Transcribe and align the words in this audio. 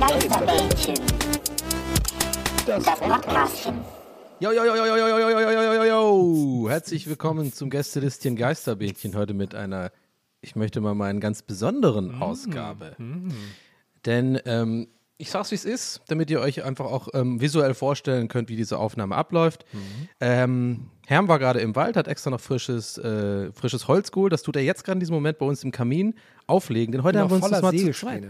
Geisterbällchen. 0.00 0.94
Das 2.66 2.84
Podcastchen. 2.84 3.74
Jo, 4.40 4.50
jo, 4.50 4.64
jo, 4.64 4.74
jo, 4.74 4.86
jo, 4.86 4.96
jo, 4.96 5.18
jo, 5.18 5.40
jo, 5.40 5.50
jo, 5.50 5.72
jo, 5.72 5.84
jo. 5.84 6.68
Herzlich 6.68 7.06
willkommen 7.06 7.52
zum 7.52 7.70
Gästelistchen 7.70 8.36
Geisterbähnchen. 8.36 9.14
Heute 9.14 9.34
mit 9.34 9.54
einer, 9.54 9.92
ich 10.40 10.56
möchte 10.56 10.80
mal 10.80 10.94
meinen 10.94 11.20
ganz 11.20 11.42
besonderen 11.42 12.20
Ausgabe. 12.20 12.96
Denn 14.04 14.40
ähm, 14.46 14.88
ich 15.16 15.30
sag's 15.30 15.52
wie 15.52 15.54
es 15.54 15.64
ist, 15.64 16.02
damit 16.08 16.28
ihr 16.30 16.40
euch 16.40 16.64
einfach 16.64 16.86
auch 16.86 17.08
ähm, 17.14 17.40
visuell 17.40 17.74
vorstellen 17.74 18.28
könnt, 18.28 18.48
wie 18.48 18.56
diese 18.56 18.78
Aufnahme 18.78 19.14
abläuft. 19.14 19.64
Ähm, 20.20 20.90
Herm 21.06 21.28
war 21.28 21.38
gerade 21.38 21.60
im 21.60 21.76
Wald, 21.76 21.96
hat 21.96 22.08
extra 22.08 22.30
noch 22.30 22.40
frisches, 22.40 22.98
äh, 22.98 23.52
frisches 23.52 23.86
Holz 23.86 24.10
geholt. 24.10 24.32
Das 24.32 24.42
tut 24.42 24.56
er 24.56 24.62
jetzt 24.62 24.84
gerade 24.84 24.96
in 24.96 25.00
diesem 25.00 25.14
Moment 25.14 25.38
bei 25.38 25.46
uns 25.46 25.62
im 25.62 25.70
Kamin 25.70 26.14
auflegen. 26.46 26.92
Denn 26.92 27.02
heute 27.04 27.20
haben 27.20 27.30
wir 27.30 27.36
uns 27.36 27.48
das 27.48 27.62
mal 27.62 27.72
zu 27.72 27.92
zweit. 27.92 28.24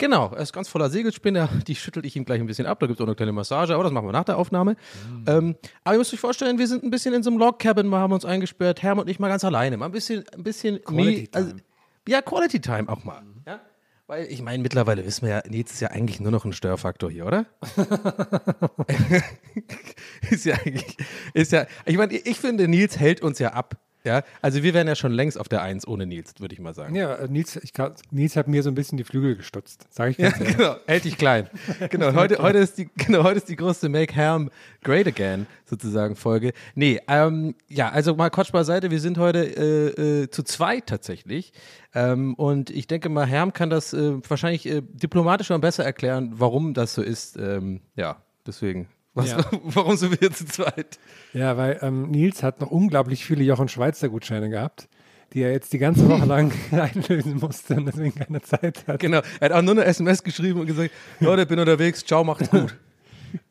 Genau, 0.00 0.30
er 0.34 0.38
ist 0.42 0.52
ganz 0.54 0.66
voller 0.68 0.88
Segelspinne. 0.88 1.46
Die 1.66 1.74
schüttel 1.76 2.06
ich 2.06 2.16
ihm 2.16 2.24
gleich 2.24 2.40
ein 2.40 2.46
bisschen 2.46 2.64
ab. 2.66 2.80
Da 2.80 2.86
gibt 2.86 2.98
es 2.98 3.02
auch 3.04 3.06
eine 3.06 3.14
kleine 3.14 3.32
Massage, 3.32 3.74
aber 3.74 3.84
das 3.84 3.92
machen 3.92 4.08
wir 4.08 4.12
nach 4.12 4.24
der 4.24 4.38
Aufnahme. 4.38 4.76
Mhm. 5.10 5.24
Ähm, 5.26 5.56
aber 5.84 5.94
ihr 5.94 5.98
müsst 5.98 6.14
euch 6.14 6.20
vorstellen, 6.20 6.58
wir 6.58 6.66
sind 6.66 6.82
ein 6.82 6.90
bisschen 6.90 7.12
in 7.12 7.22
so 7.22 7.28
einem 7.28 7.38
Log-Cabin, 7.38 7.86
wir 7.88 7.98
haben 7.98 8.12
uns 8.14 8.24
eingesperrt, 8.24 8.82
Herm 8.82 8.98
und 8.98 9.10
ich 9.10 9.18
mal 9.18 9.28
ganz 9.28 9.44
alleine. 9.44 9.76
Mal 9.76 9.86
ein 9.86 9.92
bisschen, 9.92 10.24
ein 10.34 10.42
bisschen 10.42 10.82
Quality 10.82 11.22
me- 11.22 11.28
also, 11.32 11.48
Time. 11.50 11.62
ja, 12.08 12.22
Quality 12.22 12.60
Time 12.60 12.88
auch 12.88 13.04
mal. 13.04 13.22
Ja? 13.46 13.60
Weil 14.06 14.24
ich 14.24 14.40
meine, 14.42 14.62
mittlerweile 14.62 15.04
wissen 15.04 15.26
wir 15.26 15.34
ja, 15.34 15.42
Nils 15.48 15.70
ist 15.72 15.80
ja 15.80 15.88
eigentlich 15.90 16.18
nur 16.18 16.32
noch 16.32 16.46
ein 16.46 16.52
Störfaktor 16.54 17.10
hier, 17.10 17.26
oder? 17.26 17.44
ist 20.30 20.44
ja 20.46 20.54
eigentlich, 20.54 20.96
ist 21.34 21.52
ja, 21.52 21.66
ich 21.84 21.96
meine, 21.96 22.14
ich 22.14 22.38
finde, 22.38 22.68
Nils 22.68 22.98
hält 22.98 23.20
uns 23.22 23.38
ja 23.38 23.52
ab. 23.52 23.76
Ja, 24.02 24.22
also 24.40 24.62
wir 24.62 24.72
wären 24.72 24.88
ja 24.88 24.94
schon 24.94 25.12
längst 25.12 25.38
auf 25.38 25.48
der 25.48 25.62
Eins 25.62 25.86
ohne 25.86 26.06
Nils, 26.06 26.34
würde 26.38 26.54
ich 26.54 26.60
mal 26.60 26.74
sagen. 26.74 26.94
Ja, 26.94 27.16
äh, 27.16 27.28
Nils, 27.28 27.56
ich, 27.56 27.72
Nils 28.10 28.34
hat 28.34 28.48
mir 28.48 28.62
so 28.62 28.70
ein 28.70 28.74
bisschen 28.74 28.96
die 28.96 29.04
Flügel 29.04 29.36
gestutzt, 29.36 29.86
sage 29.90 30.12
ich 30.12 30.18
Ja, 30.18 30.30
ganz 30.30 30.40
ehrlich. 30.40 30.56
genau. 30.56 30.76
Hält 30.86 31.04
dich 31.04 31.18
klein. 31.18 31.48
Genau. 31.90 32.14
Heute, 32.14 32.38
heute, 32.38 32.58
ist 32.58 32.78
die, 32.78 32.88
genau, 32.96 33.24
heute 33.24 33.38
ist 33.38 33.48
die 33.48 33.56
große 33.56 33.88
Make 33.88 34.14
Ham 34.16 34.50
Great 34.82 35.06
Again 35.06 35.46
sozusagen 35.66 36.16
Folge. 36.16 36.52
Nee, 36.74 37.00
ähm, 37.08 37.54
ja, 37.68 37.90
also 37.90 38.14
mal 38.14 38.30
Quatsch 38.30 38.52
beiseite. 38.52 38.90
Wir 38.90 39.00
sind 39.00 39.18
heute 39.18 39.44
äh, 39.44 40.22
äh, 40.22 40.30
zu 40.30 40.42
zweit 40.42 40.86
tatsächlich. 40.86 41.52
Ähm, 41.94 42.34
und 42.34 42.70
ich 42.70 42.86
denke 42.86 43.08
mal, 43.08 43.26
Herm 43.26 43.52
kann 43.52 43.70
das 43.70 43.92
äh, 43.92 44.14
wahrscheinlich 44.28 44.66
äh, 44.66 44.82
diplomatischer 44.82 45.54
und 45.54 45.60
besser 45.60 45.84
erklären, 45.84 46.32
warum 46.34 46.74
das 46.74 46.94
so 46.94 47.02
ist. 47.02 47.36
Ähm, 47.36 47.80
ja, 47.96 48.22
deswegen. 48.46 48.88
Was, 49.14 49.30
Ja. 49.30 49.38
Warum 49.64 49.96
sind 49.96 50.20
wir 50.20 50.30
zu 50.32 50.46
zweit? 50.46 50.98
Ja, 51.32 51.56
weil 51.56 51.78
ähm, 51.82 52.10
Nils 52.10 52.42
hat 52.42 52.60
noch 52.60 52.70
unglaublich 52.70 53.24
viele 53.24 53.42
Jochen 53.42 53.68
Schweizer 53.68 54.08
Gutscheine 54.08 54.50
gehabt, 54.50 54.88
die 55.32 55.42
er 55.42 55.52
jetzt 55.52 55.72
die 55.72 55.78
ganze 55.78 56.08
Woche 56.08 56.26
lang 56.26 56.52
einlösen 56.70 57.38
musste 57.38 57.76
und 57.76 57.86
deswegen 57.86 58.14
keine 58.14 58.40
Zeit 58.42 58.86
hat. 58.86 59.00
Genau. 59.00 59.20
Er 59.40 59.50
hat 59.50 59.52
auch 59.52 59.62
nur 59.62 59.72
eine 59.72 59.84
SMS 59.84 60.22
geschrieben 60.22 60.60
und 60.60 60.66
gesagt: 60.66 60.90
Leute, 61.18 61.46
bin 61.46 61.58
unterwegs, 61.58 62.04
ciao, 62.04 62.24
macht's 62.24 62.50
gut. 62.50 62.76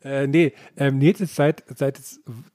Äh, 0.04 0.26
nee, 0.26 0.52
ähm, 0.76 0.98
Nils 0.98 1.20
ist 1.20 1.34
seit, 1.36 1.64
seit 1.74 1.98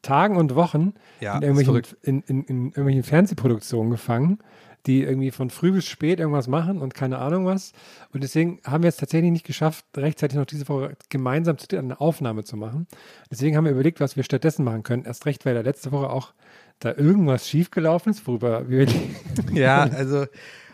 Tagen 0.03 0.37
und 0.37 0.53
Wochen 0.53 0.93
Ja, 1.21 1.37
in, 1.37 1.41
irgendwelchen, 1.41 1.97
in, 2.03 2.21
in, 2.27 2.43
in 2.43 2.65
irgendwelchen 2.67 3.03
Fernsehproduktionen 3.03 3.89
gefangen, 3.91 4.39
die 4.85 5.01
irgendwie 5.01 5.31
von 5.31 5.49
früh 5.49 5.71
bis 5.71 5.85
spät 5.85 6.19
irgendwas 6.19 6.47
machen 6.47 6.81
und 6.81 6.93
keine 6.93 7.17
Ahnung 7.17 7.45
was. 7.45 7.73
Und 8.13 8.23
deswegen 8.23 8.59
haben 8.63 8.83
wir 8.83 8.89
es 8.89 8.97
tatsächlich 8.97 9.31
nicht 9.31 9.45
geschafft, 9.45 9.85
rechtzeitig 9.97 10.37
noch 10.37 10.45
diese 10.45 10.67
Woche 10.69 10.95
gemeinsam 11.09 11.57
eine 11.71 11.99
Aufnahme 11.99 12.43
zu 12.43 12.57
machen. 12.57 12.87
Deswegen 13.31 13.57
haben 13.57 13.65
wir 13.65 13.71
überlegt, 13.71 13.99
was 13.99 14.15
wir 14.15 14.23
stattdessen 14.23 14.63
machen 14.63 14.83
können. 14.83 15.05
Erst 15.05 15.25
recht, 15.25 15.45
weil 15.45 15.55
da 15.55 15.61
letzte 15.61 15.91
Woche 15.91 16.09
auch 16.09 16.33
da 16.79 16.93
irgendwas 16.95 17.47
schiefgelaufen 17.49 18.11
ist, 18.11 18.27
worüber 18.27 18.69
wir 18.69 18.87
Ja, 19.53 19.83
also, 19.83 20.25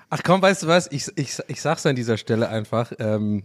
ach 0.10 0.22
komm, 0.24 0.42
weißt 0.42 0.64
du 0.64 0.68
was? 0.68 0.92
Ich, 0.92 1.08
ich, 1.16 1.38
ich 1.48 1.62
sag's 1.62 1.86
an 1.86 1.96
dieser 1.96 2.18
Stelle 2.18 2.50
einfach. 2.50 2.92
Ähm, 3.00 3.44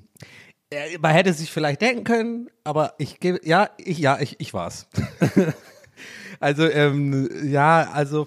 äh, 0.70 0.98
man 0.98 1.12
hätte 1.12 1.32
sich 1.32 1.50
vielleicht 1.50 1.80
denken 1.80 2.04
können, 2.04 2.48
aber 2.64 2.94
ich 2.98 3.20
gebe, 3.20 3.40
ja, 3.44 3.70
ich, 3.78 3.98
ja, 3.98 4.18
ich, 4.20 4.40
ich 4.40 4.52
war's. 4.52 4.88
also, 6.40 6.68
ähm, 6.68 7.30
ja, 7.44 7.90
also, 7.92 8.26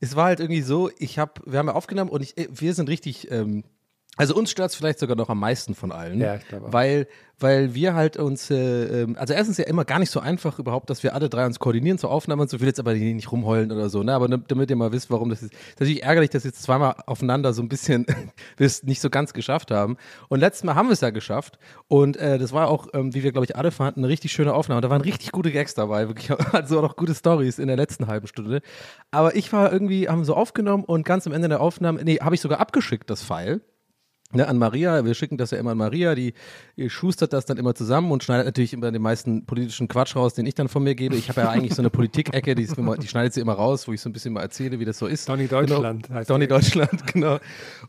es 0.00 0.16
war 0.16 0.26
halt 0.26 0.40
irgendwie 0.40 0.62
so, 0.62 0.90
ich 0.98 1.18
hab, 1.18 1.40
wir 1.46 1.58
haben 1.58 1.68
ja 1.68 1.74
aufgenommen 1.74 2.10
und 2.10 2.22
ich, 2.22 2.36
äh, 2.38 2.48
wir 2.50 2.74
sind 2.74 2.88
richtig, 2.88 3.30
ähm, 3.30 3.64
also 4.18 4.34
uns 4.34 4.50
stört's 4.50 4.74
vielleicht 4.74 4.98
sogar 4.98 5.16
noch 5.16 5.28
am 5.28 5.38
meisten 5.38 5.74
von 5.74 5.92
allen. 5.92 6.20
Ja, 6.20 6.34
ich 6.34 6.46
glaube 6.48 6.66
auch. 6.66 6.72
Weil, 6.72 7.06
weil 7.38 7.74
wir 7.74 7.94
halt 7.94 8.16
uns, 8.16 8.50
äh, 8.50 9.02
ähm, 9.02 9.16
also 9.16 9.32
erstens 9.32 9.58
ja 9.58 9.64
immer 9.64 9.84
gar 9.84 10.00
nicht 10.00 10.10
so 10.10 10.18
einfach 10.18 10.58
überhaupt, 10.58 10.90
dass 10.90 11.04
wir 11.04 11.14
alle 11.14 11.28
drei 11.28 11.46
uns 11.46 11.60
koordinieren 11.60 11.98
zur 11.98 12.10
Aufnahme 12.10 12.42
und 12.42 12.50
so, 12.50 12.56
ich 12.56 12.60
will 12.60 12.66
jetzt 12.66 12.80
aber 12.80 12.94
nicht 12.94 13.30
rumheulen 13.30 13.70
oder 13.70 13.88
so, 13.88 14.02
ne? 14.02 14.12
Aber 14.12 14.26
damit 14.26 14.70
ihr 14.70 14.76
mal 14.76 14.90
wisst, 14.90 15.10
warum 15.10 15.30
das 15.30 15.42
ist. 15.42 15.52
Das 15.52 15.60
ist 15.60 15.80
natürlich 15.80 16.02
ärgerlich, 16.02 16.30
dass 16.30 16.42
wir 16.42 16.50
jetzt 16.50 16.62
zweimal 16.62 16.96
aufeinander 17.06 17.52
so 17.52 17.62
ein 17.62 17.68
bisschen 17.68 18.06
wir 18.56 18.66
es 18.66 18.82
nicht 18.82 19.00
so 19.00 19.08
ganz 19.08 19.32
geschafft 19.32 19.70
haben. 19.70 19.96
Und 20.28 20.40
letztes 20.40 20.64
Mal 20.64 20.74
haben 20.74 20.88
wir 20.88 20.94
es 20.94 21.00
ja 21.00 21.10
geschafft. 21.10 21.60
Und 21.86 22.16
äh, 22.16 22.38
das 22.38 22.52
war 22.52 22.68
auch, 22.68 22.88
ähm, 22.94 23.14
wie 23.14 23.22
wir, 23.22 23.30
glaube 23.30 23.44
ich, 23.44 23.54
alle 23.54 23.70
fanden, 23.70 24.00
eine 24.00 24.08
richtig 24.08 24.32
schöne 24.32 24.52
Aufnahme. 24.52 24.80
Da 24.80 24.90
waren 24.90 25.00
richtig 25.00 25.30
gute 25.30 25.52
Gags 25.52 25.74
dabei, 25.74 26.08
wirklich, 26.08 26.32
also 26.52 26.78
auch 26.78 26.82
noch 26.82 26.96
gute 26.96 27.14
Stories 27.14 27.60
in 27.60 27.68
der 27.68 27.76
letzten 27.76 28.08
halben 28.08 28.26
Stunde. 28.26 28.62
Aber 29.12 29.36
ich 29.36 29.52
war 29.52 29.72
irgendwie, 29.72 30.08
haben 30.08 30.24
so 30.24 30.34
aufgenommen 30.34 30.82
und 30.82 31.04
ganz 31.04 31.26
am 31.28 31.32
Ende 31.32 31.48
der 31.48 31.60
Aufnahme, 31.60 32.02
nee, 32.02 32.18
habe 32.20 32.34
ich 32.34 32.40
sogar 32.40 32.58
abgeschickt, 32.58 33.08
das 33.10 33.22
File. 33.22 33.60
Ne, 34.34 34.46
an 34.46 34.58
Maria, 34.58 35.06
wir 35.06 35.14
schicken 35.14 35.38
das 35.38 35.52
ja 35.52 35.58
immer 35.58 35.70
an 35.70 35.78
Maria, 35.78 36.14
die, 36.14 36.34
schustert 36.88 37.32
das 37.32 37.46
dann 37.46 37.56
immer 37.56 37.74
zusammen 37.74 38.12
und 38.12 38.22
schneidet 38.22 38.44
natürlich 38.44 38.74
immer 38.74 38.92
den 38.92 39.00
meisten 39.00 39.46
politischen 39.46 39.88
Quatsch 39.88 40.16
raus, 40.16 40.34
den 40.34 40.44
ich 40.44 40.54
dann 40.54 40.68
von 40.68 40.82
mir 40.82 40.94
gebe. 40.94 41.16
Ich 41.16 41.30
habe 41.30 41.40
ja 41.40 41.48
eigentlich 41.48 41.74
so 41.74 41.80
eine 41.80 41.88
Politik-Ecke, 41.88 42.54
die, 42.54 42.66
die 42.66 43.08
schneidet 43.08 43.32
sie 43.32 43.40
immer 43.40 43.54
raus, 43.54 43.88
wo 43.88 43.92
ich 43.94 44.02
so 44.02 44.10
ein 44.10 44.12
bisschen 44.12 44.34
mal 44.34 44.42
erzähle, 44.42 44.80
wie 44.80 44.84
das 44.84 44.98
so 44.98 45.06
ist. 45.06 45.30
Donny 45.30 45.48
Deutschland 45.48 46.08
genau. 46.08 46.18
heißt 46.18 46.28
Donny. 46.28 46.46
Deutschland, 46.46 47.06
genau. 47.12 47.38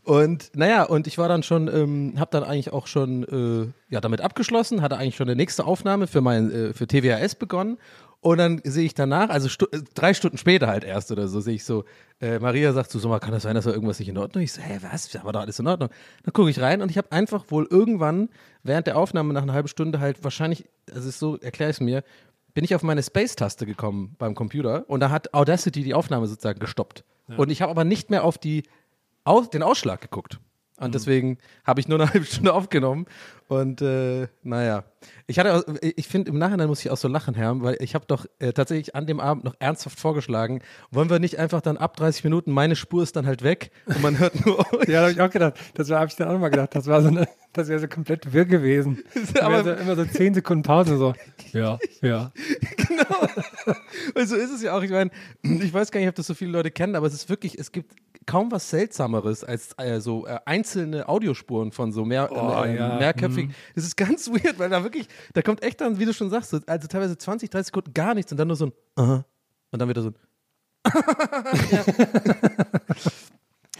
Und 0.04 0.50
naja, 0.54 0.84
und 0.84 1.06
ich 1.06 1.18
war 1.18 1.28
dann 1.28 1.42
schon, 1.42 1.68
ähm, 1.68 2.14
habe 2.16 2.30
dann 2.30 2.44
eigentlich 2.44 2.72
auch 2.72 2.86
schon 2.86 3.24
äh, 3.24 3.92
ja, 3.92 4.00
damit 4.00 4.22
abgeschlossen, 4.22 4.80
hatte 4.80 4.96
eigentlich 4.96 5.16
schon 5.16 5.28
eine 5.28 5.36
nächste 5.36 5.66
Aufnahme 5.66 6.06
für 6.06 6.22
mein, 6.22 6.50
äh, 6.50 6.72
für 6.72 6.86
TWAS 6.86 7.34
begonnen. 7.34 7.76
Und 8.22 8.36
dann 8.36 8.60
sehe 8.64 8.84
ich 8.84 8.94
danach, 8.94 9.30
also 9.30 9.48
stu 9.48 9.66
äh, 9.72 9.80
drei 9.94 10.12
Stunden 10.12 10.36
später 10.36 10.66
halt 10.66 10.84
erst 10.84 11.10
oder 11.10 11.26
so, 11.26 11.40
sehe 11.40 11.54
ich 11.54 11.64
so, 11.64 11.84
äh, 12.20 12.38
Maria 12.38 12.72
sagt 12.72 12.90
so, 12.90 12.98
so 12.98 13.08
mal, 13.08 13.18
kann 13.18 13.32
das 13.32 13.44
sein, 13.44 13.54
dass 13.54 13.64
da 13.64 13.70
irgendwas 13.70 13.98
nicht 13.98 14.08
in 14.08 14.18
Ordnung 14.18 14.44
ist? 14.44 14.58
Ich 14.58 14.62
so, 14.62 14.68
hä, 14.68 14.78
was? 14.82 15.08
Da 15.08 15.24
war 15.24 15.32
doch 15.32 15.40
alles 15.40 15.58
in 15.58 15.66
Ordnung. 15.66 15.88
Dann 16.24 16.32
gucke 16.34 16.50
ich 16.50 16.60
rein 16.60 16.82
und 16.82 16.90
ich 16.90 16.98
habe 16.98 17.10
einfach 17.12 17.44
wohl 17.48 17.66
irgendwann 17.70 18.28
während 18.62 18.86
der 18.86 18.98
Aufnahme 18.98 19.32
nach 19.32 19.42
einer 19.42 19.54
halben 19.54 19.68
Stunde 19.68 20.00
halt 20.00 20.22
wahrscheinlich, 20.22 20.68
also 20.88 21.00
es 21.00 21.14
ist 21.14 21.18
so, 21.18 21.38
erkläre 21.38 21.70
ich 21.70 21.76
es 21.76 21.80
mir, 21.80 22.04
bin 22.52 22.64
ich 22.64 22.74
auf 22.74 22.82
meine 22.82 23.02
Space-Taste 23.02 23.64
gekommen 23.64 24.16
beim 24.18 24.34
Computer 24.34 24.84
und 24.88 25.00
da 25.00 25.08
hat 25.10 25.32
Audacity 25.32 25.82
die 25.82 25.94
Aufnahme 25.94 26.26
sozusagen 26.26 26.58
gestoppt. 26.58 27.04
Und 27.36 27.50
ich 27.50 27.62
habe 27.62 27.70
aber 27.70 27.84
nicht 27.84 28.10
mehr 28.10 28.24
auf 28.24 28.38
die, 28.38 28.64
aus, 29.24 29.50
den 29.50 29.62
Ausschlag 29.62 30.00
geguckt. 30.00 30.40
Und 30.78 30.94
deswegen 30.94 31.38
habe 31.64 31.78
ich 31.80 31.88
nur 31.88 32.00
eine 32.00 32.12
halbe 32.12 32.26
Stunde 32.26 32.52
aufgenommen. 32.52 33.06
Und 33.50 33.82
äh, 33.82 34.28
naja, 34.44 34.84
ich 35.26 35.40
hatte, 35.40 35.52
auch- 35.54 35.64
ich 35.82 36.06
finde 36.06 36.30
im 36.30 36.38
Nachhinein 36.38 36.68
muss 36.68 36.84
ich 36.84 36.90
auch 36.92 36.96
so 36.96 37.08
lachen, 37.08 37.34
Herr, 37.34 37.60
weil 37.62 37.76
ich 37.80 37.96
habe 37.96 38.04
doch 38.06 38.26
äh, 38.38 38.52
tatsächlich 38.52 38.94
an 38.94 39.06
dem 39.08 39.18
Abend 39.18 39.42
noch 39.42 39.56
ernsthaft 39.58 39.98
vorgeschlagen, 39.98 40.60
wollen 40.92 41.10
wir 41.10 41.18
nicht 41.18 41.36
einfach 41.40 41.60
dann 41.60 41.76
ab 41.76 41.96
30 41.96 42.22
Minuten, 42.22 42.52
meine 42.52 42.76
Spur 42.76 43.02
ist 43.02 43.16
dann 43.16 43.26
halt 43.26 43.42
weg 43.42 43.72
und 43.86 44.00
man 44.02 44.20
hört 44.20 44.46
nur. 44.46 44.64
Ja, 44.88 45.00
habe 45.02 45.10
ich 45.10 45.20
auch 45.20 45.30
gedacht. 45.30 45.54
Das 45.74 45.90
habe 45.90 46.06
ich 46.06 46.14
dann 46.14 46.28
auch 46.28 46.38
mal 46.38 46.48
gedacht. 46.50 46.76
Das 46.76 46.86
war 46.86 47.02
so 47.02 47.08
eine, 47.08 47.26
das 47.52 47.66
wäre 47.66 47.80
so 47.80 47.88
komplett 47.88 48.32
wirr 48.32 48.44
gewesen. 48.44 49.02
Aber- 49.40 49.64
so, 49.64 49.72
immer 49.72 49.96
so 49.96 50.04
zehn 50.04 50.32
Sekunden 50.32 50.62
Pause 50.62 50.96
so. 50.96 51.12
Ja, 51.52 51.76
ja. 52.02 52.30
Und 54.14 54.28
so 54.28 54.36
ist 54.36 54.50
es 54.52 54.62
ja 54.62 54.76
auch. 54.76 54.82
Ich 54.82 54.90
meine, 54.92 55.10
ich 55.42 55.72
weiß 55.74 55.90
gar 55.90 55.98
nicht, 55.98 56.08
ob 56.08 56.14
das 56.14 56.26
so 56.28 56.34
viele 56.34 56.52
Leute 56.52 56.70
kennen, 56.70 56.94
aber 56.94 57.06
es 57.08 57.14
ist 57.14 57.28
wirklich, 57.28 57.58
es 57.58 57.72
gibt 57.72 57.94
kaum 58.26 58.52
was 58.52 58.68
Seltsameres 58.70 59.42
als 59.44 59.70
äh, 59.78 60.00
so 60.00 60.26
äh, 60.26 60.38
einzelne 60.44 61.08
Audiospuren 61.08 61.72
von 61.72 61.90
so 61.90 62.04
mehr, 62.04 62.30
Oh, 62.30 62.62
äh, 62.64 62.76
ja, 62.76 62.98
mehrköpfigen. 62.98 63.39
Das 63.74 63.84
ist 63.84 63.96
ganz 63.96 64.28
weird, 64.30 64.58
weil 64.58 64.70
da 64.70 64.82
wirklich, 64.82 65.08
da 65.34 65.42
kommt 65.42 65.62
echt 65.62 65.80
dann, 65.80 65.98
wie 65.98 66.04
du 66.04 66.12
schon 66.12 66.30
sagst, 66.30 66.50
so, 66.50 66.60
also 66.66 66.88
teilweise 66.88 67.16
20, 67.16 67.50
30 67.50 67.66
Sekunden 67.66 67.92
gar 67.94 68.14
nichts 68.14 68.32
und 68.32 68.38
dann 68.38 68.48
nur 68.48 68.56
so 68.56 68.66
ein 68.66 68.72
Aha. 68.96 69.24
und 69.70 69.78
dann 69.78 69.88
wieder 69.88 70.02
so 70.02 70.08
ein 70.08 70.14
Ja. 71.70 71.84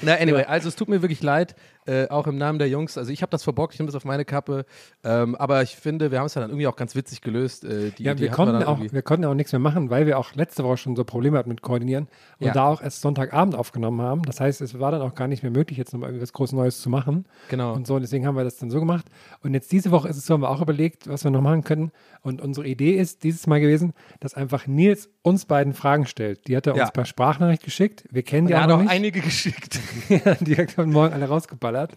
Na, 0.02 0.14
anyway, 0.14 0.44
also 0.44 0.68
es 0.68 0.76
tut 0.76 0.88
mir 0.88 1.02
wirklich 1.02 1.22
leid, 1.22 1.54
äh, 1.86 2.08
auch 2.08 2.26
im 2.26 2.36
Namen 2.38 2.58
der 2.58 2.68
Jungs. 2.68 2.96
Also 2.98 3.10
ich 3.12 3.22
habe 3.22 3.30
das 3.30 3.42
verbockt, 3.44 3.74
ich 3.74 3.80
nehme 3.80 3.86
das 3.88 3.94
auf 3.96 4.04
meine 4.04 4.24
Kappe. 4.24 4.64
Ähm, 5.04 5.34
aber 5.34 5.62
ich 5.62 5.76
finde, 5.76 6.10
wir 6.10 6.18
haben 6.18 6.26
es 6.26 6.34
ja 6.34 6.40
dann 6.40 6.50
irgendwie 6.50 6.66
auch 6.66 6.76
ganz 6.76 6.94
witzig 6.94 7.20
gelöst. 7.22 7.64
Äh, 7.64 7.90
die 7.90 8.04
Ja, 8.04 8.18
wir 8.18 8.30
konnten, 8.30 8.54
dann 8.54 8.64
auch, 8.64 8.80
wir 8.80 9.02
konnten 9.02 9.24
auch 9.24 9.34
nichts 9.34 9.52
mehr 9.52 9.58
machen, 9.58 9.90
weil 9.90 10.06
wir 10.06 10.18
auch 10.18 10.34
letzte 10.34 10.62
Woche 10.64 10.76
schon 10.76 10.96
so 10.96 11.04
Probleme 11.04 11.38
hatten 11.38 11.48
mit 11.48 11.62
Koordinieren 11.62 12.08
und 12.38 12.46
Ja. 12.46 12.52
da 12.52 12.64
auch 12.66 12.82
erst 12.82 13.00
Sonntagabend 13.00 13.54
aufgenommen 13.54 14.00
haben. 14.02 14.22
Das 14.22 14.40
heißt, 14.40 14.60
es 14.60 14.78
war 14.78 14.92
dann 14.92 15.02
auch 15.02 15.14
gar 15.14 15.28
nicht 15.28 15.42
mehr 15.42 15.52
möglich, 15.52 15.78
jetzt 15.78 15.92
nochmal 15.92 16.10
irgendwas 16.10 16.32
groß 16.32 16.52
Neues 16.52 16.80
zu 16.80 16.88
machen. 16.90 17.24
Genau. 17.48 17.72
Und 17.74 17.86
so, 17.86 17.94
und 17.96 18.02
deswegen 18.02 18.26
haben 18.26 18.36
wir 18.36 18.44
das 18.44 18.56
dann 18.58 18.70
so 18.70 18.78
gemacht. 18.78 19.06
Und 19.42 19.54
jetzt 19.54 19.72
diese 19.72 19.90
Woche 19.90 20.08
ist 20.08 20.16
es 20.16 20.26
so, 20.26 20.34
haben 20.34 20.42
wir 20.42 20.50
auch 20.50 20.60
überlegt, 20.62 21.08
was 21.08 21.24
wir 21.24 21.30
noch 21.30 21.40
machen 21.42 21.64
können. 21.64 21.92
Und 22.22 22.40
unsere 22.40 22.66
Idee 22.66 22.92
ist 22.92 23.22
dieses 23.24 23.46
Mal 23.46 23.60
gewesen, 23.60 23.92
dass 24.20 24.34
einfach 24.34 24.66
Nils 24.66 25.08
uns 25.22 25.44
beiden 25.46 25.72
Fragen 25.74 26.06
stellt. 26.06 26.46
Die 26.48 26.56
hat 26.56 26.66
er 26.66 26.76
Ja. 26.76 26.82
uns 26.84 26.92
per 26.92 27.04
Sprachnachricht 27.04 27.62
geschickt. 27.62 28.04
Wir 28.10 28.22
kennen 28.22 28.46
die 28.46 28.52
er 28.52 28.58
auch 28.60 28.62
hat 28.64 28.70
noch 28.70 28.84
auch 28.84 28.88
einige 28.88 29.20
geschickt. 29.20 29.78
Die 30.40 30.56
haben 30.56 30.92
morgen 30.92 31.12
alle 31.12 31.28
rausgeballert. 31.28 31.92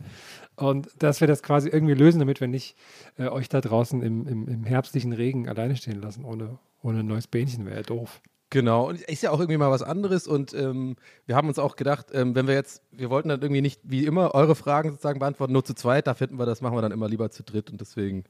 Und 0.55 0.89
dass 0.99 1.19
wir 1.19 1.27
das 1.27 1.41
quasi 1.41 1.69
irgendwie 1.69 1.95
lösen, 1.95 2.19
damit 2.19 2.39
wir 2.39 2.47
nicht 2.47 2.75
äh, 3.17 3.27
euch 3.27 3.49
da 3.49 3.59
draußen 3.59 4.01
im, 4.03 4.27
im, 4.27 4.47
im 4.47 4.63
herbstlichen 4.65 5.13
Regen 5.13 5.49
alleine 5.49 5.75
stehen 5.75 5.99
lassen, 5.99 6.25
ohne, 6.25 6.59
ohne 6.81 6.99
ein 6.99 7.07
neues 7.07 7.27
Bähnchen, 7.27 7.65
wäre 7.65 7.77
ja 7.77 7.83
doof. 7.83 8.21
Genau, 8.53 8.87
und 8.89 9.01
ist 9.01 9.23
ja 9.23 9.31
auch 9.31 9.39
irgendwie 9.39 9.57
mal 9.57 9.71
was 9.71 9.81
anderes 9.81 10.27
und 10.27 10.53
ähm, 10.53 10.95
wir 11.25 11.35
haben 11.35 11.47
uns 11.47 11.57
auch 11.57 11.75
gedacht, 11.75 12.09
ähm, 12.13 12.35
wenn 12.35 12.45
wir 12.45 12.53
jetzt, 12.53 12.83
wir 12.91 13.09
wollten 13.09 13.29
dann 13.29 13.41
irgendwie 13.41 13.61
nicht 13.63 13.81
wie 13.83 14.05
immer 14.05 14.35
eure 14.35 14.53
Fragen 14.53 14.91
sozusagen 14.91 15.17
beantworten, 15.17 15.53
nur 15.53 15.65
zu 15.65 15.73
zweit, 15.73 16.05
da 16.05 16.13
finden 16.13 16.37
wir, 16.37 16.45
das 16.45 16.61
machen 16.61 16.77
wir 16.77 16.83
dann 16.83 16.91
immer 16.91 17.09
lieber 17.09 17.31
zu 17.31 17.41
dritt 17.41 17.71
und 17.71 17.81
deswegen 17.81 18.25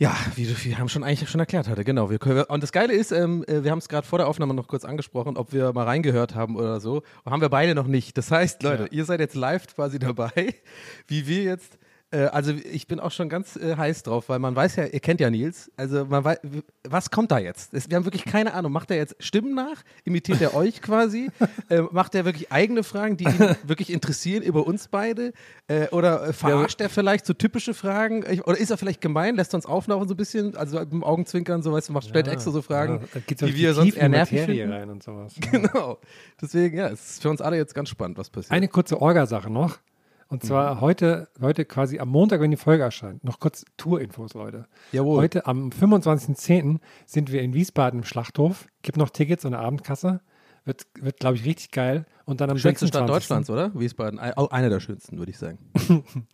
Ja, 0.00 0.16
wie 0.36 0.44
du 0.46 0.52
wir 0.64 0.78
haben 0.78 0.88
schon 0.88 1.02
eigentlich 1.02 1.28
schon 1.28 1.40
erklärt 1.40 1.66
hatte, 1.68 1.82
genau. 1.82 2.08
Wir 2.08 2.20
können, 2.20 2.44
und 2.44 2.62
das 2.62 2.70
Geile 2.70 2.92
ist, 2.92 3.10
ähm, 3.10 3.44
äh, 3.48 3.64
wir 3.64 3.72
haben 3.72 3.78
es 3.80 3.88
gerade 3.88 4.06
vor 4.06 4.18
der 4.18 4.28
Aufnahme 4.28 4.54
noch 4.54 4.68
kurz 4.68 4.84
angesprochen, 4.84 5.36
ob 5.36 5.52
wir 5.52 5.72
mal 5.72 5.84
reingehört 5.86 6.36
haben 6.36 6.54
oder 6.54 6.78
so. 6.78 7.02
Haben 7.26 7.40
wir 7.40 7.48
beide 7.48 7.74
noch 7.74 7.88
nicht. 7.88 8.16
Das 8.16 8.30
heißt, 8.30 8.62
Leute, 8.62 8.84
Ja. 8.84 8.88
ihr 8.92 9.04
seid 9.04 9.18
jetzt 9.18 9.34
live 9.34 9.66
quasi 9.74 9.98
dabei, 9.98 10.54
wie 11.08 11.26
wir 11.26 11.42
jetzt. 11.42 11.77
Äh, 12.10 12.24
also 12.26 12.52
ich 12.52 12.86
bin 12.86 13.00
auch 13.00 13.10
schon 13.10 13.28
ganz 13.28 13.56
äh, 13.56 13.76
heiß 13.76 14.02
drauf, 14.02 14.28
weil 14.28 14.38
man 14.38 14.56
weiß 14.56 14.76
ja, 14.76 14.86
ihr 14.86 15.00
kennt 15.00 15.20
ja 15.20 15.30
Nils. 15.30 15.70
Also 15.76 16.06
man 16.06 16.24
weiß, 16.24 16.38
was 16.88 17.10
kommt 17.10 17.30
da 17.30 17.38
jetzt? 17.38 17.74
Es, 17.74 17.90
wir 17.90 17.96
haben 17.96 18.04
wirklich 18.04 18.24
keine 18.24 18.54
Ahnung. 18.54 18.72
Macht 18.72 18.90
er 18.90 18.96
jetzt 18.96 19.16
Stimmen 19.18 19.54
nach? 19.54 19.82
Imitiert 20.04 20.40
er 20.40 20.54
euch 20.54 20.80
quasi? 20.80 21.30
äh, 21.68 21.82
macht 21.90 22.14
er 22.14 22.24
wirklich 22.24 22.50
eigene 22.50 22.82
Fragen, 22.82 23.16
die 23.16 23.24
ihn 23.24 23.38
wirklich 23.64 23.92
interessieren 23.92 24.42
über 24.42 24.66
uns 24.66 24.88
beide? 24.88 25.32
Äh, 25.66 25.88
oder 25.88 26.32
verarscht 26.32 26.80
er 26.80 26.88
vielleicht 26.88 27.26
so 27.26 27.34
typische 27.34 27.74
Fragen? 27.74 28.24
Ich, 28.30 28.46
oder 28.46 28.58
ist 28.58 28.70
er 28.70 28.78
vielleicht 28.78 29.00
gemein? 29.00 29.36
Lässt 29.36 29.52
er 29.52 29.56
uns 29.56 29.66
auflaufen 29.66 30.08
so 30.08 30.14
ein 30.14 30.16
bisschen? 30.16 30.56
Also 30.56 30.80
mit 30.80 30.92
dem 30.92 31.04
Augenzwinkern, 31.04 31.62
so 31.62 31.72
weißt 31.72 31.90
du, 31.90 31.92
macht 31.92 32.08
stellt 32.08 32.28
extra 32.28 32.50
so 32.50 32.62
Fragen, 32.62 33.00
Ja, 33.14 33.20
die 33.20 33.40
wirklich 33.40 33.56
wir 33.56 33.74
sonst 33.74 33.96
eher 33.96 34.04
die 34.04 34.08
nervig 34.10 34.40
finden. 34.40 34.72
rein 34.72 34.90
und 34.90 35.02
sowas. 35.02 35.34
Genau. 35.50 35.98
Deswegen, 36.40 36.76
ja, 36.76 36.88
es 36.88 37.10
ist 37.12 37.22
für 37.22 37.30
uns 37.30 37.40
alle 37.40 37.56
jetzt 37.56 37.74
ganz 37.74 37.88
spannend, 37.88 38.18
was 38.18 38.30
passiert. 38.30 38.52
Eine 38.52 38.68
kurze 38.68 39.00
Orga-Sache 39.00 39.50
noch. 39.50 39.78
Und 40.28 40.44
zwar 40.44 40.74
Mhm. 40.76 40.80
heute, 40.82 41.28
heute 41.40 41.64
quasi 41.64 41.98
am 41.98 42.10
Montag, 42.10 42.40
wenn 42.40 42.50
die 42.50 42.56
Folge 42.58 42.82
erscheint. 42.82 43.24
Noch 43.24 43.40
kurz 43.40 43.64
Tour-Infos, 43.78 44.34
Leute. 44.34 44.66
Jawohl. 44.92 45.22
Heute 45.22 45.46
am 45.46 45.70
25.10. 45.70 46.80
sind 47.06 47.32
wir 47.32 47.40
in 47.42 47.54
Wiesbaden 47.54 48.00
im 48.00 48.04
Schlachthof. 48.04 48.66
Gibt 48.82 48.98
noch 48.98 49.08
Tickets 49.10 49.44
und 49.46 49.54
eine 49.54 49.64
Abendkasse. 49.64 50.20
Wird, 50.68 50.86
wird 51.00 51.18
glaube 51.18 51.36
ich, 51.36 51.46
richtig 51.46 51.70
geil. 51.70 52.04
Und 52.26 52.42
dann 52.42 52.50
am 52.50 52.58
Schönste 52.58 52.84
26. 52.84 52.88
Stadt 52.88 53.08
Deutschlands, 53.08 53.48
oder? 53.48 53.72
Wiesbaden. 53.74 54.20
Auch 54.20 54.50
eine 54.50 54.68
der 54.68 54.80
schönsten, 54.80 55.18
würde 55.18 55.30
ich 55.30 55.38
sagen. 55.38 55.58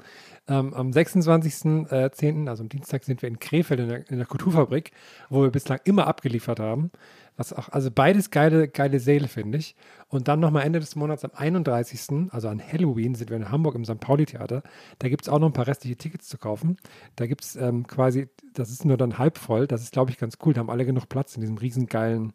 Ähm, 0.46 0.74
am 0.74 0.90
26.10., 0.90 2.48
also 2.50 2.62
am 2.62 2.68
Dienstag, 2.68 3.04
sind 3.04 3.22
wir 3.22 3.30
in 3.30 3.38
Krefeld 3.38 3.80
in 3.80 3.88
der, 3.88 4.10
in 4.10 4.18
der 4.18 4.26
Kulturfabrik, 4.26 4.90
wo 5.30 5.42
wir 5.42 5.50
bislang 5.50 5.80
immer 5.84 6.06
abgeliefert 6.06 6.60
haben. 6.60 6.90
Was 7.38 7.54
auch, 7.54 7.70
also 7.70 7.90
beides 7.90 8.30
geile, 8.30 8.68
geile 8.68 9.00
Säle, 9.00 9.28
finde 9.28 9.56
ich. 9.56 9.74
Und 10.08 10.28
dann 10.28 10.40
nochmal 10.40 10.64
Ende 10.64 10.80
des 10.80 10.96
Monats 10.96 11.24
am 11.24 11.30
31., 11.34 12.30
also 12.30 12.48
an 12.48 12.60
Halloween, 12.60 13.14
sind 13.14 13.30
wir 13.30 13.38
in 13.38 13.50
Hamburg 13.50 13.74
im 13.74 13.86
St. 13.86 13.98
Pauli-Theater. 13.98 14.62
Da 14.98 15.08
gibt 15.08 15.22
es 15.22 15.30
auch 15.30 15.38
noch 15.38 15.46
ein 15.46 15.54
paar 15.54 15.66
restliche 15.66 15.96
Tickets 15.96 16.28
zu 16.28 16.36
kaufen. 16.36 16.76
Da 17.16 17.26
gibt 17.26 17.42
es 17.42 17.56
ähm, 17.56 17.86
quasi, 17.86 18.28
das 18.52 18.68
ist 18.70 18.84
nur 18.84 18.98
dann 18.98 19.16
halb 19.16 19.38
voll. 19.38 19.66
Das 19.66 19.82
ist, 19.82 19.92
glaube 19.92 20.10
ich, 20.10 20.18
ganz 20.18 20.36
cool. 20.44 20.52
Da 20.52 20.60
haben 20.60 20.70
alle 20.70 20.84
genug 20.84 21.08
Platz 21.08 21.34
in 21.36 21.40
diesem 21.40 21.56
riesengeilen 21.56 22.34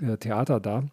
äh, 0.00 0.16
Theater 0.16 0.60
da. 0.60 0.84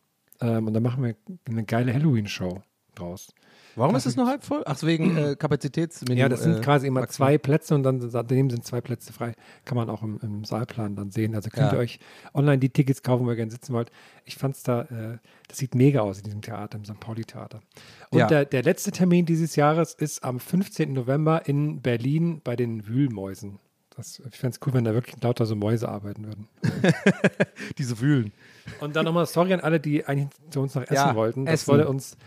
Ähm, 0.42 0.68
und 0.68 0.74
da 0.74 0.80
machen 0.80 1.04
wir 1.04 1.16
eine 1.48 1.64
geile 1.64 1.94
Halloween-Show 1.94 2.62
draus. 2.96 3.28
Warum 3.76 3.96
ist 3.96 4.08
es 4.08 4.16
nur 4.16 4.26
halb 4.26 4.44
voll? 4.44 4.64
Ach, 4.66 4.82
wegen 4.82 5.16
äh, 5.16 5.36
Kapazitätsminimum. 5.38 6.18
Ja, 6.20 6.30
das 6.30 6.42
sind 6.42 6.58
äh, 6.58 6.62
quasi 6.62 6.88
immer 6.88 7.02
Maximum. 7.02 7.28
zwei 7.28 7.38
Plätze 7.38 7.76
und 7.76 7.84
dann 7.84 8.00
daneben 8.12 8.50
sind 8.50 8.66
zwei 8.66 8.82
Plätze 8.82 9.14
frei. 9.14 9.34
Kann 9.66 9.76
man 9.78 9.88
auch 9.92 10.02
im, 10.02 10.20
im 10.24 10.44
Saalplan 10.46 10.96
dann 10.96 11.12
sehen. 11.12 11.36
Also 11.36 11.52
könnt 11.52 11.72
Ja. 11.72 11.78
ihr 11.78 11.82
euch 11.82 12.00
online 12.34 12.58
die 12.58 12.70
Tickets 12.72 13.04
kaufen, 13.04 13.28
wo 13.28 13.30
ihr 13.30 13.36
gerne 13.36 13.52
sitzen 13.52 13.74
wollt. 13.74 13.92
Ich 14.26 14.36
fand 14.38 14.56
es 14.56 14.64
da, 14.64 14.82
äh, 14.82 15.18
das 15.48 15.60
sieht 15.60 15.76
mega 15.76 16.00
aus 16.00 16.18
in 16.18 16.24
diesem 16.24 16.42
Theater, 16.42 16.76
im 16.80 16.86
St. 16.86 17.00
Pauli-Theater. 17.00 17.60
Und 18.10 18.18
Ja. 18.18 18.26
der, 18.26 18.46
der 18.46 18.64
letzte 18.64 18.90
Termin 18.92 19.28
dieses 19.28 19.56
Jahres 19.56 19.94
ist 19.94 20.24
am 20.24 20.40
15. 20.40 20.94
November 20.94 21.48
in 21.48 21.82
Berlin 21.84 22.42
bei 22.44 22.56
den 22.56 22.88
Wühlmäusen. 22.88 23.60
Das, 23.96 24.20
ich 24.28 24.38
fände 24.38 24.58
es 24.60 24.66
cool, 24.68 24.74
wenn 24.74 24.86
da 24.86 24.94
wirklich 24.96 25.22
lauter 25.22 25.46
so 25.46 25.56
Mäuse 25.56 25.88
arbeiten 25.88 26.26
würden. 26.26 26.48
Diese 27.78 28.00
Wühlen. 28.00 28.32
Und 28.80 28.96
dann 28.96 29.06
nochmal 29.06 29.26
sorry 29.26 29.54
an 29.54 29.60
alle, 29.62 29.80
die 29.80 30.06
eigentlich 30.06 30.30
zu 30.50 30.62
uns 30.62 30.76
noch 30.76 30.84
essen 30.84 30.94
Ja, 30.96 31.16
wollten. 31.16 31.46
Das 31.46 31.62
essen. 31.62 31.72
wurde 31.74 31.88
uns 31.88 32.18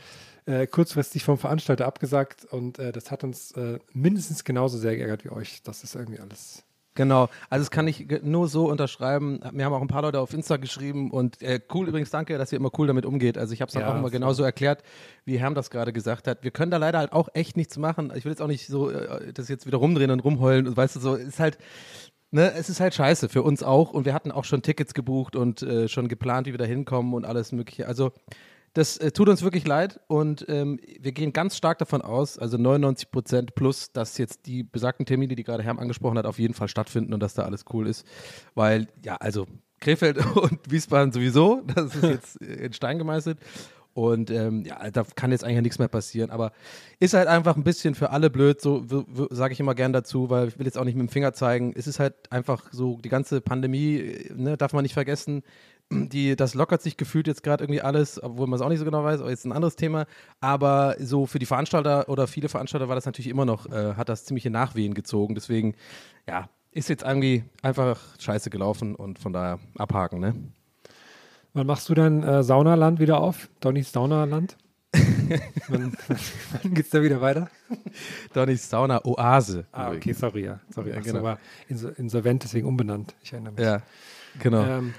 äh, 0.46 0.66
kurzfristig 0.66 1.22
vom 1.24 1.38
Veranstalter 1.38 1.86
abgesagt 1.86 2.44
und 2.46 2.78
äh, 2.78 2.92
das 2.92 3.10
hat 3.10 3.24
uns 3.24 3.52
äh, 3.52 3.78
mindestens 3.92 4.44
genauso 4.44 4.78
sehr 4.78 4.96
geärgert 4.96 5.24
wie 5.24 5.30
euch. 5.30 5.62
Das 5.62 5.84
ist 5.84 5.94
irgendwie 5.94 6.20
alles. 6.20 6.64
Genau, 6.96 7.28
also 7.48 7.62
das 7.62 7.70
kann 7.70 7.86
ich 7.86 8.08
nur 8.22 8.48
so 8.48 8.68
unterschreiben. 8.68 9.38
Mir 9.52 9.64
haben 9.64 9.72
auch 9.72 9.80
ein 9.80 9.86
paar 9.86 10.02
Leute 10.02 10.18
auf 10.18 10.34
Insta 10.34 10.56
geschrieben 10.56 11.12
und 11.12 11.40
äh, 11.40 11.60
cool 11.72 11.86
übrigens, 11.88 12.10
danke, 12.10 12.36
dass 12.36 12.50
ihr 12.52 12.58
immer 12.58 12.72
cool 12.78 12.88
damit 12.88 13.06
umgeht. 13.06 13.38
Also 13.38 13.52
ich 13.54 13.60
habe 13.60 13.68
es 13.68 13.74
dann 13.74 13.82
Ja, 13.84 13.92
auch 13.92 13.96
immer 13.96 14.10
genauso 14.10 14.42
erklärt, 14.42 14.82
wie 15.24 15.38
Herm 15.38 15.54
das 15.54 15.70
gerade 15.70 15.92
gesagt 15.92 16.26
hat. 16.26 16.42
Wir 16.42 16.50
können 16.50 16.72
da 16.72 16.78
leider 16.78 16.98
halt 16.98 17.12
auch 17.12 17.28
echt 17.32 17.56
nichts 17.56 17.78
machen. 17.78 18.12
Ich 18.16 18.24
will 18.24 18.32
jetzt 18.32 18.42
auch 18.42 18.48
nicht 18.48 18.66
so 18.66 18.90
äh, 18.90 19.32
das 19.32 19.48
jetzt 19.48 19.66
wieder 19.66 19.78
rumdrehen 19.78 20.10
und 20.10 20.20
rumheulen 20.20 20.66
und 20.66 20.76
weißt 20.76 20.96
du 20.96 21.00
so, 21.00 21.14
ist 21.14 21.38
halt 21.38 21.58
Ne, 22.32 22.52
es 22.52 22.68
ist 22.68 22.78
halt 22.78 22.94
scheiße 22.94 23.28
für 23.28 23.42
uns 23.42 23.64
auch 23.64 23.90
und 23.90 24.04
wir 24.04 24.14
hatten 24.14 24.30
auch 24.30 24.44
schon 24.44 24.62
Tickets 24.62 24.94
gebucht 24.94 25.34
und 25.34 25.62
äh, 25.62 25.88
schon 25.88 26.06
geplant, 26.06 26.46
wie 26.46 26.52
wir 26.52 26.58
da 26.58 26.64
hinkommen 26.64 27.12
und 27.14 27.24
alles 27.24 27.50
mögliche. 27.50 27.88
Also 27.88 28.12
das 28.72 28.98
äh, 28.98 29.10
tut 29.10 29.28
uns 29.28 29.42
wirklich 29.42 29.66
leid 29.66 29.98
und 30.06 30.46
ähm, 30.48 30.78
wir 31.00 31.10
gehen 31.10 31.32
ganz 31.32 31.56
stark 31.56 31.78
davon 31.78 32.02
aus, 32.02 32.38
also 32.38 32.56
99 32.56 33.10
Prozent 33.10 33.54
plus, 33.56 33.90
dass 33.90 34.16
jetzt 34.16 34.46
die 34.46 34.62
besagten 34.62 35.06
Termine, 35.06 35.34
die 35.34 35.42
gerade 35.42 35.64
Herm 35.64 35.80
angesprochen 35.80 36.18
hat, 36.18 36.26
auf 36.26 36.38
jeden 36.38 36.54
Fall 36.54 36.68
stattfinden 36.68 37.12
und 37.12 37.20
dass 37.20 37.34
da 37.34 37.42
alles 37.42 37.64
cool 37.72 37.88
ist. 37.88 38.06
Weil, 38.54 38.86
ja, 39.04 39.16
also 39.16 39.48
Krefeld 39.80 40.24
und 40.36 40.70
Wiesbaden 40.70 41.10
sowieso, 41.10 41.62
das 41.74 41.96
ist 41.96 42.02
jetzt 42.04 42.36
in 42.36 42.72
Stein 42.72 42.98
gemeißelt. 42.98 43.38
Und 43.92 44.30
ähm, 44.30 44.64
ja, 44.64 44.90
da 44.90 45.04
kann 45.14 45.32
jetzt 45.32 45.44
eigentlich 45.44 45.62
nichts 45.62 45.78
mehr 45.78 45.88
passieren. 45.88 46.30
Aber 46.30 46.52
ist 47.00 47.14
halt 47.14 47.28
einfach 47.28 47.56
ein 47.56 47.64
bisschen 47.64 47.94
für 47.94 48.10
alle 48.10 48.30
blöd, 48.30 48.60
so 48.60 48.84
sage 49.30 49.52
ich 49.52 49.60
immer 49.60 49.74
gern 49.74 49.92
dazu, 49.92 50.30
weil 50.30 50.48
ich 50.48 50.58
will 50.58 50.66
jetzt 50.66 50.78
auch 50.78 50.84
nicht 50.84 50.96
mit 50.96 51.08
dem 51.08 51.12
Finger 51.12 51.32
zeigen. 51.32 51.72
Es 51.76 51.86
ist 51.86 51.98
halt 51.98 52.14
einfach 52.30 52.72
so, 52.72 52.98
die 53.02 53.08
ganze 53.08 53.40
Pandemie, 53.40 53.96
äh, 53.96 54.32
ne, 54.34 54.56
darf 54.56 54.72
man 54.72 54.82
nicht 54.82 54.94
vergessen, 54.94 55.42
die, 55.92 56.36
das 56.36 56.54
lockert 56.54 56.82
sich 56.82 56.96
gefühlt 56.96 57.26
jetzt 57.26 57.42
gerade 57.42 57.64
irgendwie 57.64 57.80
alles, 57.80 58.22
obwohl 58.22 58.46
man 58.46 58.56
es 58.56 58.62
auch 58.62 58.68
nicht 58.68 58.78
so 58.78 58.84
genau 58.84 59.02
weiß, 59.02 59.20
aber 59.20 59.30
jetzt 59.30 59.44
ein 59.44 59.52
anderes 59.52 59.74
Thema. 59.74 60.06
Aber 60.40 60.94
so 61.00 61.26
für 61.26 61.40
die 61.40 61.46
Veranstalter 61.46 62.08
oder 62.08 62.28
viele 62.28 62.48
Veranstalter 62.48 62.88
war 62.88 62.94
das 62.94 63.06
natürlich 63.06 63.28
immer 63.28 63.44
noch, 63.44 63.66
äh, 63.66 63.94
hat 63.94 64.08
das 64.08 64.24
ziemliche 64.24 64.50
Nachwehen 64.50 64.94
gezogen. 64.94 65.34
Deswegen, 65.34 65.74
ja, 66.28 66.48
ist 66.70 66.88
jetzt 66.88 67.02
irgendwie 67.02 67.44
einfach 67.62 68.00
scheiße 68.20 68.50
gelaufen 68.50 68.94
und 68.94 69.18
von 69.18 69.32
daher 69.32 69.58
abhaken, 69.76 70.20
ne? 70.20 70.34
Wann 71.52 71.66
machst 71.66 71.88
du 71.88 71.94
dein 71.94 72.22
äh, 72.22 72.42
Saunaland 72.42 73.00
wieder 73.00 73.20
auf? 73.20 73.48
Donnys 73.60 73.92
Saunaland? 73.92 74.56
wann 75.68 75.92
wann 76.62 76.74
geht 76.74 76.86
es 76.86 76.90
da 76.90 77.02
wieder 77.02 77.20
weiter? 77.20 77.48
Donny's 78.32 78.68
Sauna 78.68 79.00
Oase. 79.04 79.66
Ah, 79.70 79.88
okay, 79.88 79.96
übrigens. 79.96 80.18
sorry, 80.18 80.44
ja. 80.44 80.60
Sorry, 80.70 80.90
Ja, 80.90 81.00
genau. 81.00 81.22
war 81.22 81.38
inso- 81.68 81.94
insolvent, 81.96 82.42
deswegen 82.42 82.66
umbenannt. 82.66 83.14
Ich 83.22 83.32
erinnere 83.32 83.52
mich. 83.52 83.64
Ja, 83.64 83.82
genau. 84.40 84.64
Ähm, 84.64 84.94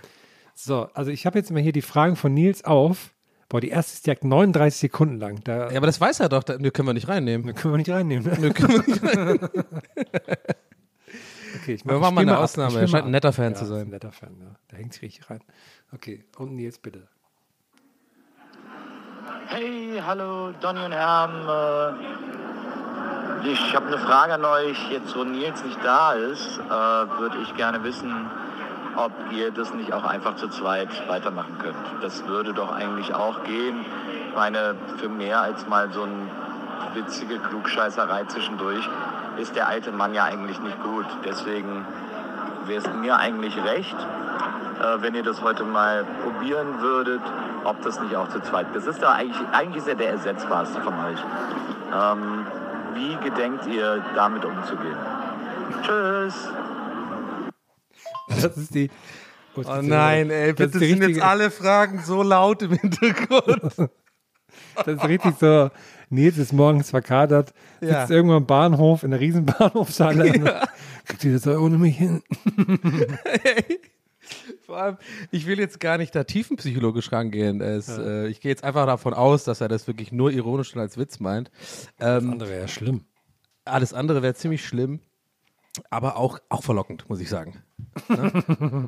so, 0.56 0.88
also 0.94 1.12
ich 1.12 1.26
habe 1.26 1.38
jetzt 1.40 1.52
mal 1.52 1.62
hier 1.62 1.74
die 1.74 1.82
Fragen 1.82 2.16
von 2.16 2.34
Nils 2.34 2.64
auf. 2.64 3.14
Boah, 3.50 3.60
die 3.60 3.68
erste 3.70 3.96
ist 3.96 4.06
direkt 4.06 4.24
39 4.24 4.80
Sekunden 4.80 5.18
lang. 5.18 5.44
Da, 5.44 5.70
ja, 5.72 5.78
aber 5.78 5.88
das 5.88 6.00
weiß 6.00 6.22
er 6.22 6.30
doch, 6.30 6.44
da 6.44 6.58
ne, 6.58 6.72
können 6.72 6.88
wir 6.88 6.94
nicht 6.94 7.10
reinnehmen. 7.10 7.48
da 7.48 7.54
können 7.54 7.74
wir 7.74 7.78
nicht 7.80 7.90
reinnehmen. 7.90 8.26
Ne? 8.32 8.40
Ne, 8.40 8.52
können 8.54 8.70
wir 8.74 8.88
nicht 8.88 9.04
reinnehmen. 9.04 9.40
Okay, 11.54 11.74
ich 11.74 11.86
Wir 11.86 11.96
ich 11.96 12.00
machen 12.00 12.16
mal 12.16 12.22
eine. 12.22 12.40
Ausnahme. 12.40 12.80
Er 12.80 12.88
scheint 12.88 13.06
ein 13.06 13.12
netter. 13.12 13.34
Fan 13.34 13.52
ja, 13.52 13.58
zu 13.58 13.64
ist 13.66 13.70
sein. 13.70 13.82
Ein 13.82 13.90
netter 13.90 14.12
Fan, 14.14 14.36
ja. 14.40 14.56
Der 14.72 14.80
hängt 14.80 14.94
sich 14.94 15.02
richtig 15.02 15.30
rein. 15.30 15.42
Okay, 15.94 16.24
und 16.38 16.56
Nils 16.56 16.78
bitte. 16.78 17.08
Hey, 19.48 20.02
hallo 20.06 20.54
Donny 20.62 20.86
und 20.86 20.94
Herm. 20.94 21.32
Äh, 23.44 23.50
Ich 23.52 23.76
habe 23.76 23.88
eine 23.88 23.98
Frage 23.98 24.36
an 24.36 24.46
euch. 24.46 24.90
Jetzt, 24.90 25.14
wo 25.18 25.26
Nils 25.26 25.64
nicht 25.66 25.84
da 25.84 26.14
ist, 26.14 26.60
äh, 26.60 26.70
würde 26.70 27.40
ich 27.42 27.54
gerne 27.56 27.84
wissen, 27.84 28.30
ob 28.96 29.12
ihr 29.34 29.52
das 29.52 29.74
nicht 29.74 29.92
auch 29.92 30.06
einfach 30.06 30.38
zu 30.38 30.48
zweit 30.48 30.90
weitermachen 31.10 31.58
könnt. 31.58 31.76
Das 32.02 32.26
würde 32.26 32.54
doch 32.54 32.72
eigentlich 32.72 33.14
auch 33.14 33.44
gehen. 33.44 33.84
Ich 34.30 34.36
meine, 34.36 34.76
für 34.98 35.10
mehr 35.10 35.42
als 35.42 35.68
mal 35.68 35.92
so 35.92 36.04
eine 36.04 36.30
witzige 36.94 37.40
Klugscheißerei 37.40 38.26
zwischendurch 38.26 38.88
ist 39.38 39.56
der 39.58 39.68
alte 39.68 39.92
Mann 39.92 40.14
ja 40.14 40.24
eigentlich 40.24 40.60
nicht 40.62 40.82
gut. 40.84 41.06
Deswegen 41.26 41.86
wäre 42.66 42.82
es 42.82 42.94
mir 42.94 43.18
eigentlich 43.18 43.58
recht, 43.62 43.98
äh, 44.82 45.02
wenn 45.02 45.16
ihr 45.16 45.24
das 45.24 45.42
heute 45.42 45.64
mal 45.64 46.06
probieren 46.24 46.80
würdet, 46.82 47.22
ob 47.64 47.82
das 47.84 48.00
nicht 48.02 48.16
auch 48.16 48.28
zu 48.30 48.40
zweit. 48.42 48.68
Das 48.74 48.86
ist 48.88 49.02
ja 49.02 49.12
eigentlich, 49.14 49.48
eigentlich 49.52 49.78
ist 49.78 49.88
ja 49.88 49.94
der 49.96 50.10
ersetzbarste 50.10 50.82
von 50.82 50.94
euch. 51.06 51.20
Ähm, 51.94 52.46
wie 52.94 53.16
gedenkt 53.24 53.68
ihr 53.68 54.04
damit 54.16 54.44
umzugehen? 54.46 54.98
Tschüss! 55.84 56.50
Das 58.42 58.58
ist 58.58 58.74
die. 58.76 58.90
Oh 59.56 59.62
nein, 59.82 60.30
ey, 60.30 60.54
Das 60.54 60.68
ist 60.68 60.74
bitte 60.74 60.80
sind 60.80 60.98
jetzt 61.00 61.08
richtige- 61.10 61.26
alle 61.26 61.52
Fragen 61.52 62.00
so 62.04 62.24
laut 62.24 62.62
im 62.62 62.72
Hintergrund. 62.74 63.90
Das 64.76 64.88
ist 64.88 65.08
richtig 65.08 65.36
so. 65.40 65.70
Nils 66.10 66.38
ist 66.38 66.52
morgens 66.52 66.90
verkadert, 66.90 67.54
sitzt 67.80 67.94
Ja. 67.94 68.10
irgendwo 68.10 68.36
am 68.36 68.46
Bahnhof, 68.46 69.04
in 69.04 69.12
der 69.12 69.20
riesen 69.22 69.46
Bahnhofshalle. 69.46 70.26
und 70.34 70.52
Kriegt 71.06 71.24
ihr 71.24 71.34
das 71.34 71.48
ohne 71.48 71.78
mich 71.78 71.98
hin? 71.98 72.22
Vor 74.66 74.78
allem, 74.78 74.98
ich 75.32 75.46
will 75.46 75.60
jetzt 75.60 75.80
gar 75.80 75.98
nicht 75.98 76.16
da 76.16 76.24
tiefenpsychologisch 76.24 77.12
rangehen. 77.12 77.62
Es, 77.62 77.88
äh, 77.90 78.28
ich 78.28 78.42
gehe 78.42 78.50
jetzt 78.50 78.64
einfach 78.64 78.86
davon 78.86 79.14
aus, 79.14 79.44
dass 79.44 79.62
er 79.62 79.68
das 79.68 79.88
wirklich 79.88 80.12
nur 80.12 80.32
ironisch 80.32 80.74
und 80.76 80.82
als 80.82 80.98
Witz 80.98 81.20
meint. 81.20 81.52
Ähm, 82.00 82.32
andere 82.32 82.50
wäre 82.50 82.62
ja 82.62 82.68
schlimm. 82.68 83.06
alles 83.66 83.94
andere 83.94 84.22
wäre 84.22 84.34
ziemlich 84.34 84.66
schlimm, 84.66 85.00
aber 85.90 86.18
auch, 86.18 86.40
auch 86.50 86.64
verlockend, 86.64 87.10
muss 87.10 87.20
ich 87.20 87.30
sagen. 87.30 87.64
Ne? 88.08 88.88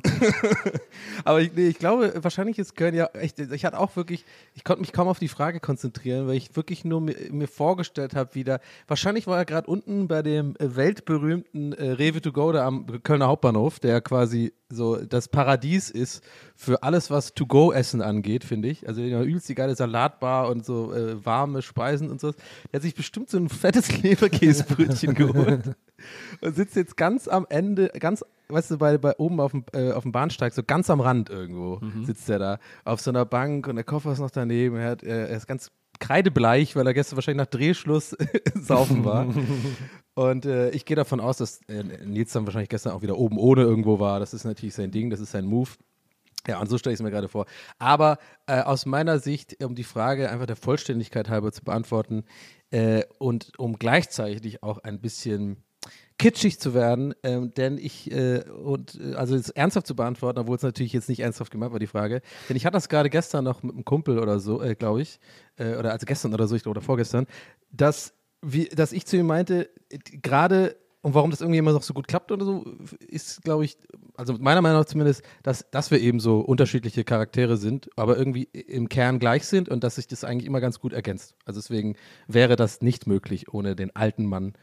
Aber 1.24 1.40
ich, 1.40 1.52
nee, 1.54 1.68
ich 1.68 1.78
glaube, 1.78 2.12
wahrscheinlich 2.22 2.58
ist 2.58 2.76
Köln 2.76 2.94
ja 2.94 3.06
echt, 3.06 3.38
ich 3.38 3.64
hatte 3.64 3.78
auch 3.78 3.96
wirklich, 3.96 4.24
ich 4.54 4.64
konnte 4.64 4.80
mich 4.80 4.92
kaum 4.92 5.08
auf 5.08 5.18
die 5.18 5.28
Frage 5.28 5.60
konzentrieren, 5.60 6.26
weil 6.26 6.36
ich 6.36 6.56
wirklich 6.56 6.84
nur 6.84 7.00
mir, 7.00 7.16
mir 7.30 7.48
vorgestellt 7.48 8.14
habe, 8.14 8.34
wieder, 8.34 8.60
wahrscheinlich 8.86 9.26
war 9.26 9.38
er 9.38 9.44
gerade 9.44 9.66
unten 9.66 10.08
bei 10.08 10.22
dem 10.22 10.56
äh, 10.56 10.76
weltberühmten 10.76 11.72
äh, 11.72 11.90
Rewe 11.90 12.20
to 12.20 12.32
go 12.32 12.52
da 12.52 12.66
am 12.66 13.02
Kölner 13.02 13.26
Hauptbahnhof, 13.26 13.78
der 13.78 14.00
quasi 14.00 14.52
so 14.70 14.96
das 14.96 15.28
Paradies 15.28 15.90
ist 15.90 16.24
für 16.56 16.82
alles, 16.82 17.10
was 17.10 17.34
To-Go-Essen 17.34 18.00
angeht, 18.00 18.44
finde 18.44 18.68
ich. 18.68 18.88
Also 18.88 19.02
ja, 19.02 19.22
übelst 19.22 19.48
die 19.48 19.54
geile 19.54 19.76
Salatbar 19.76 20.48
und 20.48 20.64
so 20.64 20.92
äh, 20.92 21.24
warme 21.24 21.62
Speisen 21.62 22.10
und 22.10 22.20
so. 22.20 22.32
Der 22.72 22.78
hat 22.78 22.82
sich 22.82 22.94
bestimmt 22.94 23.30
so 23.30 23.36
ein 23.36 23.48
fettes 23.48 24.02
Leberkäsebrötchen 24.02 25.14
geholt 25.14 25.76
und 26.40 26.54
sitzt 26.56 26.76
jetzt 26.76 26.96
ganz 26.96 27.28
am 27.28 27.46
Ende, 27.48 27.88
ganz, 27.98 28.24
weißt 28.48 28.72
du, 28.72 28.78
bei, 28.78 28.98
bei 28.98 29.16
oben 29.16 29.40
auf 29.40 29.52
dem, 29.52 29.64
äh, 29.72 29.92
auf 29.92 30.02
dem 30.02 30.12
Bahnsteig, 30.12 30.52
so 30.52 30.62
ganz 30.62 30.90
am 30.90 31.00
Rand 31.00 31.30
irgendwo 31.30 31.80
sitzt 32.04 32.28
er 32.30 32.38
da 32.38 32.58
auf 32.84 33.00
so 33.00 33.10
einer 33.10 33.24
Bank 33.24 33.66
und 33.66 33.76
der 33.76 33.84
Koffer 33.84 34.12
ist 34.12 34.18
noch 34.18 34.30
daneben. 34.30 34.76
Er, 34.76 34.90
hat, 34.90 35.02
er 35.02 35.28
ist 35.28 35.46
ganz 35.46 35.70
kreidebleich, 36.00 36.76
weil 36.76 36.86
er 36.86 36.94
gestern 36.94 37.16
wahrscheinlich 37.16 37.44
nach 37.44 37.50
Drehschluss 37.50 38.16
saufen 38.54 39.04
war. 39.04 39.26
Und 40.14 40.46
äh, 40.46 40.70
ich 40.70 40.84
gehe 40.84 40.96
davon 40.96 41.20
aus, 41.20 41.38
dass 41.38 41.60
äh, 41.68 41.82
Nils 42.04 42.32
dann 42.32 42.46
wahrscheinlich 42.46 42.68
gestern 42.68 42.92
auch 42.92 43.02
wieder 43.02 43.16
oben 43.16 43.38
ohne 43.38 43.62
irgendwo 43.62 43.98
war. 43.98 44.20
Das 44.20 44.32
ist 44.32 44.44
natürlich 44.44 44.74
sein 44.74 44.90
Ding, 44.90 45.10
das 45.10 45.20
ist 45.20 45.32
sein 45.32 45.44
Move. 45.44 45.70
Ja, 46.46 46.60
und 46.60 46.68
so 46.68 46.76
stelle 46.78 46.92
ich 46.92 47.00
es 47.00 47.02
mir 47.02 47.10
gerade 47.10 47.28
vor. 47.28 47.46
Aber 47.78 48.18
äh, 48.46 48.60
aus 48.60 48.86
meiner 48.86 49.18
Sicht, 49.18 49.64
um 49.64 49.74
die 49.74 49.84
Frage 49.84 50.30
einfach 50.30 50.46
der 50.46 50.56
Vollständigkeit 50.56 51.28
halber 51.30 51.52
zu 51.52 51.64
beantworten 51.64 52.24
äh, 52.70 53.04
und 53.18 53.52
um 53.58 53.78
gleichzeitig 53.78 54.62
auch 54.62 54.78
ein 54.78 55.00
bisschen 55.00 55.64
kitschig 56.18 56.60
zu 56.60 56.74
werden, 56.74 57.14
ähm, 57.22 57.52
denn 57.54 57.76
ich, 57.78 58.10
äh, 58.10 58.44
und 58.48 59.00
äh, 59.00 59.14
also 59.14 59.34
es 59.34 59.50
ernsthaft 59.50 59.86
zu 59.86 59.96
beantworten, 59.96 60.38
obwohl 60.38 60.56
es 60.56 60.62
natürlich 60.62 60.92
jetzt 60.92 61.08
nicht 61.08 61.20
ernsthaft 61.20 61.50
gemacht 61.50 61.72
war, 61.72 61.80
die 61.80 61.86
Frage, 61.86 62.22
denn 62.48 62.56
ich 62.56 62.64
hatte 62.66 62.74
das 62.74 62.88
gerade 62.88 63.10
gestern 63.10 63.44
noch 63.44 63.62
mit 63.62 63.74
einem 63.74 63.84
Kumpel 63.84 64.18
oder 64.18 64.38
so, 64.38 64.62
äh, 64.62 64.74
glaube 64.74 65.02
ich, 65.02 65.18
äh, 65.56 65.76
oder 65.76 65.92
also 65.92 66.06
gestern 66.06 66.32
oder 66.32 66.46
so, 66.46 66.54
ich 66.54 66.66
oder 66.66 66.80
vorgestern, 66.80 67.26
dass, 67.70 68.14
wie, 68.42 68.66
dass 68.66 68.92
ich 68.92 69.06
zu 69.06 69.16
ihm 69.16 69.26
meinte, 69.26 69.70
gerade 70.22 70.76
und 71.04 71.12
warum 71.12 71.30
das 71.30 71.42
irgendwie 71.42 71.58
immer 71.58 71.72
noch 71.72 71.82
so 71.82 71.92
gut 71.92 72.08
klappt 72.08 72.32
oder 72.32 72.46
so, 72.46 72.64
ist, 73.08 73.42
glaube 73.42 73.66
ich, 73.66 73.76
also 74.16 74.38
meiner 74.38 74.62
Meinung 74.62 74.78
nach 74.78 74.86
zumindest, 74.86 75.22
dass, 75.42 75.70
dass 75.70 75.90
wir 75.90 76.00
eben 76.00 76.18
so 76.18 76.40
unterschiedliche 76.40 77.04
Charaktere 77.04 77.58
sind, 77.58 77.90
aber 77.96 78.16
irgendwie 78.16 78.44
im 78.44 78.88
Kern 78.88 79.18
gleich 79.18 79.44
sind 79.44 79.68
und 79.68 79.84
dass 79.84 79.96
sich 79.96 80.06
das 80.06 80.24
eigentlich 80.24 80.46
immer 80.46 80.62
ganz 80.62 80.80
gut 80.80 80.94
ergänzt. 80.94 81.34
Also 81.44 81.60
deswegen 81.60 81.96
wäre 82.26 82.56
das 82.56 82.80
nicht 82.80 83.06
möglich 83.06 83.52
ohne 83.52 83.76
den 83.76 83.94
alten 83.94 84.24
Mann. 84.24 84.54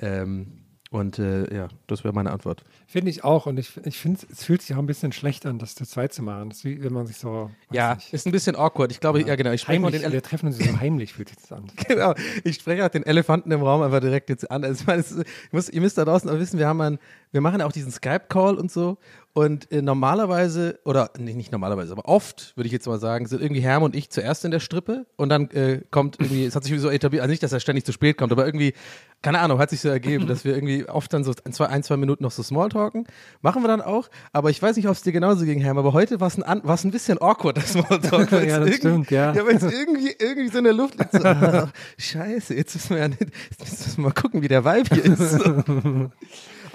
Ähm, 0.00 0.65
und 0.96 1.18
äh, 1.18 1.54
ja, 1.54 1.68
das 1.88 2.04
wäre 2.04 2.14
meine 2.14 2.30
Antwort. 2.30 2.64
Finde 2.86 3.10
ich 3.10 3.22
auch. 3.22 3.44
Und 3.44 3.58
ich, 3.58 3.76
ich 3.84 3.98
finde, 3.98 4.20
es 4.30 4.44
fühlt 4.44 4.62
sich 4.62 4.74
auch 4.74 4.78
ein 4.78 4.86
bisschen 4.86 5.12
schlecht 5.12 5.44
an, 5.44 5.58
das 5.58 5.74
zu 5.74 5.84
zweit 5.84 6.14
zu 6.14 6.22
machen. 6.22 6.48
Das 6.48 6.58
ist 6.58 6.64
wie 6.64 6.82
wenn 6.82 6.94
man 6.94 7.06
sich 7.06 7.18
so. 7.18 7.50
Ja, 7.70 7.96
nicht, 7.96 8.14
ist 8.14 8.26
ein 8.26 8.32
bisschen 8.32 8.56
awkward. 8.56 8.90
Ich 8.92 9.00
glaube, 9.00 9.22
ja, 9.22 9.36
genau. 9.36 9.50
Ich 9.50 9.68
heimlich, 9.68 10.00
den 10.00 10.12
wir 10.12 10.22
treffen 10.22 10.46
uns 10.46 10.56
so 10.56 10.80
heimlich, 10.80 11.12
fühlt 11.12 11.28
sich 11.28 11.36
das 11.38 11.52
an. 11.52 11.64
genau. 11.88 12.14
Ich 12.44 12.56
spreche 12.56 12.84
auch 12.84 12.88
den 12.88 13.04
Elefanten 13.04 13.50
im 13.50 13.62
Raum 13.62 13.82
einfach 13.82 14.00
direkt 14.00 14.30
jetzt 14.30 14.50
an. 14.50 14.64
Also, 14.64 14.80
ich 14.80 14.86
meine, 14.86 15.00
es 15.00 15.12
ich 15.14 15.52
muss, 15.52 15.68
ihr 15.68 15.82
müsst 15.82 15.98
da 15.98 16.06
draußen 16.06 16.30
auch 16.30 16.38
wissen, 16.38 16.58
wir 16.58 16.66
haben 16.66 16.80
einen, 16.80 16.98
wir 17.30 17.42
machen 17.42 17.60
ja 17.60 17.66
auch 17.66 17.72
diesen 17.72 17.92
Skype-Call 17.92 18.56
und 18.56 18.72
so. 18.72 18.96
Und 19.36 19.70
äh, 19.70 19.82
normalerweise, 19.82 20.80
oder 20.86 21.10
nee, 21.18 21.34
nicht 21.34 21.52
normalerweise, 21.52 21.92
aber 21.92 22.08
oft, 22.08 22.56
würde 22.56 22.68
ich 22.68 22.72
jetzt 22.72 22.86
mal 22.86 22.98
sagen, 22.98 23.26
sind 23.26 23.42
irgendwie 23.42 23.60
Herm 23.60 23.82
und 23.82 23.94
ich 23.94 24.08
zuerst 24.08 24.46
in 24.46 24.50
der 24.50 24.60
Strippe 24.60 25.04
und 25.16 25.28
dann 25.28 25.50
äh, 25.50 25.82
kommt 25.90 26.18
irgendwie, 26.18 26.46
es 26.46 26.56
hat 26.56 26.62
sich 26.62 26.72
irgendwie 26.72 26.88
so 26.88 26.90
etabliert, 26.90 27.20
also 27.20 27.30
nicht, 27.32 27.42
dass 27.42 27.52
er 27.52 27.60
ständig 27.60 27.84
zu 27.84 27.92
spät 27.92 28.16
kommt, 28.16 28.32
aber 28.32 28.46
irgendwie, 28.46 28.72
keine 29.20 29.40
Ahnung, 29.40 29.58
hat 29.58 29.68
sich 29.68 29.82
so 29.82 29.90
ergeben, 29.90 30.26
dass 30.26 30.46
wir 30.46 30.54
irgendwie 30.54 30.88
oft 30.88 31.12
dann 31.12 31.22
so 31.22 31.34
ein, 31.44 31.52
zwei, 31.52 31.66
ein, 31.66 31.82
zwei 31.82 31.98
Minuten 31.98 32.24
noch 32.24 32.30
so 32.30 32.42
Smalltalken. 32.42 33.06
Machen 33.42 33.62
wir 33.62 33.68
dann 33.68 33.82
auch, 33.82 34.08
aber 34.32 34.48
ich 34.48 34.62
weiß 34.62 34.74
nicht, 34.76 34.86
ob 34.86 34.94
es 34.94 35.02
dir 35.02 35.12
genauso 35.12 35.44
ging, 35.44 35.60
Herm, 35.60 35.76
aber 35.76 35.92
heute 35.92 36.18
war 36.18 36.28
es 36.28 36.42
ein, 36.42 36.62
war's 36.64 36.84
ein 36.84 36.90
bisschen 36.90 37.20
awkward, 37.20 37.58
das 37.58 37.72
Smalltalk. 37.72 38.32
Ja, 38.46 38.58
das 38.58 38.76
stimmt, 38.76 39.10
ja. 39.10 39.34
Ja, 39.34 39.46
weil 39.46 39.56
es 39.56 39.64
irgendwie, 39.64 40.14
irgendwie 40.18 40.48
so 40.48 40.56
in 40.56 40.64
der 40.64 40.72
Luft 40.72 40.98
liegt. 40.98 41.12
So, 41.12 41.18
ah, 41.24 41.68
scheiße, 41.98 42.54
jetzt 42.54 42.74
müssen 42.74 42.88
wir 42.88 42.98
ja 43.02 43.08
nicht, 43.08 43.20
jetzt 43.20 43.60
müssen 43.60 43.96
wir 43.98 44.04
mal 44.04 44.12
gucken, 44.12 44.40
wie 44.40 44.48
der 44.48 44.64
Vibe 44.64 44.94
hier 44.94 45.04
ist. 45.04 45.30
So. 45.32 46.10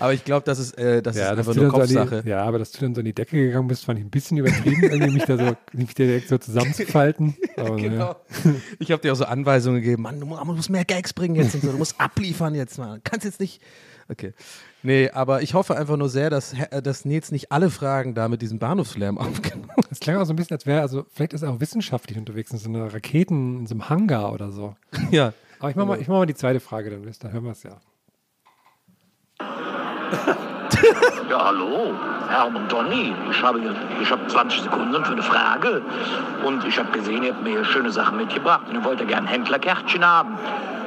Aber 0.01 0.13
ich 0.13 0.25
glaube, 0.25 0.43
das 0.45 0.59
ist, 0.59 0.77
äh, 0.77 1.01
das 1.01 1.15
ist 1.15 1.21
dass 1.21 1.37
einfach 1.37 1.55
nur 1.55 1.65
dann 1.65 1.71
Kopfsache. 1.73 2.23
die, 2.23 2.29
ja, 2.29 2.43
aber 2.43 2.59
dass 2.59 2.71
du 2.71 2.81
dann 2.81 2.95
so 2.95 2.99
in 3.01 3.05
die 3.05 3.13
Decke 3.13 3.37
gegangen 3.37 3.67
bist, 3.67 3.85
fand 3.85 3.99
ich 3.99 4.05
ein 4.05 4.09
bisschen 4.09 4.37
übertrieben, 4.37 4.83
irgendwie 4.83 5.13
mich 5.13 5.23
da 5.25 5.37
so, 5.37 5.55
mich 5.73 5.93
direkt 5.93 6.27
so 6.27 6.37
zusammenzufalten. 6.37 7.35
Aber, 7.57 7.75
Genau. 7.77 8.15
Ich 8.79 8.91
habe 8.91 9.01
dir 9.01 9.13
auch 9.13 9.15
so 9.17 9.25
Anweisungen 9.25 9.81
gegeben, 9.81 10.03
Mann, 10.03 10.19
du 10.19 10.25
mu- 10.25 10.37
du 10.37 10.45
musst 10.53 10.69
mehr 10.69 10.85
Gags 10.85 11.13
bringen 11.13 11.35
jetzt 11.35 11.55
und 11.55 11.61
so, 11.61 11.71
du 11.71 11.77
musst 11.77 11.99
abliefern 12.01 12.55
jetzt 12.55 12.77
mal. 12.77 12.99
Kannst 13.03 13.25
jetzt 13.25 13.39
nicht. 13.39 13.61
Okay. 14.09 14.33
Nee, 14.83 15.09
aber 15.11 15.41
ich 15.43 15.53
hoffe 15.53 15.77
einfach 15.77 15.95
nur 15.95 16.09
sehr, 16.09 16.29
dass, 16.31 16.53
dass 16.83 17.05
Nils 17.05 17.31
nicht 17.31 17.51
alle 17.51 17.69
Fragen 17.69 18.15
da 18.15 18.27
mit 18.27 18.41
diesem 18.41 18.57
Bahnhofslärm 18.59 19.17
aufgenommen. 19.19 19.69
Das 19.89 19.99
klang 19.99 20.17
auch 20.17 20.25
so 20.25 20.33
ein 20.33 20.35
bisschen, 20.35 20.55
als 20.55 20.65
wäre, 20.65 20.81
also 20.81 21.05
vielleicht 21.13 21.33
ist 21.33 21.43
er 21.43 21.51
auch 21.51 21.59
wissenschaftlich 21.59 22.17
unterwegs 22.17 22.51
in 22.51 22.57
so 22.57 22.67
einer 22.67 22.91
Raketen, 22.93 23.59
in 23.59 23.67
so 23.67 23.75
einem 23.75 23.89
Hangar 23.89 24.33
oder 24.33 24.51
so. 24.51 24.75
Ja. 25.11 25.33
Aber 25.59 25.69
ich 25.69 25.75
mach 25.75 25.85
mal, 25.85 26.01
ich 26.01 26.07
mach 26.07 26.15
mal 26.15 26.25
die 26.25 26.33
zweite 26.33 26.59
Frage, 26.59 26.89
dann 26.89 27.03
ihr, 27.03 27.31
hören 27.31 27.43
wir 27.43 27.51
es 27.51 27.61
ja. 27.63 27.79
Ja, 31.29 31.45
hallo, 31.45 31.93
Hermann 32.27 32.67
Donny. 32.67 33.13
Ich 33.29 33.41
habe, 33.43 33.59
ich 34.01 34.11
habe 34.11 34.25
20 34.27 34.61
Sekunden 34.63 35.05
für 35.05 35.11
eine 35.13 35.21
Frage 35.21 35.81
und 36.45 36.65
ich 36.65 36.77
habe 36.79 36.91
gesehen, 36.91 37.23
ihr 37.23 37.33
habt 37.33 37.43
mir 37.43 37.63
schöne 37.65 37.91
Sachen 37.91 38.17
mitgebracht 38.17 38.61
und 38.67 38.75
ihr 38.75 38.83
wollt 38.83 38.99
ja 38.99 39.05
gerne 39.05 39.27
Händlerkärtchen 39.27 40.05
haben. 40.05 40.37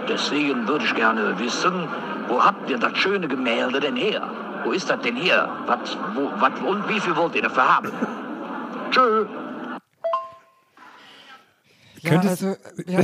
Deswegen 0.09 0.67
würde 0.67 0.85
ich 0.85 0.95
gerne 0.95 1.39
wissen, 1.39 1.89
wo 2.29 2.43
habt 2.45 2.69
ihr 2.69 2.79
das 2.79 2.97
schöne 2.99 3.29
Gemälde 3.29 3.81
denn 3.81 3.97
her? 3.97 4.29
Wo 4.65 4.73
ist 4.73 4.91
das 4.91 5.01
denn 5.01 5.17
her? 5.17 5.49
Was, 5.67 5.97
wo, 6.15 6.31
was, 6.41 6.53
und 6.67 6.89
wie 6.89 7.01
viel 7.01 7.15
wollt 7.17 7.35
ihr 7.37 7.43
dafür 7.43 7.77
haben? 7.77 7.91
Tschö. 8.91 9.27
Ja, 12.01 12.11
Könntest- 12.11 12.45
also, 12.45 12.57
ja, 12.87 13.01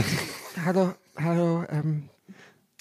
hallo, 0.66 0.94
hallo, 1.22 1.64
ähm, 1.70 2.08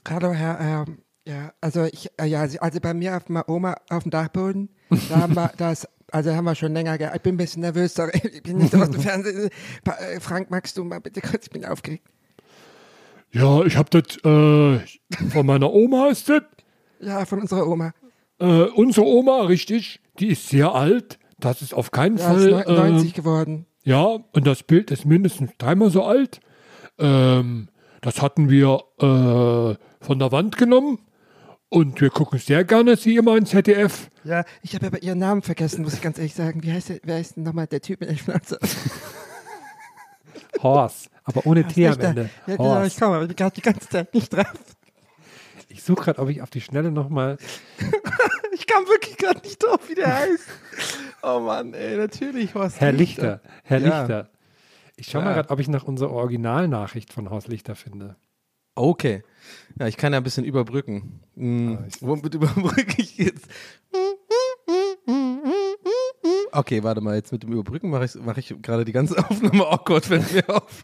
hallo, 0.09 0.31
Herr, 0.33 0.59
ähm, 0.59 0.97
ja, 1.29 1.53
also 1.61 1.83
ich, 1.83 2.09
äh, 2.19 2.25
ja, 2.25 2.41
also- 2.41 2.79
bei 2.81 2.93
mir 2.93 3.17
auf 3.17 3.29
meiner 3.29 3.47
Oma 3.49 3.75
auf 3.89 4.03
dem 4.03 4.11
Dachboden, 4.11 4.69
da 5.09 5.17
haben 5.21 5.35
wir 5.35 5.51
das, 5.57 5.87
also 6.11 6.33
haben 6.35 6.45
wir 6.45 6.55
schon 6.55 6.73
länger, 6.73 6.97
ge- 6.97 7.09
ich 7.13 7.21
bin 7.21 7.35
ein 7.35 7.37
bisschen 7.37 7.61
nervös, 7.61 7.93
sorry, 7.93 8.11
ich 8.33 8.43
bin 8.43 8.57
nicht 8.57 8.75
aus 8.75 8.89
dem 8.89 9.01
Fernsehen. 9.01 9.49
Äh, 9.85 10.19
Frank, 10.19 10.49
magst 10.49 10.77
du 10.77 10.83
mal 10.83 10.99
bitte 10.99 11.21
kurz, 11.21 11.45
ich 11.45 11.51
bin 11.51 11.65
aufgeregt. 11.65 12.03
Ja, 13.31 13.61
ich 13.63 13.77
hab 13.77 13.91
das 13.91 14.17
äh, 14.25 14.79
von 15.29 15.45
meiner 15.45 15.71
Oma 15.71 16.07
ist 16.09 16.27
das. 16.29 16.41
Ja, 16.99 17.25
von 17.25 17.39
unserer 17.41 17.67
Oma. 17.67 17.93
Äh, 18.39 18.45
unsere 18.63 19.05
Oma, 19.05 19.41
richtig, 19.43 20.01
die 20.19 20.27
ist 20.29 20.49
sehr 20.49 20.73
alt. 20.73 21.19
Das 21.39 21.61
ist 21.61 21.73
auf 21.73 21.91
keinen 21.91 22.17
Ja, 22.17 22.33
ist 22.33 22.49
Fall. 22.49 22.63
neun- 22.65 22.91
90 22.93 23.09
Äh, 23.11 23.13
geworden. 23.13 23.65
ja, 23.83 24.03
und 24.03 24.47
das 24.47 24.63
Bild 24.63 24.89
ist 24.91 25.05
mindestens 25.05 25.51
dreimal 25.59 25.89
so 25.91 26.03
alt. 26.03 26.39
Ähm, 26.97 27.69
das 28.01 28.21
hatten 28.21 28.49
wir 28.49 28.81
äh, 28.99 29.75
von 30.03 30.19
der 30.19 30.31
Wand 30.31 30.57
genommen. 30.57 30.99
Und 31.69 32.01
wir 32.01 32.09
gucken 32.09 32.39
sehr 32.39 32.63
gerne 32.63 32.95
sie 32.97 33.15
immer 33.15 33.37
ins 33.37 33.51
ZDF. 33.51 34.09
Ja, 34.23 34.43
ich 34.63 34.73
habe 34.73 34.87
aber 34.87 35.03
ihren 35.03 35.19
Namen 35.19 35.43
vergessen, 35.43 35.83
muss 35.83 35.93
ich 35.93 36.01
ganz 36.01 36.17
ehrlich 36.17 36.33
sagen. 36.33 36.63
Wie 36.63 36.71
heißt 36.71 36.89
der, 36.89 36.99
wer 37.03 37.19
ist 37.19 37.35
denn 37.35 37.43
nochmal 37.43 37.67
der 37.67 37.81
Typ 37.81 37.99
mit 38.01 38.09
der 38.09 38.15
Schnauze? 38.15 38.57
Horst, 40.63 41.09
aber 41.23 41.45
ohne 41.45 41.65
T 41.67 41.87
am 41.87 41.99
Ende. 41.99 42.29
Ja, 42.47 42.55
genau, 42.57 42.83
ich 42.83 42.97
komme, 42.99 43.15
aber 43.15 43.21
ich 43.23 43.27
bin 43.29 43.37
gerade 43.37 43.55
die 43.55 43.61
ganze 43.61 43.87
Zeit 43.87 44.13
nicht 44.13 44.33
drauf. 44.33 44.51
Ich 45.69 45.83
suche 45.83 46.03
gerade, 46.05 46.19
ob 46.19 46.29
ich 46.29 46.41
auf 46.41 46.49
die 46.49 46.61
Schnelle 46.61 46.91
nochmal. 46.91 47.37
Ich 48.51 48.67
kam 48.67 48.85
wirklich 48.87 49.15
gerade 49.15 49.39
nicht 49.39 49.63
drauf, 49.63 49.79
wie 49.87 49.95
der 49.95 50.13
heißt. 50.13 50.45
Oh 51.23 51.39
Mann, 51.39 51.73
ey, 51.73 51.95
natürlich, 51.95 52.53
Horst 52.55 52.81
Herr 52.81 52.91
Lichter. 52.91 53.39
Herr 53.63 53.79
Ja. 53.79 53.99
Lichter. 54.01 54.29
Ich 54.97 55.07
schaue 55.07 55.21
mal 55.21 55.27
Klar. 55.31 55.43
gerade, 55.43 55.49
ob 55.53 55.59
ich 55.61 55.69
nach 55.69 55.85
unserer 55.85 56.11
Originalnachricht 56.11 57.13
von 57.13 57.29
Horst 57.29 57.47
Lichter 57.47 57.75
finde. 57.75 58.17
Okay. 58.75 59.23
Ja, 59.79 59.87
ich 59.87 59.97
kann 59.97 60.13
ja 60.13 60.19
ein 60.19 60.23
bisschen 60.23 60.45
überbrücken. 60.45 61.19
Hm, 61.35 61.77
Ah, 61.81 61.85
ich- 61.87 62.01
womit 62.01 62.33
überbrücke 62.35 62.95
ich 63.01 63.17
jetzt? 63.17 63.47
Okay, 66.51 66.83
warte 66.83 67.01
mal, 67.01 67.15
jetzt 67.15 67.31
mit 67.31 67.43
dem 67.43 67.51
Überbrücken 67.53 67.89
mache 67.89 68.05
ich, 68.05 68.15
mach 68.15 68.37
ich 68.37 68.53
gerade 68.61 68.85
die 68.85 68.91
ganze 68.91 69.17
Aufnahme 69.29 69.65
awkward, 69.67 70.05
fällt 70.05 70.33
mir 70.33 70.49
auf. 70.49 70.83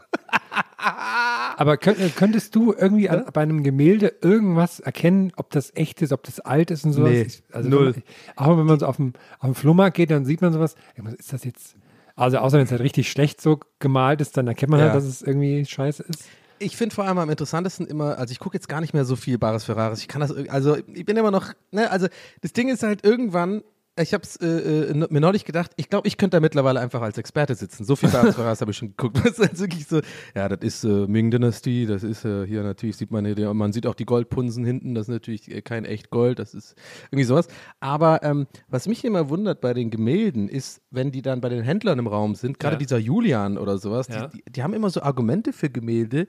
Aber 0.78 1.76
könnt, 1.78 1.98
könntest 2.16 2.54
du 2.54 2.72
irgendwie 2.72 3.08
an, 3.08 3.24
bei 3.32 3.40
einem 3.42 3.62
Gemälde 3.62 4.12
irgendwas 4.20 4.78
erkennen, 4.80 5.32
ob 5.36 5.50
das 5.50 5.72
echt 5.74 6.02
ist, 6.02 6.12
ob 6.12 6.22
das 6.24 6.38
alt 6.40 6.70
ist 6.70 6.84
und 6.84 6.92
sowas? 6.92 7.10
Nee, 7.10 7.26
also 7.52 7.68
null. 7.68 7.94
Wenn 7.94 8.02
man, 8.36 8.36
auch 8.36 8.58
wenn 8.58 8.66
man 8.66 8.78
so 8.78 8.86
auf 8.86 8.96
dem, 8.96 9.12
auf 9.38 9.46
dem 9.50 9.54
Flohmarkt 9.54 9.96
geht, 9.96 10.10
dann 10.10 10.24
sieht 10.24 10.42
man 10.42 10.52
sowas. 10.52 10.76
Ist 11.18 11.32
das 11.32 11.44
jetzt. 11.44 11.76
Also, 12.14 12.38
außer 12.38 12.58
wenn 12.58 12.64
es 12.64 12.70
halt 12.70 12.80
richtig 12.82 13.10
schlecht 13.10 13.40
so 13.40 13.58
gemalt 13.78 14.20
ist, 14.20 14.36
dann 14.36 14.46
erkennt 14.46 14.70
man 14.70 14.80
Ja. 14.80 14.86
halt, 14.86 14.96
dass 14.96 15.04
es 15.04 15.22
irgendwie 15.22 15.64
scheiße 15.64 16.02
ist. 16.04 16.24
Ich 16.58 16.76
finde 16.76 16.94
vor 16.94 17.04
allem 17.04 17.18
am 17.18 17.30
interessantesten 17.30 17.86
immer, 17.86 18.18
also 18.18 18.32
ich 18.32 18.38
gucke 18.38 18.56
jetzt 18.56 18.68
gar 18.68 18.80
nicht 18.80 18.94
mehr 18.94 19.04
so 19.04 19.16
viel 19.16 19.38
Bares 19.38 19.64
Ferraris. 19.64 20.00
Ich 20.00 20.08
kann 20.08 20.20
das, 20.20 20.32
also 20.48 20.76
ich 20.92 21.04
bin 21.04 21.16
immer 21.16 21.30
noch, 21.30 21.52
ne, 21.70 21.90
also 21.90 22.08
das 22.40 22.52
Ding 22.52 22.68
ist 22.68 22.82
halt 22.82 23.04
irgendwann, 23.04 23.62
ich 23.98 24.12
habe 24.14 24.24
es 24.24 24.36
äh, 24.36 24.46
äh, 24.46 25.06
mir 25.10 25.20
neulich 25.20 25.44
gedacht, 25.44 25.72
ich 25.76 25.88
glaube, 25.88 26.06
ich 26.08 26.16
könnte 26.18 26.36
da 26.36 26.40
mittlerweile 26.40 26.80
einfach 26.80 27.00
als 27.02 27.16
Experte 27.18 27.54
sitzen. 27.54 27.84
So 27.84 27.96
viel 27.96 28.10
Beamtsverras 28.10 28.60
habe 28.60 28.70
ich 28.70 28.76
schon 28.76 28.88
geguckt. 28.90 29.16
Das 29.24 29.38
ist 29.38 29.58
wirklich 29.60 29.86
so, 29.86 30.00
ja, 30.34 30.48
das 30.48 30.60
ist 30.60 30.84
äh, 30.84 31.06
Ming-Dynastie, 31.06 31.86
das 31.86 32.02
ist 32.02 32.24
äh, 32.24 32.46
hier 32.46 32.62
natürlich, 32.62 32.96
sieht 32.96 33.10
man 33.10 33.24
hier, 33.24 33.54
man 33.54 33.72
sieht 33.72 33.86
auch 33.86 33.94
die 33.94 34.04
Goldpunsen 34.04 34.64
hinten, 34.64 34.94
das 34.94 35.08
ist 35.08 35.12
natürlich 35.12 35.50
äh, 35.50 35.62
kein 35.62 35.84
echt 35.84 36.10
Gold, 36.10 36.38
das 36.38 36.54
ist 36.54 36.74
irgendwie 37.10 37.24
sowas. 37.24 37.48
Aber 37.80 38.22
ähm, 38.22 38.46
was 38.68 38.86
mich 38.88 39.04
immer 39.04 39.30
wundert 39.30 39.60
bei 39.60 39.72
den 39.74 39.90
Gemälden 39.90 40.48
ist, 40.48 40.82
wenn 40.90 41.10
die 41.10 41.22
dann 41.22 41.40
bei 41.40 41.48
den 41.48 41.62
Händlern 41.62 41.98
im 41.98 42.06
Raum 42.06 42.34
sind, 42.34 42.58
gerade 42.58 42.74
Ja. 42.74 42.78
dieser 42.78 42.98
Julian 42.98 43.56
oder 43.58 43.78
sowas, 43.78 44.08
Ja. 44.08 44.26
die, 44.28 44.38
die, 44.42 44.52
die 44.52 44.62
haben 44.62 44.74
immer 44.74 44.90
so 44.90 45.02
Argumente 45.02 45.52
für 45.52 45.70
Gemälde, 45.70 46.28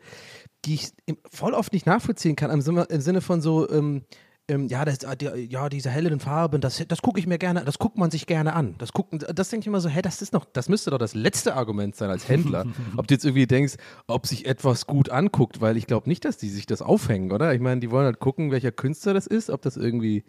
die 0.66 0.76
ich 0.76 0.90
voll 1.32 1.54
oft 1.54 1.74
nicht 1.74 1.86
nachvollziehen 1.86 2.36
kann, 2.36 2.50
im 2.52 2.62
Sinne, 2.62 2.84
im 2.90 3.02
Sinne 3.02 3.22
von 3.22 3.42
so, 3.42 3.70
ähm, 3.70 4.04
ähm, 4.50 4.68
ja, 4.68 4.86
das, 4.86 5.00
äh, 5.00 5.18
die, 5.18 5.26
ja, 5.50 5.70
diese 5.70 5.90
hellen 5.90 6.20
Farben, 6.20 6.62
das, 6.62 6.84
das 6.88 7.02
gucke 7.02 7.20
ich 7.20 7.28
mir 7.28 7.38
gerne, 7.38 7.66
das 7.66 7.80
guckt 7.80 7.98
man 7.98 8.12
sich 8.12 8.26
gerne 8.28 8.54
an. 8.54 8.76
Das 8.78 8.94
gucken, 8.94 9.20
das 9.20 9.50
denke 9.50 9.64
ich 9.64 9.68
immer 9.68 9.82
so, 9.82 9.90
hä, 9.90 10.02
das 10.02 10.22
ist 10.22 10.34
noch, 10.34 10.46
das 10.46 10.70
müsste 10.70 10.92
doch 10.92 10.98
das 10.98 11.16
letzte 11.16 11.56
Argument 11.56 11.96
sein 11.96 12.10
als 12.10 12.30
Händler. 12.30 12.66
ob 12.98 13.08
du 13.08 13.14
jetzt 13.14 13.26
irgendwie 13.26 13.48
denkst, 13.48 13.76
ob 14.08 14.26
sich 14.26 14.46
etwas 14.46 14.88
gut 14.88 15.10
anguckt, 15.10 15.60
weil 15.60 15.76
ich 15.76 15.88
glaube 15.88 16.08
nicht, 16.08 16.24
dass 16.24 16.38
die 16.38 16.50
sich 16.50 16.66
das 16.66 16.82
aufhängen, 16.82 17.32
oder? 17.32 17.54
Ich 17.54 17.60
meine, 17.60 17.82
die 17.82 17.92
wollen 17.92 18.06
halt 18.06 18.20
gucken, 18.20 18.52
welcher 18.52 18.72
Künstler 18.72 19.14
das 19.14 19.28
ist, 19.28 19.50
ob 19.50 19.62
das 19.62 19.76
irgendwie 19.76 20.24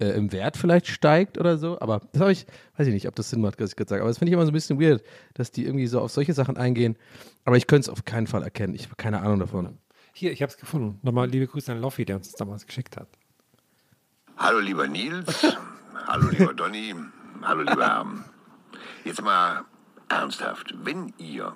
äh, 0.00 0.08
im 0.08 0.32
Wert 0.32 0.56
vielleicht 0.56 0.88
steigt 0.88 1.38
oder 1.38 1.56
so. 1.56 1.80
Aber 1.80 2.00
das 2.12 2.20
habe 2.20 2.32
ich, 2.32 2.46
weiß 2.76 2.88
ich 2.88 2.94
nicht, 2.94 3.06
ob 3.06 3.14
das 3.14 3.30
Sinn 3.30 3.40
macht, 3.40 3.60
was 3.60 3.70
ich 3.70 3.76
gerade 3.76 3.88
sage. 3.90 4.02
Aber 4.02 4.10
das 4.10 4.18
finde 4.18 4.30
ich 4.30 4.34
immer 4.34 4.46
so 4.46 4.50
ein 4.50 4.54
bisschen 4.54 4.80
weird, 4.80 5.04
dass 5.34 5.52
die 5.52 5.64
irgendwie 5.64 5.86
so 5.86 6.00
auf 6.00 6.10
solche 6.10 6.32
Sachen 6.32 6.56
eingehen. 6.56 6.96
Aber 7.44 7.56
ich 7.56 7.68
könnte 7.68 7.82
es 7.82 7.88
auf 7.88 8.04
keinen 8.04 8.26
Fall 8.26 8.42
erkennen. 8.42 8.74
Ich 8.74 8.84
habe 8.84 8.96
keine 8.96 9.20
Ahnung 9.20 9.38
davon. 9.38 9.78
Hier, 10.12 10.32
ich 10.32 10.42
habe 10.42 10.50
es 10.50 10.58
gefunden. 10.58 10.98
Nochmal 11.02 11.28
liebe 11.28 11.46
Grüße 11.46 11.70
an 11.70 11.80
Loffi, 11.80 12.04
der 12.04 12.16
uns 12.16 12.30
das 12.30 12.36
damals 12.36 12.66
geschickt 12.66 12.96
hat. 12.96 13.08
Hallo 14.40 14.58
lieber 14.58 14.88
Nils, 14.88 15.54
hallo 16.06 16.30
lieber 16.30 16.54
Donny, 16.54 16.94
hallo 17.42 17.60
lieber 17.60 17.86
Herm. 17.86 18.24
Jetzt 19.04 19.20
mal 19.20 19.66
ernsthaft, 20.08 20.74
wenn 20.82 21.12
ihr 21.18 21.52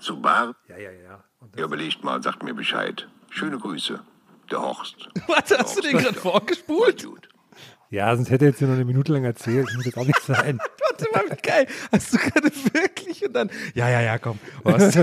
zu 0.00 0.20
Bar, 0.20 0.56
Ja, 0.66 0.76
ja, 0.76 0.90
ja. 0.90 1.22
Und 1.38 1.56
ihr 1.56 1.62
überlegt 1.62 2.02
mal, 2.02 2.20
sagt 2.24 2.42
mir 2.42 2.52
Bescheid. 2.52 3.06
Schöne 3.30 3.56
Grüße, 3.56 4.00
der 4.50 4.60
Horst. 4.60 5.08
Warte, 5.28 5.58
hast 5.58 5.76
du 5.78 5.82
den 5.82 5.96
gerade 5.96 6.18
vorgespult? 6.18 7.04
Gut. 7.04 7.28
ja, 7.90 8.14
sonst 8.16 8.30
hätte 8.30 8.46
er 8.46 8.50
jetzt 8.50 8.58
hier 8.58 8.66
noch 8.66 8.74
eine 8.74 8.84
Minute 8.84 9.12
lang 9.12 9.22
erzählt. 9.22 9.68
Das 9.68 9.76
muss 9.76 9.84
jetzt 9.84 9.96
auch 9.96 10.04
nicht 10.04 10.20
sein. 10.22 10.58
Warte 10.90 11.06
mal, 11.12 11.30
wie 11.30 11.40
geil. 11.40 11.68
Hast 11.92 12.14
du 12.14 12.18
gerade 12.18 12.50
wirklich 12.72 13.24
und 13.24 13.32
dann, 13.32 13.48
ja, 13.74 13.88
ja, 13.88 14.00
ja, 14.00 14.18
komm. 14.18 14.40
Was? 14.64 14.98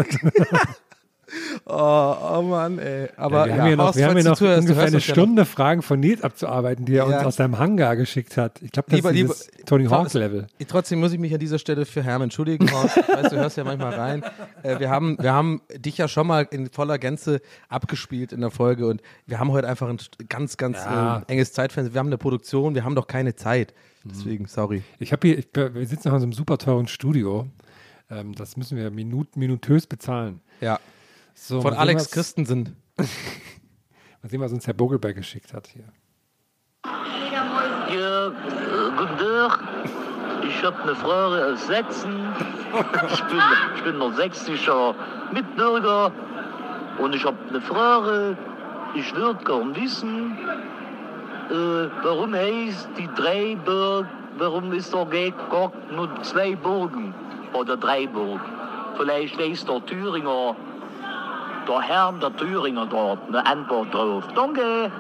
oh, 1.66 2.16
oh 2.38 2.42
Mann, 2.42 2.80
ey. 2.80 3.10
Aber 3.18 3.46
wir 3.46 3.54
haben 3.56 3.68
hier 3.68 3.78
noch, 3.78 3.96
wir 3.96 4.06
haben 4.08 4.16
du 4.18 4.24
noch 4.24 4.38
zuhörst, 4.38 4.62
ungefähr 4.62 4.84
eine 4.84 4.94
ja. 4.94 5.00
Stunde 5.00 5.46
Fragen 5.46 5.82
von 5.82 6.00
Nils 6.00 6.24
abzuarbeiten, 6.24 6.86
die 6.86 6.94
er 6.96 7.10
Ja. 7.10 7.18
uns 7.18 7.26
aus 7.26 7.36
seinem 7.38 7.58
Hangar 7.60 7.96
geschickt 7.96 8.38
hat. 8.38 8.62
Ich 8.62 8.72
glaube, 8.72 8.88
das 8.90 8.98
Lieber, 8.98 9.12
ist 9.12 9.52
lieber, 9.56 9.66
Tony 9.66 9.86
Hawk 9.86 10.00
Horst, 10.06 10.16
Level. 10.16 10.48
Trotzdem 10.68 11.00
muss 11.00 11.14
ich 11.14 11.20
mich 11.20 11.34
an 11.34 11.40
dieser 11.40 11.60
Stelle 11.60 11.86
für 11.86 12.04
Herm 12.04 12.22
entschuldigen. 12.22 12.72
Horst. 12.72 12.98
Ich 13.02 13.08
weiß, 13.08 13.30
du 13.30 13.36
hörst 13.38 13.58
ja 13.58 13.64
manchmal 13.64 13.94
rein. 13.94 14.24
Äh, 14.64 14.80
wir, 14.80 14.90
haben, 14.90 15.18
wir 15.20 15.34
haben 15.34 15.62
dich 15.76 15.98
ja 15.98 16.08
schon 16.08 16.28
mal 16.28 16.48
in 16.52 16.70
voller 16.70 16.98
Gänze 16.98 17.42
abgespielt 17.70 18.32
in 18.32 18.42
der 18.42 18.52
Folge 18.52 18.88
und 18.88 19.02
wir 19.26 19.40
haben 19.40 19.52
heute 19.52 19.68
einfach 19.68 19.88
ein 19.90 19.98
ganz, 20.30 20.58
ganz 20.58 20.78
Ja. 20.78 21.20
äh, 21.28 21.32
enges 21.32 21.54
Zeitfenster. 21.54 21.94
Wir 21.94 22.00
haben 22.00 22.08
eine 22.08 22.18
Produktion, 22.18 22.76
wir 22.76 22.84
haben 22.84 22.96
doch 22.96 23.08
keine 23.08 23.36
Zeit. 23.36 23.74
Mhm. 24.04 24.10
Deswegen, 24.10 24.46
sorry. 24.48 24.84
Ich 25.00 25.12
habe 25.12 25.28
hier, 25.28 25.38
ich, 25.38 25.48
wir 25.54 25.86
sitzen 25.88 26.08
noch 26.10 26.16
in 26.16 26.22
so 26.22 26.26
einem 26.26 26.34
super 26.34 26.58
teuren 26.58 26.88
Studio. 26.88 27.48
Ähm, 28.10 28.34
das 28.36 28.58
müssen 28.58 28.78
wir 28.78 28.90
minut, 28.92 29.36
minutös 29.38 29.88
bezahlen. 29.88 30.42
Ja. 30.60 30.80
So, 31.34 31.62
Von 31.62 31.74
Alex 31.74 32.04
sehen, 32.04 32.08
was- 32.08 32.12
Christensen. 32.12 32.76
Mal 32.98 34.30
sehen, 34.30 34.42
was 34.42 34.52
uns 34.52 34.68
Herr 34.68 34.74
Bogelberg 34.74 35.16
geschickt 35.16 35.54
hat 35.54 35.68
hier. 35.68 35.86
Ja, 36.86 38.28
äh, 38.28 38.32
guten 38.98 39.18
Tag. 39.18 39.60
Ich 40.48 40.64
habe 40.64 40.82
eine 40.84 40.96
Frage 40.96 41.54
aus 41.54 41.68
Sachsen. 41.68 42.26
Ich 43.14 43.22
bin, 43.26 43.42
ich 43.76 43.84
bin 43.84 43.98
noch 43.98 44.14
sächsischer 44.14 44.96
Mitbürger 45.34 46.10
und 47.00 47.14
ich 47.14 47.26
habe 47.26 47.36
eine 47.50 47.60
Frage. 47.60 48.38
Ich 48.96 49.14
würde 49.14 49.44
gern 49.44 49.76
wissen, 49.76 50.38
äh, 51.50 51.54
warum 52.02 52.34
heißt 52.34 52.88
die 52.98 53.10
drei 53.14 53.58
Burg, 53.66 54.08
warum 54.38 54.72
ist 54.72 54.94
da 54.94 55.04
gar 55.04 55.32
gar 55.50 55.72
nur 55.92 56.22
zwei 56.24 56.56
Burgen 56.56 57.14
oder 57.52 57.76
drei 57.76 58.08
Burgen? 58.08 58.40
Vielleicht 58.96 59.38
weiß 59.38 59.66
der 59.66 59.86
Thüringer, 59.86 60.56
der 61.68 61.82
Herr 61.82 62.12
der 62.14 62.36
Thüringer 62.36 62.88
dort 62.88 63.28
eine 63.28 63.46
Antwort 63.46 63.94
drauf. 63.94 64.24
Danke. 64.36 64.92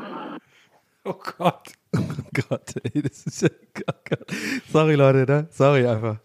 Oh 1.03 1.13
Gott. 1.37 1.69
Oh 1.95 1.99
Gott, 2.49 2.73
ey, 2.83 3.01
das 3.01 3.25
ist 3.25 3.41
ja. 3.41 3.49
Gott. 3.73 4.19
Sorry, 4.71 4.95
Leute, 4.95 5.25
ne? 5.31 5.47
Sorry 5.49 5.87
einfach. 5.87 6.17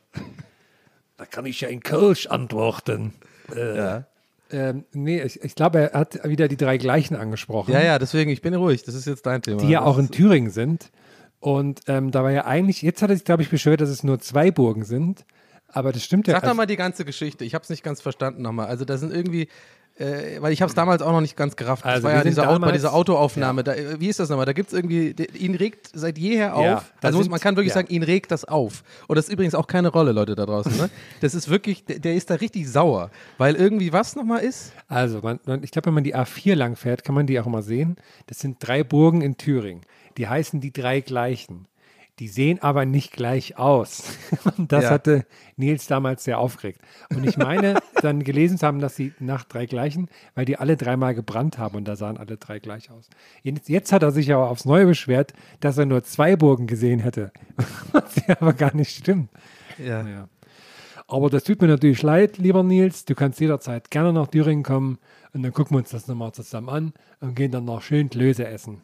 Da 1.16 1.24
kann 1.24 1.46
ich 1.46 1.60
ja 1.60 1.68
in 1.68 1.80
Kölsch 1.80 2.26
antworten. 2.26 3.14
Ja. 3.54 4.04
Ähm, 4.50 4.84
nee, 4.92 5.22
ich, 5.22 5.42
ich 5.42 5.54
glaube, 5.54 5.90
er 5.90 5.98
hat 5.98 6.22
wieder 6.28 6.46
die 6.46 6.56
drei 6.56 6.78
gleichen 6.78 7.16
angesprochen, 7.16 7.72
ja, 7.72 7.82
ja, 7.82 7.98
deswegen, 7.98 8.30
ich 8.30 8.42
bin 8.42 8.54
ruhig. 8.54 8.84
Das 8.84 8.94
ist 8.94 9.06
jetzt 9.06 9.26
dein 9.26 9.42
Thema. 9.42 9.60
die 9.60 9.68
ja 9.70 9.82
auch 9.82 9.98
in 9.98 10.10
Thüringen 10.10 10.50
sind. 10.50 10.90
Und 11.40 11.80
ähm, 11.88 12.10
da 12.12 12.22
war 12.22 12.30
ja 12.30 12.44
eigentlich, 12.44 12.82
jetzt 12.82 13.02
hat 13.02 13.10
er 13.10 13.16
sich, 13.16 13.24
glaube 13.24 13.42
ich, 13.42 13.50
beschwert, 13.50 13.80
dass 13.80 13.88
es 13.88 14.04
nur 14.04 14.20
zwei 14.20 14.50
Burgen 14.50 14.84
sind. 14.84 15.24
Aber 15.68 15.92
das 15.92 16.04
stimmt 16.04 16.28
ja. 16.28 16.34
Sag 16.34 16.42
doch 16.42 16.48
also- 16.50 16.56
mal 16.56 16.66
die 16.66 16.76
ganze 16.76 17.04
Geschichte. 17.04 17.44
Ich 17.44 17.54
habe 17.54 17.62
es 17.62 17.70
nicht 17.70 17.82
ganz 17.82 18.00
verstanden 18.00 18.42
nochmal. 18.42 18.66
Also, 18.68 18.84
da 18.84 18.96
sind 18.98 19.12
irgendwie. 19.12 19.48
Äh, 19.98 20.42
weil 20.42 20.52
ich 20.52 20.60
habe 20.60 20.68
es 20.68 20.74
damals 20.74 21.00
auch 21.00 21.12
noch 21.12 21.22
nicht 21.22 21.36
ganz 21.36 21.56
gerafft. 21.56 21.84
Das 21.84 21.94
Also 21.94 22.04
war 22.04 22.10
wir 22.10 22.16
ja 22.18 22.22
sind 22.22 22.30
diese 22.32 22.46
Au 22.48 22.58
bei 22.58 22.72
dieser 22.72 22.92
Autoaufnahme. 22.92 23.64
Da, 23.64 23.72
äh, 23.72 23.98
wie 23.98 24.08
ist 24.08 24.20
das 24.20 24.28
nochmal? 24.28 24.44
Da 24.44 24.52
gibt 24.52 24.68
es 24.68 24.74
irgendwie, 24.74 25.14
ihn 25.38 25.54
regt 25.54 25.88
seit 25.94 26.18
jeher 26.18 26.54
auf. 26.54 26.64
Ja, 26.64 26.84
also 27.00 27.22
sind- 27.22 27.30
man 27.30 27.40
kann 27.40 27.56
wirklich 27.56 27.70
ja. 27.70 27.76
sagen, 27.76 27.88
ihn 27.88 28.02
regt 28.02 28.30
das 28.30 28.44
auf. 28.44 28.82
Und 29.06 29.16
das 29.16 29.26
ist 29.28 29.32
übrigens 29.32 29.54
auch 29.54 29.66
keine 29.66 29.88
Rolle, 29.88 30.12
Leute 30.12 30.34
da 30.34 30.44
draußen. 30.44 30.76
Ne? 30.76 30.90
Das 31.22 31.34
ist 31.34 31.48
wirklich, 31.48 31.84
der, 31.86 31.98
der 31.98 32.14
ist 32.14 32.28
da 32.28 32.34
richtig 32.34 32.68
sauer. 32.70 33.10
Weil 33.38 33.54
irgendwie 33.54 33.92
was 33.92 34.16
nochmal 34.16 34.40
ist? 34.42 34.72
Also, 34.88 35.20
man, 35.22 35.40
man, 35.46 35.62
ich 35.64 35.70
glaube, 35.70 35.86
wenn 35.86 35.94
man 35.94 36.04
die 36.04 36.14
A4 36.14 36.54
lang 36.54 36.76
fährt, 36.76 37.02
kann 37.02 37.14
man 37.14 37.26
die 37.26 37.40
auch 37.40 37.46
mal 37.46 37.62
sehen. 37.62 37.96
Das 38.26 38.38
sind 38.38 38.56
drei 38.60 38.84
Burgen 38.84 39.22
in 39.22 39.38
Thüringen. 39.38 39.80
Die 40.18 40.28
heißen 40.28 40.60
die 40.60 40.72
drei 40.72 41.00
gleichen. 41.00 41.66
Die 42.18 42.28
sehen 42.28 42.62
aber 42.62 42.86
nicht 42.86 43.12
gleich 43.12 43.58
aus. 43.58 44.04
Und 44.56 44.72
das 44.72 44.84
Ja. 44.84 44.90
hatte 44.90 45.26
Nils 45.56 45.86
damals 45.86 46.24
sehr 46.24 46.38
aufgeregt. 46.38 46.80
Und 47.14 47.24
ich 47.24 47.36
meine, 47.36 47.78
dann 48.02 48.24
gelesen 48.24 48.56
zu 48.56 48.66
haben, 48.66 48.78
dass 48.80 48.96
sie 48.96 49.12
nach 49.20 49.44
drei 49.44 49.66
gleichen, 49.66 50.08
weil 50.34 50.46
die 50.46 50.56
alle 50.56 50.78
dreimal 50.78 51.14
gebrannt 51.14 51.58
haben 51.58 51.76
und 51.76 51.84
da 51.86 51.94
sahen 51.94 52.16
alle 52.16 52.38
drei 52.38 52.58
gleich 52.58 52.90
aus. 52.90 53.10
Jetzt, 53.42 53.68
jetzt 53.68 53.92
hat 53.92 54.02
er 54.02 54.12
sich 54.12 54.32
aber 54.32 54.48
aufs 54.48 54.64
Neue 54.64 54.86
beschwert, 54.86 55.34
dass 55.60 55.76
er 55.76 55.84
nur 55.84 56.02
zwei 56.04 56.36
Burgen 56.36 56.66
gesehen 56.66 57.00
hätte. 57.00 57.32
Was 57.92 58.16
ja 58.26 58.36
aber 58.40 58.54
gar 58.54 58.74
nicht 58.74 58.96
stimmt. 58.96 59.28
Ja. 59.78 60.06
Ja. 60.08 60.28
Aber 61.08 61.28
das 61.30 61.44
tut 61.44 61.60
mir 61.60 61.68
natürlich 61.68 62.02
leid, 62.02 62.38
lieber 62.38 62.62
Nils. 62.62 63.04
Du 63.04 63.14
kannst 63.14 63.38
jederzeit 63.40 63.90
gerne 63.90 64.12
nach 64.12 64.28
Thüringen 64.28 64.64
kommen 64.64 64.98
und 65.34 65.42
dann 65.42 65.52
gucken 65.52 65.76
wir 65.76 65.80
uns 65.80 65.90
das 65.90 66.08
nochmal 66.08 66.32
zusammen 66.32 66.68
an 66.70 66.92
und 67.20 67.36
gehen 67.36 67.52
dann 67.52 67.66
noch 67.66 67.82
schön 67.82 68.08
Klöße 68.10 68.46
essen. 68.46 68.80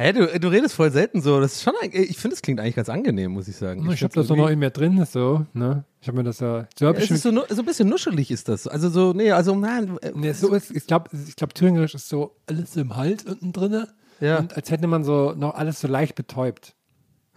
Hä, 0.00 0.14
du, 0.14 0.40
du 0.40 0.48
redest 0.48 0.74
voll 0.74 0.90
selten 0.90 1.20
so. 1.20 1.40
Das 1.40 1.52
ist 1.56 1.62
schon, 1.62 1.74
ein- 1.82 1.90
ich 1.92 2.16
finde, 2.16 2.34
es 2.34 2.40
klingt 2.40 2.58
eigentlich 2.58 2.76
ganz 2.76 2.88
angenehm, 2.88 3.32
muss 3.32 3.48
ich 3.48 3.56
sagen. 3.56 3.80
Ich, 3.80 3.86
habe 3.86 3.96
find's 3.98 4.14
das 4.14 4.24
irgendwie- 4.30 4.40
noch 4.40 4.48
in 4.48 4.58
mir 4.58 4.70
drin, 4.70 5.04
so, 5.04 5.44
ne? 5.52 5.84
Ich 6.00 6.08
habe 6.08 6.16
mir 6.16 6.24
das 6.24 6.40
ja. 6.40 6.66
So 6.78 6.90
ich 6.92 7.04
Es 7.04 7.10
ist 7.10 7.22
so, 7.22 7.30
so 7.30 7.60
ein 7.60 7.64
bisschen 7.66 7.86
nuschelig 7.86 8.30
ist 8.30 8.48
das. 8.48 8.66
Also 8.66 8.88
so, 8.88 9.12
nee, 9.12 9.30
also 9.30 9.54
nein. 9.54 9.98
äh, 10.00 10.12
nee, 10.14 10.32
so 10.32 10.54
ist, 10.54 10.70
ich 10.70 10.86
glaube, 10.86 11.10
ich 11.12 11.36
glaub, 11.36 11.52
Thüringerisch 11.52 11.94
ist 11.94 12.08
so 12.08 12.34
alles 12.46 12.76
im 12.76 12.96
Hals 12.96 13.24
unten 13.24 13.52
drin. 13.52 13.86
Ja. 14.20 14.38
Und 14.38 14.56
als 14.56 14.70
hätte 14.70 14.86
man 14.86 15.04
so 15.04 15.34
noch 15.36 15.54
alles 15.54 15.80
so 15.80 15.88
leicht 15.88 16.14
betäubt. 16.14 16.74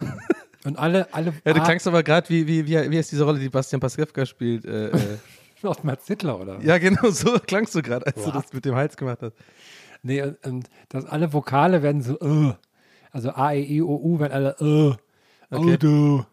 und 0.64 0.78
alle, 0.78 1.12
alle. 1.12 1.34
Ja, 1.44 1.52
du 1.52 1.60
klangst 1.60 1.86
aber 1.86 2.02
gerade 2.02 2.30
wie, 2.30 2.46
wie, 2.46 2.66
wie, 2.66 2.90
wie 2.90 2.96
ist 2.98 3.12
diese 3.12 3.24
Rolle, 3.24 3.40
die 3.40 3.50
Bastian 3.50 3.80
Pastewka 3.80 4.24
spielt. 4.24 4.64
Äh, 4.64 4.88
äh. 4.88 5.18
Mats 5.82 6.06
Hitler, 6.06 6.40
oder? 6.40 6.60
ja, 6.62 6.78
genau, 6.78 7.10
so 7.10 7.38
klangst 7.46 7.74
du 7.74 7.82
gerade, 7.82 8.06
als 8.06 8.22
du 8.22 8.30
das 8.30 8.52
mit 8.52 8.64
dem 8.64 8.74
Hals 8.74 8.96
gemacht 8.96 9.18
hast. 9.20 9.34
Nee, 10.04 10.22
und, 10.22 10.46
und 10.46 10.70
dass 10.90 11.06
alle 11.06 11.32
Vokale 11.32 11.82
werden 11.82 12.02
so, 12.02 12.20
äh. 12.20 12.52
Also 13.10 13.30
A, 13.30 13.52
E, 13.52 13.62
I, 13.62 13.82
O, 13.82 13.96
U 13.96 14.20
werden 14.20 14.32
alle, 14.32 14.50
äh. 14.60 14.94
Okay. 15.50 15.74
Auto. 15.74 16.26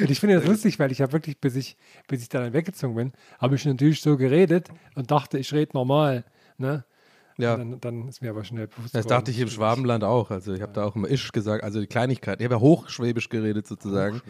und 0.00 0.10
ich 0.10 0.18
finde 0.18 0.36
das 0.36 0.46
lustig, 0.46 0.78
weil 0.78 0.90
ich 0.90 1.02
habe 1.02 1.12
wirklich, 1.12 1.38
bis 1.38 1.54
ich, 1.54 1.76
bis 2.08 2.22
ich 2.22 2.28
dann 2.28 2.52
weggezogen 2.52 2.94
bin, 2.94 3.12
habe 3.38 3.56
ich 3.56 3.64
natürlich 3.66 4.00
so 4.00 4.16
geredet 4.16 4.68
und 4.94 5.10
dachte, 5.10 5.38
ich 5.38 5.52
rede 5.52 5.72
normal. 5.74 6.24
Ne? 6.56 6.84
Ja, 7.36 7.56
Dann, 7.56 7.78
dann 7.80 8.08
ist 8.08 8.22
mir 8.22 8.30
aber 8.30 8.44
schnell 8.44 8.68
bewusst 8.68 8.94
das 8.94 9.06
dachte 9.06 9.30
ich 9.30 9.38
im 9.38 9.48
Schwabenland 9.48 10.02
auch. 10.04 10.30
Also 10.30 10.54
ich 10.54 10.62
habe 10.62 10.72
da 10.72 10.84
auch 10.84 10.96
immer 10.96 11.10
Isch 11.10 11.32
gesagt, 11.32 11.62
also 11.62 11.80
die 11.80 11.86
Kleinigkeit. 11.86 12.40
Ich 12.40 12.44
habe 12.44 12.54
ja 12.54 12.60
hochschwäbisch 12.60 13.28
geredet 13.28 13.66
sozusagen. 13.66 14.22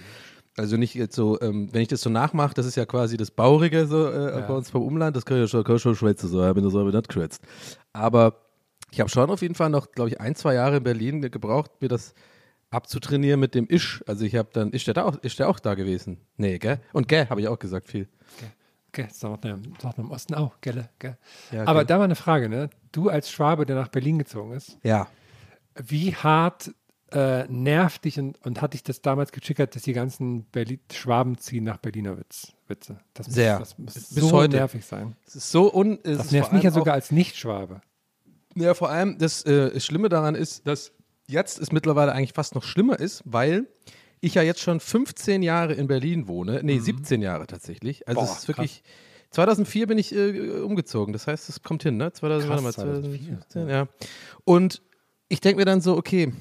Also 0.59 0.77
nicht 0.79 0.95
jetzt 0.95 1.15
so, 1.15 1.39
ähm, 1.43 1.69
wenn 1.73 1.83
ich 1.83 1.89
das 1.89 2.01
so 2.01 2.09
nachmache, 2.11 2.55
das 2.55 2.65
ist 2.67 2.77
ja 2.77 2.87
quasi 2.87 3.17
das 3.19 3.31
Baurige 3.31 3.87
so 3.87 4.09
äh, 4.11 4.43
bei 4.49 4.55
uns 4.55 4.71
vom 4.71 4.83
Umland, 4.83 5.15
das 5.17 5.27
kann 5.27 5.37
ich 5.37 5.43
ja 5.43 5.49
schon, 5.49 5.65
kann 5.65 5.77
ich 5.77 5.83
schon 5.83 5.95
schwätzen, 5.97 6.29
so, 6.29 6.47
ich 6.47 6.55
bin 6.55 6.65
das 6.65 6.75
aber 6.75 6.91
nicht 6.91 7.09
geschwätzt. 7.09 7.43
Aber 7.93 8.41
ich 8.91 9.01
habe 9.01 9.11
schon 9.11 9.29
auf 9.29 9.43
jeden 9.43 9.55
Fall 9.55 9.69
noch, 9.69 9.93
glaube 9.93 10.11
ich, 10.11 10.21
ein, 10.21 10.35
zwei 10.35 10.55
Jahre 10.55 10.79
in 10.79 10.83
Berlin 10.85 11.21
ge- 11.21 11.29
gebraucht, 11.31 11.71
mir 11.81 11.89
das 11.89 12.15
abzutrainieren 12.71 13.39
mit 13.39 13.55
dem 13.55 13.67
Isch. 13.69 14.03
Also 14.07 14.25
ich 14.25 14.35
habe 14.37 14.49
dann, 14.53 14.71
ist 14.71 14.87
der, 14.87 14.95
da 14.95 15.05
auch, 15.05 15.17
ist 15.19 15.39
der 15.39 15.49
auch 15.49 15.59
da 15.61 15.75
gewesen? 15.75 16.19
Nee, 16.37 16.59
gell? 16.59 16.81
Und 16.93 17.07
gell, 17.09 17.29
habe 17.29 17.41
ich 17.41 17.49
auch 17.49 17.59
gesagt 17.59 17.89
viel. 17.89 18.09
Das 18.93 19.21
sagt 19.21 19.45
man, 19.45 19.63
das 19.75 19.83
sagt 19.83 19.99
man 19.99 20.07
im 20.07 20.13
Osten 20.13 20.35
auch, 20.35 20.59
gell? 20.63 20.89
gell? 20.99 21.19
Ja. 21.53 21.67
Aber 21.67 21.85
da 21.85 21.99
war 21.99 22.05
eine 22.07 22.15
Frage, 22.17 22.49
ne? 22.49 22.71
Du 22.93 23.11
als 23.11 23.31
Schwabe, 23.31 23.67
der 23.67 23.77
nach 23.77 23.89
Berlin 23.89 24.19
gezogen 24.19 24.53
ist, 24.53 24.79
Ja. 24.83 25.07
wie 25.75 26.15
hart 26.15 26.73
äh, 27.17 27.47
nervt 27.49 28.05
dich 28.05 28.19
und, 28.19 28.45
und 28.45 28.61
hat 28.61 28.75
dich 28.75 28.83
das 28.83 29.01
damals 29.01 29.33
getriggert, 29.33 29.75
dass 29.75 29.83
die 29.83 29.95
ganzen 29.95 30.45
Berlin 30.45 30.81
Schwaben 30.93 31.39
ziehen 31.39 31.65
nach 31.65 31.79
Berliner 31.79 32.19
Witz, 32.19 32.53
Witze? 32.69 32.99
Das 33.15 33.27
muss, 33.29 33.35
Sehr. 33.35 33.59
Das 33.59 33.79
muss 33.79 33.95
Bis 33.95 34.11
so 34.11 34.33
heute. 34.33 34.57
nervig 34.57 34.85
sein. 34.85 35.17
Es 35.27 35.37
ist 35.37 35.51
so 35.51 35.73
un. 35.73 35.99
es 36.03 36.19
Das 36.19 36.31
nervt 36.33 36.53
mich 36.53 36.63
ja 36.63 36.71
sogar 36.71 36.95
als 36.95 37.11
Nicht-Schwabe. 37.11 37.81
Ja, 38.55 38.75
vor 38.75 38.91
allem 38.91 39.17
das 39.19 39.45
äh, 39.47 39.79
Schlimme 39.81 40.09
daran 40.11 40.35
ist, 40.35 40.67
dass 40.67 40.93
jetzt 41.27 41.59
es 41.59 41.73
mittlerweile 41.73 42.13
eigentlich 42.13 42.35
fast 42.35 42.55
noch 42.55 42.63
schlimmer 42.63 42.99
ist, 43.01 43.23
weil 43.25 43.67
ich 44.21 44.35
ja 44.35 44.43
jetzt 44.43 44.61
schon 44.61 44.81
15 44.81 45.43
Jahre 45.43 45.73
in 45.75 45.87
Berlin 45.87 46.29
wohne. 46.29 46.61
Nee, 46.63 46.79
17 46.79 47.23
Jahre 47.23 47.47
tatsächlich. 47.47 48.07
Also 48.09 48.21
Mhm. 48.21 48.25
Boah, 48.27 48.33
es 48.33 48.39
ist 48.41 48.49
wirklich. 48.49 48.83
2004 49.31 49.87
bin 49.87 49.99
ich 49.99 50.15
äh, 50.15 50.61
umgezogen. 50.61 51.13
Das 51.13 51.27
heißt, 51.27 51.49
es 51.49 51.63
kommt 51.63 51.83
hin, 51.83 51.97
ne? 51.97 52.13
2000, 52.13 52.51
Krass, 52.51 52.63
mal, 52.63 52.73
2004, 52.73 53.41
2015, 53.49 53.69
ja. 53.69 53.89
Und 54.45 54.83
ich 55.29 55.41
denke 55.41 55.59
mir 55.59 55.65
dann 55.65 55.81
so, 55.81 55.97
okay, 55.97 56.33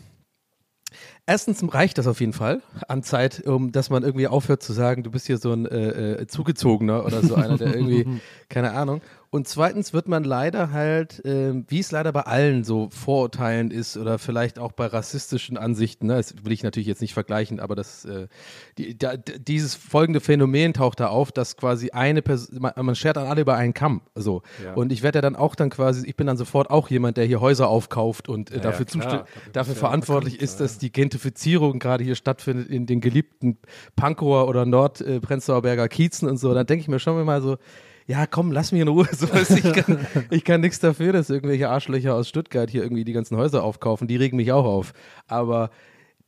Erstens 1.27 1.63
reicht 1.73 1.97
das 1.97 2.05
auf 2.05 2.19
jeden 2.19 2.33
Fall 2.33 2.61
an 2.87 3.01
Zeit, 3.01 3.45
um 3.47 3.71
dass 3.71 3.89
man 3.89 4.03
irgendwie 4.03 4.27
aufhört 4.27 4.61
zu 4.61 4.73
sagen, 4.73 5.01
du 5.01 5.09
bist 5.09 5.25
hier 5.25 5.39
so 5.39 5.53
ein 5.53 5.65
äh, 5.65 6.21
äh, 6.21 6.27
Zugezogener 6.27 7.03
oder 7.03 7.23
so 7.23 7.33
einer, 7.33 7.57
der 7.57 7.73
irgendwie, 7.73 8.05
keine 8.49 8.73
Ahnung. 8.73 9.01
Und 9.35 9.49
zweitens 9.49 9.91
wird 9.91 10.07
man 10.07 10.23
leider 10.23 10.71
halt, 10.71 11.21
ähm, 11.25 11.65
wie 11.67 11.79
es 11.79 11.91
leider 11.91 12.13
bei 12.13 12.21
allen 12.21 12.63
so 12.63 12.87
Vorurteilen 12.89 13.69
ist 13.69 13.97
oder 13.97 14.17
vielleicht 14.17 14.57
auch 14.57 14.71
bei 14.71 14.85
rassistischen 14.85 15.57
Ansichten, 15.57 16.07
ne, 16.07 16.15
das 16.15 16.35
will 16.45 16.53
ich 16.53 16.63
natürlich 16.63 16.87
jetzt 16.87 17.01
nicht 17.01 17.13
vergleichen, 17.13 17.59
aber 17.59 17.75
das, 17.75 18.05
äh, 18.05 18.29
die, 18.77 18.97
da, 18.97 19.17
dieses 19.17 19.75
folgende 19.75 20.21
Phänomen 20.21 20.71
taucht 20.71 21.01
da 21.01 21.07
auf, 21.07 21.33
dass 21.33 21.57
quasi 21.57 21.89
eine 21.89 22.21
Person, 22.21 22.61
man, 22.61 22.71
man 22.77 22.95
schert 22.95 23.17
dann 23.17 23.27
alle 23.27 23.41
über 23.41 23.57
einen 23.57 23.73
Kamm. 23.73 24.03
So. 24.15 24.41
Ja. 24.63 24.73
Und 24.73 24.93
ich 24.93 25.03
werde 25.03 25.17
ja 25.17 25.21
dann 25.21 25.35
auch 25.35 25.55
dann 25.55 25.69
quasi, 25.69 26.07
ich 26.07 26.15
bin 26.15 26.27
dann 26.27 26.37
sofort 26.37 26.69
auch 26.69 26.89
jemand, 26.89 27.17
der 27.17 27.25
hier 27.25 27.41
Häuser 27.41 27.67
aufkauft 27.67 28.29
und 28.29 28.51
äh, 28.51 28.55
Ja, 28.55 28.61
dafür, 28.61 28.85
klar. 28.85 29.25
Dafür 29.51 29.75
verantwortlich 29.75 30.35
bekannt, 30.35 30.49
ist, 30.49 30.61
dass 30.61 30.77
die 30.77 30.93
Gentrifizierung 30.93 31.79
gerade 31.79 32.05
hier 32.05 32.15
stattfindet 32.15 32.69
in 32.69 32.85
den 32.85 33.01
geliebten 33.01 33.57
Pankower 33.97 34.47
oder 34.47 34.65
Nordprenzlauer 34.65 35.61
Berger 35.61 35.89
Kiezen 35.89 36.29
und 36.29 36.37
so. 36.37 36.53
Dann 36.53 36.65
denke 36.65 36.83
ich 36.83 36.87
mir 36.87 36.99
schon 36.99 37.21
mal 37.25 37.41
so, 37.41 37.57
ja, 38.07 38.27
komm, 38.27 38.51
lass 38.51 38.71
mich 38.71 38.81
in 38.81 38.87
Ruhe. 38.87 39.07
So, 39.13 39.25
du, 39.27 39.39
ich, 39.39 39.73
kann, 39.73 40.07
ich 40.29 40.43
kann 40.43 40.61
nichts 40.61 40.79
dafür, 40.79 41.13
dass 41.13 41.29
irgendwelche 41.29 41.69
Arschlöcher 41.69 42.13
aus 42.15 42.29
Stuttgart 42.29 42.69
hier 42.69 42.83
irgendwie 42.83 43.03
die 43.03 43.13
ganzen 43.13 43.37
Häuser 43.37 43.63
aufkaufen. 43.63 44.07
Die 44.07 44.15
regen 44.17 44.37
mich 44.37 44.51
auch 44.51 44.65
auf. 44.65 44.93
Aber 45.27 45.69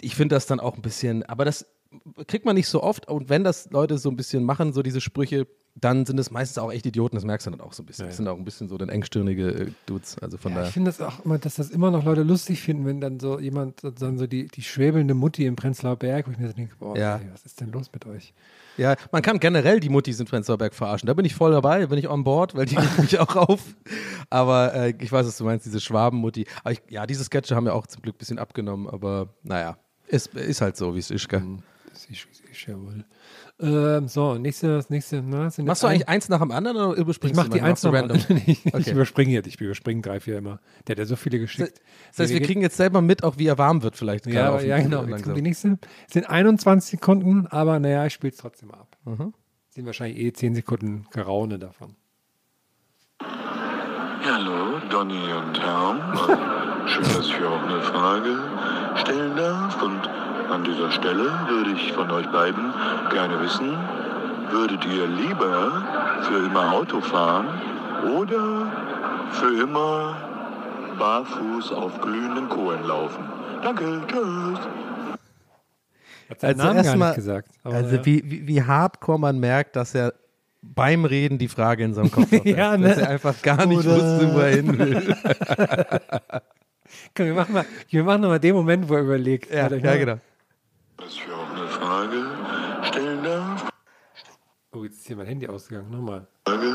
ich 0.01 0.15
finde 0.15 0.35
das 0.35 0.45
dann 0.47 0.59
auch 0.59 0.75
ein 0.75 0.81
bisschen, 0.81 1.23
aber 1.23 1.45
das 1.45 1.65
kriegt 2.27 2.45
man 2.45 2.55
nicht 2.55 2.67
so 2.67 2.83
oft. 2.83 3.07
Und 3.07 3.29
wenn 3.29 3.43
das 3.43 3.69
Leute 3.71 3.97
so 3.97 4.09
ein 4.09 4.15
bisschen 4.15 4.43
machen, 4.43 4.73
so 4.73 4.81
diese 4.83 5.01
Sprüche, 5.01 5.47
dann 5.79 6.07
sind 6.07 6.19
es 6.19 6.31
meistens 6.31 6.57
auch 6.57 6.71
echt 6.71 6.85
Idioten. 6.87 7.15
Das 7.15 7.23
merkst 7.23 7.45
du 7.45 7.51
dann 7.51 7.61
auch 7.61 7.71
so 7.73 7.83
ein 7.83 7.85
bisschen. 7.85 8.07
Das 8.07 8.17
sind 8.17 8.27
auch 8.27 8.37
ein 8.37 8.43
bisschen 8.45 8.67
so 8.67 8.77
dann 8.79 8.89
engstirnige 8.89 9.47
äh, 9.49 9.71
Dudes. 9.85 10.17
Also 10.19 10.37
von 10.37 10.51
Ja, 10.53 10.57
ich 10.57 10.61
daher. 10.61 10.73
finde 10.73 10.89
das 10.91 10.99
auch 11.01 11.23
immer, 11.23 11.37
dass 11.37 11.55
das 11.55 11.69
immer 11.69 11.91
noch 11.91 12.03
Leute 12.03 12.23
lustig 12.23 12.61
finden, 12.61 12.85
wenn 12.87 12.99
dann 12.99 13.19
so 13.19 13.39
jemand, 13.39 13.81
so- 13.81 13.91
dann 13.91 14.17
so 14.17 14.25
die, 14.25 14.47
die 14.47 14.63
schwäbelnde 14.63 15.13
Mutti 15.13 15.45
im 15.45 15.55
Prenzlauer 15.55 15.95
Berg, 15.95 16.27
wo 16.27 16.31
ich 16.31 16.39
mir 16.39 16.47
so 16.47 16.53
denke, 16.53 16.75
boah, 16.79 16.97
Ja. 16.97 17.17
ey, 17.17 17.27
was 17.31 17.45
ist 17.45 17.61
denn 17.61 17.71
los 17.71 17.91
mit 17.93 18.07
euch? 18.07 18.33
Ja, 18.77 18.95
man 19.11 19.21
kann 19.21 19.39
generell 19.39 19.79
die 19.79 19.89
Muttis 19.89 20.19
in 20.19 20.25
Prenzlauer 20.27 20.57
Berg 20.57 20.73
verarschen. 20.73 21.07
Da 21.07 21.13
bin 21.13 21.25
ich 21.25 21.35
voll 21.35 21.51
dabei, 21.51 21.85
bin 21.87 21.97
ich 21.97 22.07
on 22.07 22.23
board, 22.23 22.55
weil 22.55 22.65
die 22.65 22.75
regen 22.77 23.01
mich 23.01 23.19
auch 23.19 23.35
auf. 23.35 23.61
Aber 24.29 24.73
äh, 24.73 24.93
ich 24.99 25.11
weiß, 25.11 25.25
was 25.25 25.37
du 25.37 25.45
meinst, 25.45 25.65
diese 25.65 25.79
Schwabenmutti. 25.79 26.45
Aber 26.63 26.71
ich, 26.71 26.81
ja, 26.89 27.05
diese 27.05 27.23
Sketche 27.23 27.55
haben 27.55 27.65
ja 27.65 27.73
auch 27.73 27.87
zum 27.87 28.01
Glück 28.01 28.15
ein 28.15 28.19
bisschen 28.19 28.39
abgenommen, 28.39 28.87
aber 28.87 29.29
naja, 29.43 29.77
ist, 30.07 30.33
ist 30.35 30.61
halt 30.61 30.77
so, 30.77 30.95
wie 30.95 30.99
es 30.99 31.11
ist. 31.11 31.27
Gell? 31.27 31.41
Das 31.41 31.47
ist, 32.05 32.27
ist 32.51 32.67
ja 32.67 32.75
wohl. 32.79 33.05
Ähm, 33.59 34.07
so, 34.07 34.35
nächste, 34.35 34.67
das 34.75 34.89
nächste, 34.89 35.21
na, 35.21 35.49
Machst 35.63 35.83
du 35.83 35.87
eigentlich 35.87 36.07
eins 36.07 36.29
nach 36.29 36.39
dem 36.39 36.51
anderen 36.51 36.77
oder 36.77 36.93
Ich 36.93 36.99
überspringst 36.99 37.35
mach 37.35 37.45
du 37.45 37.51
die 37.51 37.61
eins 37.61 37.83
random? 37.85 38.17
ich, 38.17 38.65
ich 38.65 38.73
Okay. 38.73 38.91
überspringe 38.91 39.31
jetzt, 39.31 39.47
ich 39.47 39.59
überspringe 39.59 40.01
drei, 40.01 40.19
vier 40.19 40.37
immer. 40.37 40.59
Der 40.87 40.93
hat 40.93 40.99
ja 40.99 41.05
so 41.05 41.15
viele 41.15 41.39
geschickt. 41.39 41.81
Das 42.11 42.19
heißt, 42.19 42.33
wir 42.33 42.41
kriegen 42.41 42.61
jetzt 42.61 42.77
selber 42.77 43.01
mit, 43.01 43.23
auch 43.23 43.37
wie 43.37 43.47
er 43.47 43.57
warm 43.57 43.81
wird 43.83 43.95
vielleicht. 43.97 44.25
ja, 44.27 44.59
ja, 44.61 44.77
genau. 44.79 45.03
Jetzt 45.05 45.23
kommt 45.23 45.37
die 45.37 45.41
nächste. 45.41 45.79
Es 46.07 46.13
sind 46.13 46.29
21 46.29 46.91
Sekunden, 46.91 47.47
aber 47.47 47.79
naja, 47.79 48.05
ich 48.05 48.13
spiele 48.13 48.31
es 48.31 48.37
trotzdem 48.37 48.71
ab. 48.71 48.95
Mhm. 49.05 49.33
Sind 49.69 49.85
wahrscheinlich 49.85 50.19
eh 50.19 50.31
10 50.33 50.55
Sekunden 50.55 51.07
Geraune 51.11 51.59
davon. 51.59 51.95
Hallo, 54.23 54.79
Donny 54.89 55.31
und 55.33 55.59
Herm. 55.59 56.01
Schön, 56.87 57.03
dass 57.03 57.27
ich 57.27 57.35
auch 57.43 57.63
eine 57.63 57.81
Frage 57.81 58.37
stellen 58.95 59.35
darf. 59.35 59.81
Und 59.81 60.09
an 60.49 60.63
dieser 60.63 60.91
Stelle 60.91 61.23
würde 61.47 61.71
ich 61.75 61.91
von 61.93 62.09
euch 62.11 62.27
beiden 62.31 62.73
gerne 63.11 63.39
wissen, 63.41 63.77
würdet 64.49 64.85
ihr 64.85 65.07
lieber 65.07 65.83
für 66.23 66.45
immer 66.45 66.71
Auto 66.73 67.01
fahren 67.01 67.47
oder 68.15 68.71
für 69.31 69.61
immer 69.61 70.15
barfuß 70.97 71.71
auf 71.73 71.99
glühenden 72.01 72.47
Kohlen 72.49 72.83
laufen? 72.85 73.23
Danke, 73.63 74.01
tschüss. 74.07 74.59
Hat 76.29 76.43
Also 76.43 76.63
Namen 76.63 76.77
erstmal- 76.77 77.15
gesagt. 77.15 77.49
aber 77.63 77.75
Also 77.75 77.95
ja. 77.97 78.05
wie, 78.05 78.21
wie, 78.25 78.47
wie 78.47 78.63
hardcore 78.63 79.19
man 79.19 79.39
merkt, 79.39 79.75
dass 79.75 79.95
er 79.95 80.13
beim 80.61 81.05
Reden 81.05 81.37
die 81.37 81.47
Frage 81.47 81.83
in 81.83 81.93
seinem 81.93 82.11
Kopf 82.11 82.31
hat. 82.31 82.45
Ja, 82.45 82.75
dass 82.77 82.97
ne? 82.97 83.01
er 83.03 83.09
einfach 83.09 83.41
gar 83.41 83.65
nicht 83.65 83.79
Oder- 83.79 83.95
wusste, 83.95 84.33
wo 84.33 84.39
er 84.39 84.49
hin 84.49 84.77
will. 84.77 85.15
Komm, 87.15 87.25
wir 87.25 87.33
machen 87.33 87.53
mal, 87.53 87.65
wir 87.89 88.03
machen 88.03 88.21
noch 88.21 88.29
mal 88.29 88.39
den 88.39 88.55
Moment, 88.55 88.87
wo 88.89 88.95
er 88.95 89.01
überlegt. 89.01 89.53
ja, 89.53 89.67
ja, 89.67 89.95
genau. 89.97 90.19
Dass 90.97 91.13
ich 91.13 91.23
auch 91.31 91.55
eine 91.55 91.67
Frage 91.67 92.25
stellen 92.83 93.23
darf. 93.23 93.69
Oh, 94.73 94.83
jetzt 94.83 94.97
ist 94.99 95.07
hier 95.07 95.15
mein 95.15 95.27
Handy 95.27 95.47
ausgegangen. 95.47 95.89
Nochmal. 95.91 96.27
Frage 96.47 96.73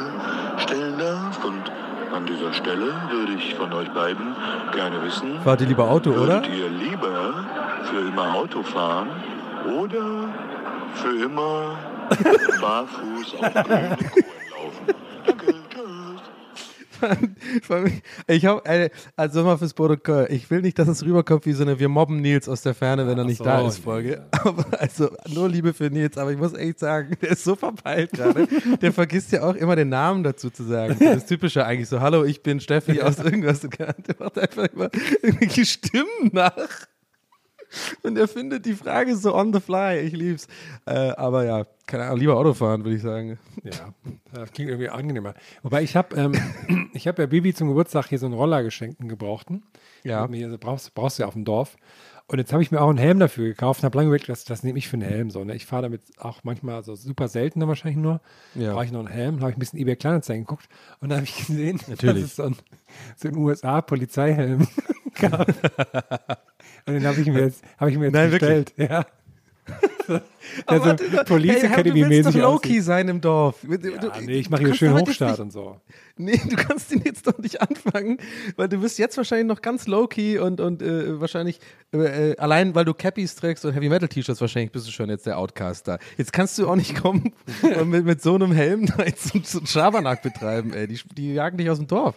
stellen 0.59 0.99
darf. 0.99 1.45
Und 1.45 1.71
an 2.13 2.27
dieser 2.27 2.53
Stelle 2.53 2.93
würde 3.11 3.33
ich 3.35 3.55
von 3.55 3.73
euch 3.73 3.89
beiden 3.93 4.35
gerne 4.73 5.03
wissen, 5.03 5.41
Fahrt 5.43 5.61
ihr 5.63 5.67
lieber 5.67 5.89
Auto, 5.91 6.11
oder? 6.11 6.43
würdet 6.43 6.55
ihr 6.55 6.69
lieber 6.69 7.45
für 7.85 8.01
immer 8.09 8.35
Auto 8.35 8.63
fahren 8.63 9.09
oder 9.79 10.29
für 10.95 11.25
immer 11.25 11.77
barfuß 12.61 13.35
auf 13.35 13.41
glühenden 13.65 13.99
Kohlen 14.11 14.51
laufen? 14.51 14.95
Danke, 15.27 15.47
tschüss. 15.71 16.92
Ich 18.27 18.47
habe, 18.47 18.91
also 19.17 19.45
mal 19.45 19.59
fürs 19.59 19.75
Protokoll, 19.75 20.29
ich 20.31 20.51
will 20.51 20.63
nicht, 20.63 20.79
dass 20.79 20.89
es 20.89 21.05
rüberkommt 21.05 21.47
wie 21.47 21.53
so 21.53 21.63
eine 21.63 21.79
Wir 21.79 21.89
mobben 21.89 22.21
Nils 22.21 22.49
aus 22.49 22.63
der 22.63 22.75
Ferne, 22.75 23.07
wenn 23.07 23.19
er 23.19 23.25
nicht 23.25 23.39
so, 23.39 23.45
da 23.45 23.67
ist, 23.67 23.79
Folge. 23.79 24.27
Aber 24.31 24.65
also 24.81 25.11
nur 25.29 25.49
Liebe 25.49 25.73
für 25.73 25.91
Nils, 25.91 26.17
aber 26.17 26.33
ich 26.33 26.39
muss 26.39 26.55
echt 26.55 26.79
sagen, 26.79 27.17
der 27.23 27.31
ist 27.31 27.45
so 27.45 27.55
verpeilt 27.55 28.13
gerade. 28.13 28.49
Der 28.81 28.93
vergisst 28.93 29.33
ja 29.33 29.43
auch 29.43 29.55
immer 29.55 29.77
den 29.77 29.89
Namen 29.89 30.23
dazu 30.23 30.51
zu 30.51 30.65
sagen. 30.65 30.97
Das 30.99 31.19
ist 31.19 31.29
typische 31.29 31.65
eigentlich 31.65 31.89
so, 31.89 32.01
hallo, 32.01 32.25
ich 32.25 32.43
bin 32.43 32.61
Steffi 32.61 33.01
aus 33.01 33.19
irgendwas. 33.19 33.61
Der 33.61 33.95
macht 34.19 34.39
einfach 34.39 34.69
immer 34.73 34.91
irgendwelche 35.23 35.65
Stimmen 35.65 36.31
nach. 36.33 36.53
Und 38.03 38.19
er 38.19 38.29
findet 38.29 38.67
die 38.67 38.75
Frage 38.75 39.17
so 39.17 39.35
on 39.35 39.53
the 39.53 39.61
fly. 39.61 39.99
Ich 40.01 40.13
lieb's. 40.13 40.47
Äh, 40.87 41.11
aber 41.17 41.45
ja, 41.45 41.65
keine 41.87 42.05
Ahnung, 42.05 42.19
lieber 42.19 42.37
Auto 42.37 42.55
fahren, 42.55 42.85
würde 42.85 42.97
ich 42.97 43.03
sagen. 43.03 43.39
Ja, 43.63 43.95
das 44.33 44.53
klingt 44.53 44.71
irgendwie 44.71 44.89
angenehmer. 44.89 45.35
Wobei 45.63 45.83
ich 45.83 45.97
habe 45.97 46.17
ähm, 46.17 46.91
ich 46.95 47.09
hab 47.09 47.19
ja 47.19 47.27
Bibi 47.27 47.55
zum 47.55 47.69
Geburtstag 47.69 48.09
hier 48.09 48.19
so 48.19 48.27
einen 48.27 48.35
Roller 48.35 48.63
geschenkt, 48.63 49.01
einen 49.01 49.09
gebrauchten. 49.09 49.63
Ja. 50.05 50.27
Mir, 50.27 50.51
so, 50.51 50.59
brauchst, 50.59 50.95
brauchst 50.95 51.19
du 51.19 51.23
ja 51.23 51.27
auf 51.29 51.35
dem 51.35 51.45
Dorf. 51.45 51.77
Und 52.29 52.39
jetzt 52.39 52.53
habe 52.53 52.63
ich 52.63 52.71
mir 52.71 52.81
auch 52.81 52.89
einen 52.89 52.99
Helm 52.99 53.19
dafür 53.19 53.49
gekauft 53.49 53.81
und 53.81 53.85
habe 53.85 53.99
lange 53.99 54.09
überlegt, 54.09 54.29
das, 54.29 54.45
das 54.45 54.63
nehme 54.63 54.79
ich 54.79 54.89
für 54.89 54.95
einen 54.95 55.03
Helm. 55.03 55.31
So, 55.31 55.45
ne? 55.45 55.55
Ich 55.55 55.67
fahre 55.67 55.83
damit 55.83 56.03
auch 56.19 56.45
manchmal 56.45 56.83
so 56.83 56.95
super 56.95 57.29
seltener 57.29 57.69
wahrscheinlich 57.69 57.99
nur. 57.99 58.21
Ja. 58.55 58.73
Brauche 58.73 58.85
ich 58.85 58.93
noch 58.93 59.01
einen 59.01 59.09
Helm? 59.09 59.41
Habe 59.41 59.51
ich 59.51 59.57
ein 59.57 59.61
bisschen 59.61 59.79
eBay 59.79 59.97
Kleinanzeigen 59.97 60.45
geguckt 60.45 60.67
und 61.01 61.11
da 61.11 61.17
habe 61.17 61.25
ich 61.25 61.37
gesehen, 61.37 61.81
Natürlich. 61.89 62.23
dass 62.23 62.31
es 62.31 62.37
so 62.37 62.45
ein, 62.45 62.57
so 63.17 63.29
ein 63.29 63.37
USA-Polizeihelm 63.37 64.67
gab. 65.21 65.47
und 66.87 66.95
den 66.95 67.07
habe 67.07 67.21
ich 67.21 67.27
mir 67.27 67.41
jetzt, 67.41 67.63
hab 67.79 67.89
ich 67.89 67.97
mir 67.99 68.07
jetzt 68.07 68.15
Nein, 68.15 68.31
bestellt. 68.31 68.73
Ja. 68.77 69.07
Der 70.69 70.81
so 70.81 70.97
Police 71.25 71.63
Hey, 71.63 71.67
Academy 71.67 72.01
du 72.03 72.09
willst 72.11 72.27
mäßig 72.27 72.41
doch. 72.43 72.51
Low-Key 72.53 72.81
sein 72.81 73.09
im 73.09 73.21
Dorf. 73.21 73.65
Ja, 73.69 73.77
du- 73.77 74.11
nee, 74.23 74.33
ich 74.33 74.51
mache 74.51 74.65
hier 74.65 74.75
schön 74.75 74.97
jetzt 74.97 75.09
Hochstart 75.09 75.31
nicht- 75.33 75.41
und 75.41 75.53
so. 75.53 75.81
Nee, 76.17 76.39
du 76.49 76.57
kannst 76.57 76.93
ihn 76.93 77.03
jetzt 77.05 77.27
doch 77.27 77.39
nicht 77.39 77.63
anfangen, 77.63 78.19
weil 78.57 78.69
du 78.69 78.79
bist 78.79 78.99
jetzt 78.99 79.17
wahrscheinlich 79.17 79.47
noch 79.47 79.63
ganz 79.63 79.87
low-key 79.87 80.39
und, 80.39 80.61
und 80.61 80.83
äh, 80.83 81.19
wahrscheinlich, 81.21 81.59
äh, 81.95 82.33
äh, 82.33 82.37
allein 82.37 82.75
weil 82.75 82.85
du 82.85 82.93
Cappies 82.93 83.35
trägst 83.35 83.65
und 83.65 83.73
Heavy-Metal-T-Shirts, 83.73 84.41
wahrscheinlich 84.41 84.73
bist 84.73 84.87
du 84.87 84.91
schon 84.93 85.09
jetzt 85.09 85.25
der 85.27 85.39
Outcaster. 85.39 85.99
Jetzt 86.19 86.33
kannst 86.33 86.59
du 86.59 86.69
auch 86.69 86.77
nicht 86.77 87.01
kommen 87.01 87.33
und 87.63 87.89
mit, 87.89 88.05
mit 88.05 88.21
so 88.21 88.35
einem 88.35 88.53
Helm 88.53 88.87
da 88.87 89.05
jetzt 89.05 89.29
so, 89.33 89.41
so 89.43 89.59
einen 89.59 89.67
Schabernack 89.67 90.23
betreiben, 90.23 90.75
ey. 90.75 90.87
Die, 90.87 91.01
die 91.17 91.33
jagen 91.35 91.57
dich 91.57 91.71
aus 91.71 91.79
dem 91.79 91.87
Dorf. 91.87 92.15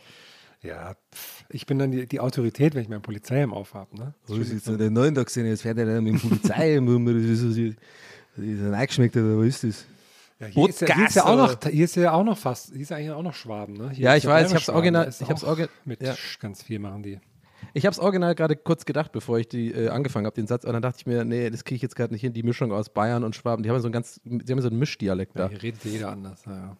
Ja, 0.62 0.96
pff, 1.14 1.35
ich 1.50 1.66
bin 1.66 1.80
dann 1.80 1.92
die, 1.92 2.08
die 2.08 2.20
Autorität, 2.20 2.74
wenn 2.76 2.82
ich 2.82 2.90
meinen 2.90 3.02
Polizeihelm 3.02 3.54
aufhab. 3.54 3.94
Ne? 3.94 4.14
So 4.26 4.36
ist 4.38 4.52
jetzt 4.52 4.68
der 4.68 4.90
neuen 4.90 5.14
Tag 5.16 5.28
gesehen, 5.28 5.46
jetzt 5.46 5.62
fährt 5.62 5.78
er 5.78 5.86
dann 5.86 6.04
mit 6.04 6.14
dem 6.14 6.20
Polizei, 6.30 6.80
das 6.80 7.24
ist 7.24 7.40
so- 7.40 7.48
das 8.38 8.46
ist 8.46 8.62
ein 8.62 8.74
eingeschmeckt, 8.74 9.16
oder 9.16 9.38
was 9.40 9.46
ist 9.48 9.64
das? 9.64 9.86
Ja, 10.40 10.48
hier, 10.48 10.68
ist 10.70 10.82
ja, 10.82 10.96
hier, 10.96 11.06
ist 11.08 11.16
ja 11.16 11.26
auch 11.26 11.38
noch, 11.38 11.58
hier 11.72 11.86
ist 11.86 11.96
ja 11.96 12.12
auch 12.12 12.24
noch 12.26 12.38
fast, 12.38 12.72
hier 12.74 12.82
ist 12.82 12.90
ja 12.90 12.98
eigentlich 12.98 13.12
auch 13.12 13.24
noch 13.24 13.34
Schwaben. 13.34 13.74
Ne? 13.76 13.92
Hier 13.92 14.04
Ja, 14.06 14.16
ist 14.16 14.24
ich 14.26 14.30
weiß, 14.30 14.48
ich 14.50 14.54
hab's 14.56 14.64
Schwaben, 14.66 14.76
original- 14.78 15.08
ist 15.08 15.22
ich 15.22 15.30
hab's 15.30 15.44
orgi- 15.46 15.70
Mit 15.86 16.02
ja. 16.02 16.14
Ganz 16.42 16.62
viel 16.64 16.80
machen 16.80 17.04
die. 17.04 17.20
Ich 17.74 17.86
habe 17.86 17.94
es 17.94 18.00
original 18.00 18.36
gerade 18.36 18.56
kurz 18.58 18.84
gedacht, 18.86 19.12
bevor 19.14 19.40
ich 19.40 19.48
die 19.48 19.72
äh, 19.72 19.88
angefangen 19.90 20.26
habe, 20.26 20.36
den 20.36 20.46
Satz, 20.48 20.66
und 20.66 20.74
dann 20.74 20.82
dachte 20.82 20.98
ich 21.00 21.06
mir, 21.06 21.24
nee, 21.24 21.50
das 21.50 21.64
kriege 21.64 21.78
ich 21.78 21.82
jetzt 21.82 21.96
gerade 21.96 22.14
nicht 22.14 22.22
hin, 22.22 22.34
die 22.34 22.44
Mischung 22.44 22.72
aus 22.74 22.90
Bayern 22.90 23.24
und 23.24 23.36
Schwaben, 23.36 23.64
die 23.64 23.70
haben 23.70 23.80
so 23.80 23.88
ein 23.88 23.92
ganz, 23.94 24.20
die 24.26 24.52
haben 24.52 24.62
so 24.62 24.68
einen 24.68 24.78
Mischdialekt 24.80 25.36
Ja, 25.36 25.44
da. 25.44 25.50
hier 25.50 25.64
redet 25.64 25.84
jeder 25.86 26.10
anders. 26.12 26.44
Ja. 26.46 26.76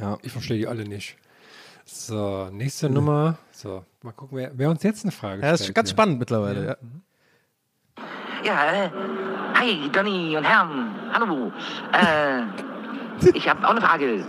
Ja. 0.00 0.18
Ich 0.22 0.32
verstehe 0.32 0.58
die 0.58 0.66
alle 0.66 0.84
nicht. 0.84 1.16
So, 1.88 2.48
nächste 2.50 2.90
Nummer. 2.90 3.38
So, 3.52 3.84
mal 4.02 4.10
gucken, 4.12 4.36
wer, 4.38 4.50
wer 4.54 4.70
uns 4.70 4.82
jetzt 4.82 5.04
eine 5.04 5.12
Frage 5.12 5.40
Ja, 5.42 5.52
das 5.52 5.60
ist 5.60 5.66
stellt. 5.66 5.76
ganz 5.76 5.88
hier. 5.88 5.94
spannend 5.94 6.18
mittlerweile, 6.18 6.66
ja. 6.66 6.76
Ja, 8.44 8.72
äh, 8.84 8.90
hi, 9.54 9.88
Donny 9.92 10.36
und 10.36 10.44
Herrn. 10.44 10.94
Hallo. 11.12 11.52
Äh, 11.92 12.42
ich 13.34 13.48
habe 13.48 13.64
auch 13.64 13.70
eine 13.70 13.80
Frage. 13.80 14.24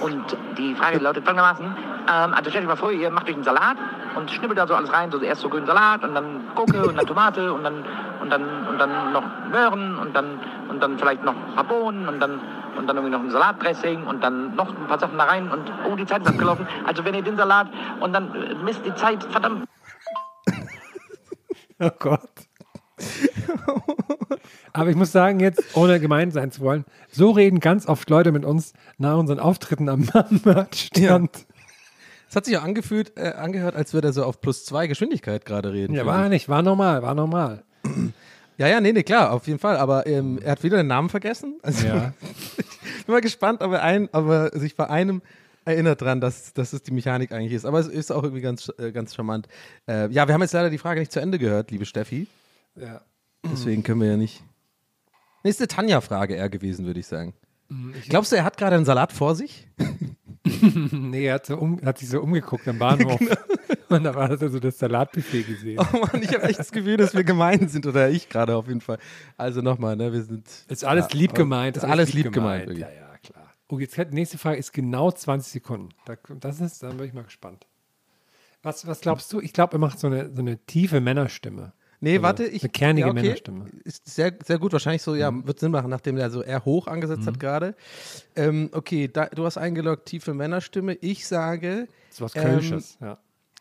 Und 0.00 0.36
die 0.58 0.74
Frage 0.74 0.98
lautet 0.98 1.24
folgendermaßen. 1.24 1.66
Ähm, 1.66 2.34
also 2.34 2.50
stellt 2.50 2.64
euch 2.64 2.68
mal 2.68 2.76
vor, 2.76 2.92
ihr 2.92 3.10
macht 3.10 3.28
euch 3.28 3.34
einen 3.34 3.44
Salat 3.44 3.76
und 4.16 4.30
schnippelt 4.30 4.58
da 4.58 4.66
so 4.66 4.74
alles 4.74 4.92
rein. 4.92 5.10
So 5.10 5.20
erst 5.20 5.40
so 5.40 5.48
grünen 5.48 5.66
Salat 5.66 6.04
und 6.04 6.14
dann 6.14 6.42
Gurke 6.54 6.86
und 6.86 6.96
dann 6.96 7.06
Tomate 7.06 7.52
und 7.52 7.64
dann, 7.64 7.84
und 8.20 8.30
dann, 8.30 8.66
und 8.68 8.78
dann 8.78 9.12
noch 9.12 9.24
Möhren 9.50 9.98
und 9.98 10.14
dann, 10.14 10.40
und 10.68 10.82
dann 10.82 10.98
vielleicht 10.98 11.24
noch 11.24 11.34
ein 11.34 11.54
paar 11.54 11.64
Bohnen 11.64 12.08
und 12.08 12.20
dann, 12.20 12.40
und 12.76 12.86
dann 12.86 12.96
irgendwie 12.96 13.16
noch 13.16 13.22
ein 13.22 13.30
Salatdressing 13.30 14.06
und 14.06 14.22
dann 14.22 14.54
noch 14.54 14.68
ein 14.68 14.86
paar 14.86 14.98
Sachen 14.98 15.18
da 15.18 15.24
rein 15.24 15.50
und 15.50 15.72
oh, 15.90 15.96
die 15.96 16.06
Zeit 16.06 16.22
ist 16.22 16.28
abgelaufen. 16.28 16.66
Also 16.86 17.04
wenn 17.04 17.14
ihr 17.14 17.22
den 17.22 17.36
Salat 17.36 17.68
und 18.00 18.12
dann 18.12 18.62
misst 18.64 18.84
die 18.84 18.94
Zeit, 18.94 19.24
verdammt, 19.24 19.66
Oh 21.78 21.90
Gott. 21.98 22.45
Aber 24.72 24.90
ich 24.90 24.96
muss 24.96 25.12
sagen, 25.12 25.40
jetzt, 25.40 25.62
ohne 25.74 26.00
gemein 26.00 26.30
sein 26.30 26.50
zu 26.50 26.60
wollen, 26.60 26.84
so 27.10 27.30
reden 27.30 27.60
ganz 27.60 27.86
oft 27.86 28.08
Leute 28.10 28.32
mit 28.32 28.44
uns 28.44 28.72
nach 28.98 29.16
unseren 29.16 29.38
Auftritten 29.38 29.88
am 29.88 30.08
Merchstand. 30.44 31.46
Es 32.28 32.36
hat 32.36 32.44
sich 32.44 32.54
ja 32.54 32.62
angefühlt, 32.62 33.12
äh, 33.16 33.32
angehört, 33.32 33.76
als 33.76 33.94
würde 33.94 34.08
er 34.08 34.12
so 34.12 34.24
auf 34.24 34.40
plus 34.40 34.64
zwei 34.64 34.86
Geschwindigkeit 34.86 35.44
gerade 35.44 35.72
reden. 35.72 35.94
Ja, 35.94 36.04
war 36.04 36.24
ich. 36.24 36.30
nicht, 36.30 36.48
war 36.48 36.62
normal, 36.62 37.02
war 37.02 37.14
normal. 37.14 37.62
ja, 38.58 38.66
ja, 38.66 38.80
nee, 38.80 38.92
nee, 38.92 39.04
klar, 39.04 39.32
auf 39.32 39.46
jeden 39.46 39.58
Fall. 39.60 39.76
Aber 39.76 40.06
ähm, 40.06 40.38
er 40.42 40.52
hat 40.52 40.62
wieder 40.62 40.76
den 40.76 40.88
Namen 40.88 41.08
vergessen. 41.08 41.58
Also, 41.62 41.86
Ja. 41.86 42.12
ich 42.98 43.06
bin 43.06 43.12
mal 43.14 43.20
gespannt, 43.20 43.62
ob 43.62 43.72
er, 43.72 43.82
ein, 43.82 44.08
ob 44.12 44.28
er 44.28 44.58
sich 44.58 44.76
bei 44.76 44.90
einem 44.90 45.22
erinnert 45.64 46.00
dran, 46.00 46.20
dass, 46.20 46.52
dass 46.52 46.72
es 46.72 46.82
die 46.82 46.92
Mechanik 46.92 47.32
eigentlich 47.32 47.52
ist. 47.52 47.64
Aber 47.64 47.78
es 47.78 47.88
ist 47.88 48.10
auch 48.10 48.22
irgendwie 48.22 48.42
ganz, 48.42 48.72
äh, 48.78 48.92
ganz 48.92 49.14
charmant. 49.14 49.48
Äh, 49.88 50.08
ja, 50.10 50.26
wir 50.26 50.34
haben 50.34 50.42
jetzt 50.42 50.52
leider 50.52 50.70
die 50.70 50.78
Frage 50.78 51.00
nicht 51.00 51.12
zu 51.12 51.20
Ende 51.20 51.38
gehört, 51.38 51.70
liebe 51.70 51.86
Steffi. 51.86 52.26
Ja. 52.76 53.02
Deswegen 53.44 53.82
können 53.82 54.00
wir 54.00 54.08
ja 54.08 54.16
nicht. 54.16 54.42
Nächste 55.44 55.68
Tanja-Frage 55.68 56.34
eher 56.34 56.48
gewesen, 56.48 56.86
würde 56.86 57.00
ich 57.00 57.06
sagen. 57.06 57.34
Glaubst 58.08 58.32
du, 58.32 58.36
er 58.36 58.44
hat 58.44 58.56
gerade 58.56 58.76
einen 58.76 58.84
Salat 58.84 59.12
vor 59.12 59.34
sich? 59.34 59.68
Nee, 60.92 61.26
er 61.26 61.34
hat, 61.34 61.46
so 61.46 61.56
um, 61.56 61.82
hat 61.84 61.98
sich 61.98 62.08
so 62.08 62.20
umgeguckt 62.20 62.68
am 62.68 62.78
Bahnhof. 62.78 63.18
Und 63.88 64.04
da 64.04 64.14
war 64.14 64.36
so 64.36 64.58
das 64.58 64.78
Salatbuffet 64.78 65.42
gesehen. 65.46 65.78
Oh 65.80 65.98
Mann, 65.98 66.22
ich 66.22 66.32
habe 66.32 66.44
echt 66.44 66.58
das 66.58 66.72
Gefühl, 66.72 66.96
dass 66.96 67.14
wir 67.14 67.24
gemein 67.24 67.68
sind 67.68 67.86
oder 67.86 68.10
ich 68.10 68.28
gerade 68.28 68.56
auf 68.56 68.68
jeden 68.68 68.80
Fall. 68.80 68.98
Also 69.36 69.60
nochmal, 69.60 69.96
ne, 69.96 70.12
wir 70.12 70.22
sind. 70.22 70.46
Ist 70.68 70.84
alles 70.84 71.12
lieb 71.12 71.34
gemeint. 71.34 71.76
Ist 71.76 71.84
alles 71.84 72.12
lieb 72.12 72.32
gemeint, 72.32 72.64
Ja, 72.64 72.68
wirklich. 72.68 72.86
ja, 72.96 73.18
klar. 73.22 73.52
Oh, 73.68 73.78
jetzt 73.78 73.96
die 73.96 74.04
nächste 74.14 74.38
Frage 74.38 74.58
ist 74.58 74.72
genau 74.72 75.10
20 75.10 75.52
Sekunden. 75.52 75.88
Da, 76.04 76.14
das 76.40 76.60
ist, 76.60 76.82
dann 76.82 76.96
bin 76.96 77.06
ich 77.06 77.12
mal 77.12 77.24
gespannt. 77.24 77.66
Was, 78.62 78.86
was 78.86 79.00
glaubst 79.00 79.32
du? 79.32 79.40
Ich 79.40 79.52
glaube, 79.52 79.76
er 79.76 79.78
macht 79.78 79.98
so 79.98 80.08
eine, 80.08 80.32
so 80.34 80.40
eine 80.40 80.58
tiefe 80.66 81.00
Männerstimme. 81.00 81.72
Nee, 82.00 82.12
Also 82.14 82.22
warte, 82.22 82.44
ich. 82.44 82.62
eine 82.62 82.70
kernige 82.70 83.06
ja, 83.06 83.12
okay. 83.12 83.22
Männerstimme. 83.22 83.66
Ist 83.84 84.06
sehr, 84.08 84.34
sehr 84.44 84.58
gut, 84.58 84.72
wahrscheinlich 84.72 85.02
so, 85.02 85.14
ja, 85.14 85.32
wird 85.46 85.58
Sinn 85.60 85.72
machen, 85.72 85.88
nachdem 85.90 86.16
der 86.16 86.30
so 86.30 86.42
eher 86.42 86.64
hoch 86.64 86.86
angesetzt 86.86 87.22
Mhm. 87.22 87.26
hat 87.26 87.40
gerade. 87.40 87.74
Ähm, 88.36 88.68
okay, 88.72 89.08
da, 89.12 89.26
du 89.26 89.44
hast 89.44 89.56
eingeloggt, 89.56 90.06
tiefe 90.06 90.34
Männerstimme. 90.34 90.94
Ich 90.94 91.26
sage. 91.26 91.88
Das 92.08 92.16
ist 92.16 92.20
was 92.20 92.36
ähm, 92.36 92.42
Kölsches. 92.42 92.98
ja. 93.00 93.18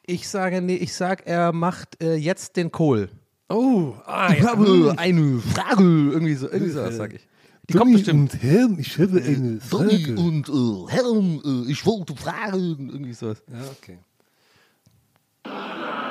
Ich 0.07 0.27
sage, 0.29 0.61
nee, 0.61 0.75
ich 0.75 0.93
sag, 0.93 1.25
er 1.25 1.51
macht 1.51 2.01
äh, 2.03 2.15
jetzt 2.15 2.57
den 2.57 2.71
Kohl. 2.71 3.09
Oh, 3.49 3.93
ah, 4.05 4.33
Ich 4.37 4.43
habe 4.43 4.93
eine 4.97 5.39
Frage. 5.39 5.81
Irgendwie 5.83 6.35
so, 6.35 6.47
irgendwie 6.51 6.71
so, 6.71 6.91
sag 6.91 7.13
ich. 7.13 7.27
Die 7.69 7.73
kommt 7.73 7.93
bestimmt. 7.93 8.37
Herrn, 8.43 8.77
ich 8.79 8.99
habe 8.99 9.19
eine 9.21 9.59
Sonny 9.61 10.11
und 10.15 10.47
äh, 10.49 10.91
Herren, 10.91 11.41
äh, 11.67 11.71
ich 11.71 11.83
wollte 11.85 12.15
fragen. 12.15 12.89
Irgendwie 12.91 13.13
sowas. 13.13 13.41
Ja, 13.51 13.57
okay. 13.71 13.97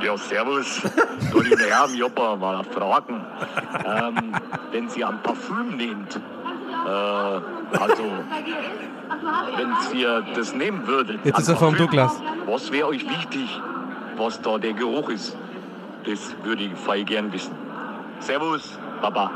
Ja, 0.04 0.18
servus. 0.18 0.82
Donny 1.32 1.52
und 1.52 1.60
Herren, 1.60 1.94
Joppa, 1.94 2.36
mal 2.36 2.62
fragen. 2.64 3.24
Ähm, 3.86 4.34
wenn 4.70 4.88
Sie 4.90 5.02
an 5.02 5.22
Parfüm 5.22 5.76
nehmt, 5.78 6.16
äh, 6.16 6.88
also, 6.88 8.04
wenn 9.56 9.98
ihr 9.98 10.22
das 10.34 10.54
nehmen 10.54 10.86
würdet. 10.86 11.24
Jetzt 11.24 11.38
ist 11.38 11.48
er 11.48 11.54
Parfüm, 11.54 11.78
Douglas. 11.78 12.20
Was 12.44 12.70
wäre 12.70 12.88
euch 12.88 13.08
wichtig, 13.08 13.48
was 14.18 14.42
da 14.42 14.58
der 14.58 14.74
Geruch 14.74 15.08
ist? 15.08 15.36
Das 16.04 16.34
würde 16.42 16.64
ich 16.64 16.74
voll 16.74 17.04
gern 17.04 17.32
wissen. 17.32 17.54
Servus, 18.20 18.78
Baba. 19.00 19.30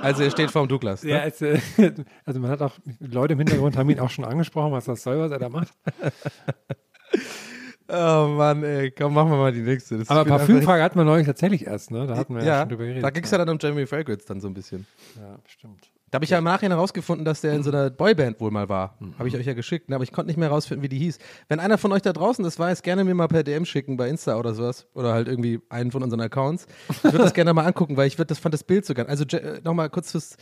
Also, 0.00 0.22
er 0.22 0.30
steht 0.30 0.50
vorm 0.50 0.68
Douglas. 0.68 1.02
Ne? 1.02 1.10
Ja, 1.10 1.18
es, 1.24 1.42
äh, 1.42 1.60
also 2.24 2.40
man 2.40 2.50
hat 2.50 2.62
auch, 2.62 2.72
Leute 2.98 3.34
im 3.34 3.40
Hintergrund 3.40 3.76
haben 3.76 3.90
ihn 3.90 4.00
auch 4.00 4.08
schon 4.08 4.24
angesprochen, 4.24 4.72
was 4.72 4.86
das 4.86 5.02
soll, 5.02 5.18
was 5.18 5.30
er 5.30 5.38
da 5.38 5.50
macht. 5.50 5.68
Oh 7.92 8.28
Mann, 8.28 8.62
ey, 8.62 8.90
komm, 8.90 9.14
machen 9.14 9.30
wir 9.30 9.36
mal 9.38 9.52
die 9.52 9.60
nächste. 9.62 9.98
Das 9.98 10.08
Aber 10.10 10.20
einfach- 10.20 10.38
Parfümfrage 10.38 10.82
hatten 10.82 10.98
wir 10.98 11.04
neulich 11.04 11.26
tatsächlich 11.26 11.66
erst, 11.66 11.90
ne? 11.90 12.06
Da 12.06 12.16
hatten 12.16 12.34
wir 12.34 12.42
ja, 12.42 12.48
Ja, 12.48 12.60
schon 12.60 12.68
drüber 12.70 12.84
geredet. 12.84 13.02
da 13.04 13.10
ging 13.10 13.24
es 13.24 13.30
ja 13.30 13.38
dann 13.38 13.48
um 13.48 13.58
Jeremy 13.60 13.86
Fragrance 13.86 14.24
dann 14.26 14.40
so 14.40 14.48
ein 14.48 14.54
bisschen. 14.54 14.86
ja, 15.16 15.38
stimmt. 15.46 15.90
Da 16.12 16.16
habe 16.16 16.24
ich 16.24 16.30
ja 16.30 16.38
im 16.38 16.44
Nachhinein 16.44 16.72
herausgefunden, 16.76 17.24
dass 17.24 17.40
der 17.40 17.52
in 17.52 17.62
so 17.62 17.70
einer 17.70 17.88
Boyband 17.88 18.40
wohl 18.40 18.50
mal 18.50 18.68
war. 18.68 18.98
Habe 19.16 19.28
ich 19.28 19.36
euch 19.36 19.46
ja 19.46 19.54
geschickt, 19.54 19.88
ne? 19.88 19.94
aber 19.94 20.02
ich 20.02 20.10
konnte 20.10 20.26
nicht 20.26 20.38
mehr 20.38 20.48
herausfinden, 20.48 20.82
wie 20.82 20.88
die 20.88 20.98
hieß. 20.98 21.18
Wenn 21.48 21.60
einer 21.60 21.78
von 21.78 21.92
euch 21.92 22.02
da 22.02 22.12
draußen 22.12 22.42
das 22.42 22.58
weiß, 22.58 22.82
gerne 22.82 23.04
mir 23.04 23.14
mal 23.14 23.28
per 23.28 23.44
DM 23.44 23.64
schicken 23.64 23.96
bei 23.96 24.08
Insta 24.08 24.36
oder 24.36 24.52
sowas. 24.52 24.88
Oder 24.94 25.12
halt 25.12 25.28
irgendwie 25.28 25.60
einen 25.68 25.92
von 25.92 26.02
unseren 26.02 26.20
Accounts. 26.20 26.66
Ich 26.88 27.04
würde 27.04 27.18
das 27.18 27.32
gerne 27.32 27.54
mal 27.54 27.64
angucken, 27.64 27.96
weil 27.96 28.08
ich 28.08 28.18
würd, 28.18 28.28
das 28.28 28.40
fand 28.40 28.52
das 28.54 28.64
Bild 28.64 28.84
so 28.86 28.92
geil. 28.94 29.06
Also 29.06 29.22
äh, 29.36 29.60
nochmal 29.62 29.88
kurz 29.88 30.10
fürs. 30.10 30.36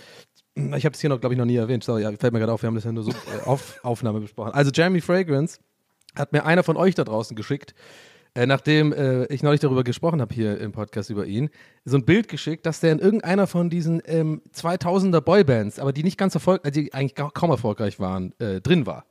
Ich 0.54 0.86
habe 0.86 0.94
es 0.94 1.00
hier 1.02 1.10
noch, 1.10 1.20
glaube 1.20 1.34
ich, 1.34 1.38
noch 1.38 1.44
nie 1.44 1.56
erwähnt. 1.56 1.84
Sorry, 1.84 2.00
ja, 2.02 2.12
fällt 2.12 2.32
mir 2.32 2.38
gerade 2.38 2.52
auf, 2.52 2.62
wir 2.62 2.66
haben 2.68 2.74
das 2.74 2.84
ja 2.84 2.92
nur 2.92 3.02
so 3.04 3.10
äh, 3.10 3.44
auf 3.44 3.78
Aufnahme 3.82 4.20
besprochen. 4.20 4.52
Also 4.54 4.70
Jeremy 4.74 5.02
Fragrance 5.02 5.58
hat 6.18 6.32
mir 6.32 6.44
einer 6.44 6.62
von 6.62 6.76
euch 6.76 6.94
da 6.94 7.04
draußen 7.04 7.36
geschickt, 7.36 7.74
äh, 8.34 8.44
nachdem 8.46 8.92
äh, 8.92 9.24
ich 9.32 9.42
neulich 9.42 9.60
darüber 9.60 9.82
gesprochen 9.84 10.20
habe 10.20 10.34
hier 10.34 10.60
im 10.60 10.72
Podcast 10.72 11.08
über 11.10 11.24
ihn, 11.26 11.48
so 11.84 11.96
ein 11.96 12.04
Bild 12.04 12.28
geschickt, 12.28 12.66
dass 12.66 12.80
der 12.80 12.92
in 12.92 12.98
irgendeiner 12.98 13.46
von 13.46 13.70
diesen 13.70 14.02
ähm, 14.04 14.42
2000er 14.54 15.20
Boybands, 15.22 15.78
aber 15.78 15.92
die 15.92 16.02
nicht 16.04 16.18
ganz 16.18 16.34
erfolgreich, 16.34 16.72
die 16.72 16.92
eigentlich 16.92 17.14
ka- 17.14 17.30
kaum 17.32 17.50
erfolgreich 17.50 17.98
waren, 17.98 18.34
äh, 18.38 18.60
drin 18.60 18.84
war. 18.86 19.06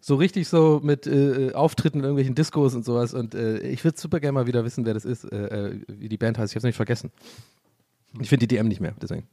So 0.00 0.16
richtig 0.16 0.48
so 0.48 0.80
mit 0.82 1.06
äh, 1.06 1.52
Auftritten 1.52 1.98
in 1.98 2.04
irgendwelchen 2.04 2.34
Discos 2.34 2.74
und 2.74 2.84
sowas. 2.84 3.12
Und 3.12 3.34
äh, 3.34 3.58
ich 3.58 3.84
würde 3.84 4.00
super 4.00 4.20
gerne 4.20 4.32
mal 4.32 4.46
wieder 4.46 4.64
wissen, 4.64 4.86
wer 4.86 4.94
das 4.94 5.04
ist, 5.04 5.24
äh, 5.30 5.36
äh, 5.68 5.80
wie 5.88 6.08
die 6.08 6.16
Band 6.18 6.38
heißt. 6.38 6.52
Ich 6.52 6.56
habe 6.56 6.60
es 6.60 6.64
nicht 6.64 6.76
vergessen. 6.76 7.12
Ich 8.20 8.28
finde 8.30 8.46
die 8.46 8.56
DM 8.56 8.68
nicht 8.68 8.80
mehr, 8.80 8.94
deswegen. 9.00 9.28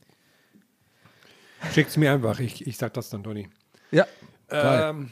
Schickt's 1.74 1.98
mir 1.98 2.12
einfach, 2.14 2.40
ich, 2.40 2.66
ich 2.68 2.78
sag 2.78 2.94
das 2.94 3.10
dann, 3.10 3.24
Toni. 3.24 3.50
Ja. 3.92 4.06
Ähm, 4.50 5.10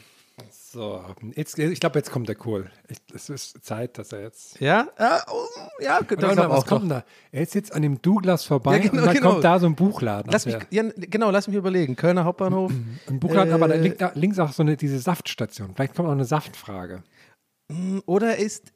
so, 0.50 1.02
jetzt, 1.34 1.58
ich 1.58 1.80
glaube, 1.80 1.98
jetzt 1.98 2.10
kommt 2.10 2.28
der 2.28 2.34
Kohl. 2.36 2.70
Es 3.14 3.28
ist 3.28 3.64
Zeit, 3.64 3.98
dass 3.98 4.12
er 4.12 4.22
jetzt. 4.22 4.60
Ja? 4.60 4.88
Ja, 4.98 5.22
oh, 5.30 5.44
ja 5.80 6.00
mal, 6.20 6.38
aber 6.38 6.56
was 6.56 6.66
kommt 6.66 6.82
denn 6.82 6.88
da? 6.90 7.04
Er 7.32 7.42
ist 7.42 7.54
jetzt 7.54 7.72
an 7.72 7.82
dem 7.82 8.00
Douglas 8.02 8.44
vorbei 8.44 8.76
Ja, 8.76 8.82
genau, 8.82 9.00
und 9.02 9.06
dann 9.06 9.14
genau. 9.14 9.30
kommt 9.32 9.44
da 9.44 9.58
so 9.58 9.66
ein 9.66 9.74
Buchladen. 9.74 10.30
Lass 10.32 10.46
mich, 10.46 10.56
Ja. 10.70 10.84
genau, 10.96 11.30
lass 11.30 11.48
mich 11.48 11.56
überlegen. 11.56 11.96
Kölner 11.96 12.24
Hauptbahnhof. 12.24 12.70
Ein 13.08 13.20
Buchladen, 13.20 13.52
aber 13.52 13.68
da 13.68 13.74
Äh, 13.74 13.80
liegt 13.80 14.00
da 14.00 14.12
links 14.14 14.38
auch 14.38 14.52
so 14.52 14.62
eine, 14.62 14.76
diese 14.76 14.98
Saftstation. 14.98 15.74
Vielleicht 15.74 15.94
kommt 15.94 16.08
auch 16.08 16.12
eine 16.12 16.24
Saftfrage. 16.24 17.02
Oder 18.06 18.36
ist, 18.36 18.72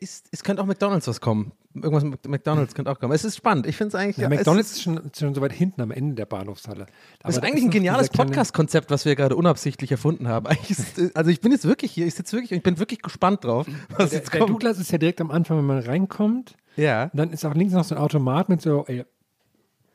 ist, 0.00 0.26
es 0.32 0.42
könnte 0.42 0.62
auch 0.62 0.66
McDonalds 0.66 1.06
was 1.06 1.20
kommen. 1.20 1.52
Irgendwas 1.74 2.04
mit 2.04 2.26
McDonalds 2.26 2.74
könnte 2.74 2.90
auch 2.90 2.98
kommen. 2.98 3.12
Es 3.12 3.24
ist 3.24 3.36
spannend. 3.36 3.66
Ich 3.66 3.76
finde 3.76 3.88
es 3.88 3.94
eigentlich. 3.94 4.16
Ja, 4.16 4.28
McDonalds 4.28 4.72
ist 4.72 4.82
schon, 4.82 4.98
schon 5.16 5.34
so 5.34 5.40
weit 5.42 5.52
hinten 5.52 5.82
am 5.82 5.90
Ende 5.90 6.14
der 6.14 6.24
Bahnhofshalle. 6.26 6.86
das 7.20 7.32
ist 7.34 7.38
Aber 7.38 7.46
eigentlich 7.46 7.64
ein 7.64 7.70
geniales 7.70 8.08
Podcast-Konzept, 8.08 8.90
was 8.90 9.04
wir 9.04 9.14
gerade 9.14 9.36
unabsichtlich 9.36 9.90
erfunden 9.92 10.26
haben. 10.28 10.46
Ist, 10.68 11.14
also 11.14 11.30
ich 11.30 11.40
bin 11.42 11.52
jetzt 11.52 11.66
wirklich 11.66 11.92
hier, 11.92 12.06
ich 12.06 12.14
sitze 12.14 12.34
wirklich 12.36 12.50
und 12.52 12.56
ich 12.56 12.62
bin 12.62 12.78
wirklich 12.78 13.02
gespannt 13.02 13.44
drauf, 13.44 13.66
was 13.90 14.10
Der, 14.10 14.18
jetzt 14.20 14.32
der 14.32 14.40
kommt. 14.40 14.50
Douglas 14.52 14.78
ist 14.78 14.90
ja 14.90 14.98
direkt 14.98 15.20
am 15.20 15.30
Anfang, 15.30 15.58
wenn 15.58 15.66
man 15.66 15.78
reinkommt. 15.80 16.56
ja. 16.76 17.04
Und 17.04 17.16
dann 17.18 17.30
ist 17.30 17.44
auch 17.44 17.54
links 17.54 17.74
noch 17.74 17.84
so 17.84 17.94
ein 17.94 18.00
Automat 18.00 18.48
mit 18.48 18.62
so, 18.62 18.86
äh, 18.86 19.04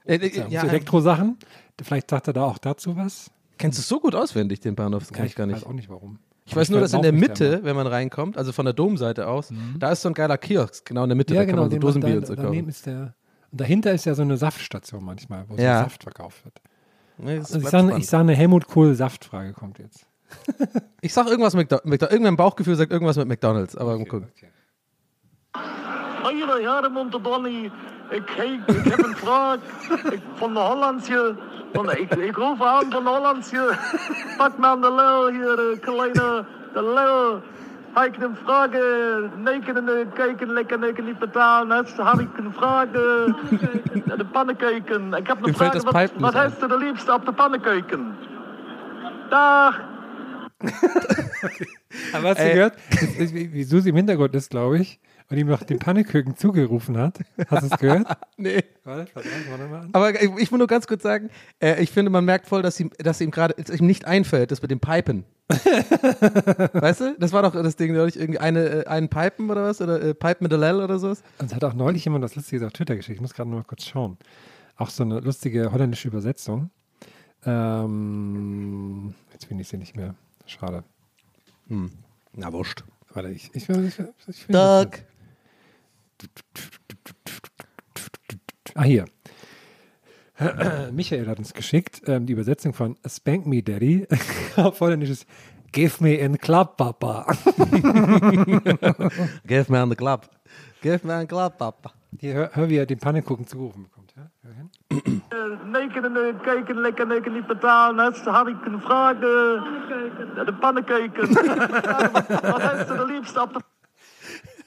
Äh, 0.05 0.15
äh, 0.15 0.29
so 0.33 0.41
ja, 0.49 0.63
Elektrosachen. 0.63 1.37
Vielleicht 1.81 2.09
sagt 2.11 2.27
er 2.27 2.33
da 2.33 2.43
auch 2.43 2.59
dazu 2.59 2.95
was. 2.95 3.31
Kennst 3.57 3.79
du 3.79 3.83
so 3.83 3.99
gut 3.99 4.13
auswendig, 4.13 4.59
den 4.59 4.75
Bahnhof? 4.75 5.01
Das 5.03 5.13
kann 5.13 5.25
ich 5.25 5.35
gar 5.35 5.47
nicht. 5.47 5.55
weiß 5.57 5.63
auch 5.65 5.73
nicht 5.73 5.89
warum. 5.89 6.19
Ich 6.45 6.55
weiß 6.55 6.69
nur, 6.69 6.79
dass 6.81 6.93
in 6.93 7.01
der 7.01 7.11
Mitte, 7.13 7.59
wenn 7.63 7.75
man 7.75 7.87
reinkommt, 7.87 8.37
also 8.37 8.51
von 8.51 8.65
der 8.65 8.73
Domseite 8.73 9.27
aus, 9.27 9.53
da 9.79 9.91
ist 9.91 10.01
so 10.01 10.09
ein 10.09 10.13
geiler 10.13 10.37
Kiosk, 10.37 10.85
genau 10.85 11.03
in 11.03 11.09
der 11.09 11.15
Mitte, 11.15 11.33
Ja, 11.33 11.41
da 11.41 11.45
genau. 11.45 11.55
kann 11.57 11.63
man 11.63 11.69
so 11.71 11.75
den- 11.77 11.81
Dosenbier 11.81 12.17
und 12.17 12.27
so 12.27 12.35
kaufen. 12.35 12.67
ist 12.67 12.85
der. 12.85 13.13
Und 13.51 13.61
dahinter 13.61 13.91
ist 13.93 14.05
ja 14.05 14.15
so 14.15 14.21
eine 14.23 14.37
Saftstation 14.37 15.03
manchmal, 15.03 15.45
wo 15.47 15.55
Ja. 15.55 15.79
so 15.79 15.83
Saft 15.85 16.03
verkauft 16.03 16.43
wird. 16.45 16.55
Nee, 17.17 17.37
Also 17.37 17.57
ich 17.59 17.63
sage 17.65 17.83
spannend. 17.85 17.97
ich 18.03 18.07
sag 18.09 18.19
eine 18.21 18.33
Helmut 18.35 18.67
Kohl 18.67 18.95
Saftfrage 18.95 19.53
kommt 19.53 19.77
jetzt. 19.79 20.07
Ich 21.01 21.13
sag 21.13 21.27
irgendwas 21.27 21.53
mit 21.53 21.63
McDonalds. 21.69 21.85
McDo 21.89 22.05
irgendein 22.07 22.37
Bauchgefühl 22.37 22.75
sagt 22.75 22.91
irgendwas 22.91 23.17
mit 23.17 23.27
McDonalds, 23.27 23.75
aber 23.75 23.97
mal 23.97 24.05
gucken. 24.05 24.27
Meine 24.41 24.51
Und 26.23 27.13
der 27.13 27.19
Donny, 27.19 27.71
ich, 28.11 28.17
ik, 28.37 28.61
ik 28.67 28.83
heb 28.83 29.03
een 29.03 29.15
vraag 29.15 29.57
ik, 30.11 30.21
van 30.35 30.53
de 30.53 30.59
Hollandse. 30.59 31.35
Van, 31.73 31.91
ik, 31.91 32.15
ik 32.15 32.37
rufe 32.37 32.65
aan 32.65 32.91
van 32.91 33.03
de 33.03 33.09
Hollandse. 33.09 33.77
Pak 34.37 34.57
me 34.57 34.65
aan 34.65 34.81
de 34.81 34.91
lel 34.91 35.29
hier, 35.29 35.55
de 35.55 35.77
kleine, 35.81 36.45
de 36.73 36.83
lel. 36.83 37.41
Heb 37.93 38.15
ik 38.15 38.23
een 38.23 38.35
vraag, 38.43 38.69
neken 39.35 39.77
en 39.77 39.85
de 39.85 40.05
keken, 40.13 40.53
lekker 40.53 40.79
neken 40.79 41.05
niet 41.05 41.19
betalen. 41.19 41.77
Heb 41.77 41.87
heb 41.97 42.19
ik 42.19 42.37
een 42.37 42.53
vraag, 42.53 42.85
eh, 42.85 44.17
de 44.17 44.25
pannenkoeken. 44.31 45.13
Ik 45.13 45.27
heb 45.27 45.45
een 45.45 45.53
vraag, 45.53 45.83
wat, 45.83 46.11
wat 46.17 46.33
heeft 46.33 46.63
u 46.63 46.67
de 46.67 46.77
liefste 46.77 47.13
op 47.13 47.25
de 47.25 47.33
pannenkoeken? 47.33 48.15
Dag! 49.29 49.79
Aber 52.13 52.27
hast 52.27 52.39
du 52.39 52.51
gehört, 52.51 52.75
wie 53.53 53.63
Susi 53.63 53.89
im 53.89 53.95
Hintergrund 53.95 54.35
ist, 54.35 54.51
glaube 54.51 54.77
ich, 54.77 54.99
und 55.31 55.37
ihm 55.37 55.47
noch 55.47 55.63
den 55.63 55.79
Pannekuchen 55.79 56.35
zugerufen 56.35 56.97
hat? 56.97 57.19
Hast 57.47 57.63
du 57.63 57.73
es 57.73 57.79
gehört? 57.79 58.05
Nee. 58.37 58.63
Warte, 58.83 59.05
warte, 59.13 59.29
warte 59.49 59.67
mal 59.67 59.79
an. 59.81 59.89
Aber 59.93 60.19
ich, 60.19 60.31
ich 60.37 60.51
will 60.51 60.57
nur 60.57 60.67
ganz 60.67 60.87
kurz 60.87 61.03
sagen, 61.03 61.29
äh, 61.61 61.81
ich 61.81 61.91
finde, 61.91 62.09
man 62.09 62.25
merkt 62.25 62.47
voll, 62.47 62.63
dass 62.63 62.79
ihm, 62.79 62.89
dass 62.97 63.21
ihm 63.21 63.29
gerade 63.29 63.53
ihm 63.71 63.85
nicht 63.85 64.05
einfällt, 64.05 64.49
das 64.49 64.63
mit 64.63 64.71
dem 64.71 64.79
Pipen. 64.79 65.25
weißt 65.47 67.01
du? 67.01 67.15
Das 67.19 67.33
war 67.33 67.43
doch 67.43 67.53
das 67.53 67.75
Ding, 67.75 67.93
neulich 67.93 68.19
irgendwie 68.19 68.39
eine, 68.39 68.67
äh, 68.67 68.85
einen 68.87 69.09
Pipen 69.09 69.51
oder 69.51 69.63
was? 69.63 69.79
Oder 69.79 70.01
äh, 70.01 70.13
Pipe 70.15 70.37
mit 70.39 70.51
a 70.53 70.55
Lel 70.55 70.81
oder 70.81 70.97
sowas? 70.97 71.21
Und 71.37 71.47
es 71.47 71.55
hat 71.55 71.63
auch 71.63 71.75
neulich 71.75 72.03
jemand 72.03 72.23
was 72.23 72.35
Lustiges 72.35 72.63
auf 72.63 72.73
Twitter 72.73 72.95
geschickt. 72.95 73.17
Ich 73.17 73.21
muss 73.21 73.35
gerade 73.35 73.49
noch 73.49 73.57
mal 73.57 73.63
kurz 73.63 73.85
schauen. 73.85 74.17
Auch 74.77 74.89
so 74.89 75.03
eine 75.03 75.19
lustige 75.19 75.71
holländische 75.71 76.07
Übersetzung. 76.07 76.71
Ähm, 77.45 79.13
jetzt 79.33 79.45
finde 79.45 79.61
ich 79.61 79.67
sie 79.67 79.77
nicht 79.77 79.95
mehr. 79.95 80.15
Schade. 80.47 80.83
Na, 82.33 82.51
wurscht. 82.51 82.83
Warte, 83.13 83.29
ich, 83.29 83.51
ich, 83.53 83.69
ich, 83.69 83.99
ich, 83.99 83.99
ich 84.27 84.45
finde 84.45 84.85
Doug. 84.85 85.10
Ah, 88.75 88.83
hier. 88.83 89.05
Michael 90.91 91.27
hat 91.27 91.39
uns 91.39 91.53
geschickt 91.53 92.01
ähm, 92.07 92.25
die 92.25 92.33
Übersetzung 92.33 92.73
von 92.73 92.97
Spank 93.05 93.45
Me 93.45 93.61
Daddy 93.61 94.07
auf 94.55 94.79
Holländisch 94.79 95.09
ist 95.09 95.27
Give 95.71 96.03
me 96.03 96.21
a 96.21 96.27
club, 96.37 96.75
Papa. 96.75 97.25
Give 99.47 99.69
me 99.69 99.79
an 99.79 99.89
the 99.89 99.95
club. 99.95 100.27
Give 100.81 101.05
me 101.05 101.13
an 101.13 101.21
the 101.21 101.27
club, 101.27 101.57
Papa. 101.57 101.93
Hier, 102.19 102.33
hör, 102.33 102.49
hör 102.53 102.69
wie 102.69 102.77
er 102.77 102.85
den 102.85 102.99
Pannekuchen 102.99 103.47
zugerufen 103.47 103.83
bekommt. 103.83 104.13
Ja? 104.17 104.29
Hör 104.41 104.53
hin. 104.53 104.69
Neken 105.71 106.03
en 106.03 106.15
eh, 106.17 106.33
keken, 106.43 106.81
lekker 106.81 107.07
neken 107.07 107.33
niet 107.33 107.47
betalen. 107.47 107.95
Net 107.95 108.19
had 108.25 108.47
ik 108.47 108.65
een 108.65 108.81
vraag. 108.81 109.19
de 109.19 110.53
pannenkeken. 110.59 111.27
Wat 112.51 112.61
heeft 112.61 112.91
u 112.91 112.97
de 112.97 113.05
liefste 113.05 113.41
op 113.41 113.53
de 113.53 113.61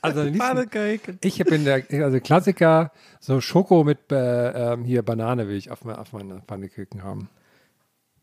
Also, 0.05 0.23
liebsten- 0.23 1.19
ich 1.23 1.38
bin 1.45 1.64
der 1.64 1.83
also 2.05 2.21
Klassiker, 2.21 2.93
so 3.21 3.40
Schoko 3.40 3.85
mit 3.85 4.12
äh, 4.12 4.73
ähm, 4.73 4.85
hier 4.85 5.03
Banane 5.03 5.49
will 5.49 5.57
ich 5.57 5.71
auf, 5.71 5.85
mein, 5.85 5.97
auf 5.97 6.12
meine 6.12 6.43
Pannekuchen 6.47 7.03
haben. 7.03 7.29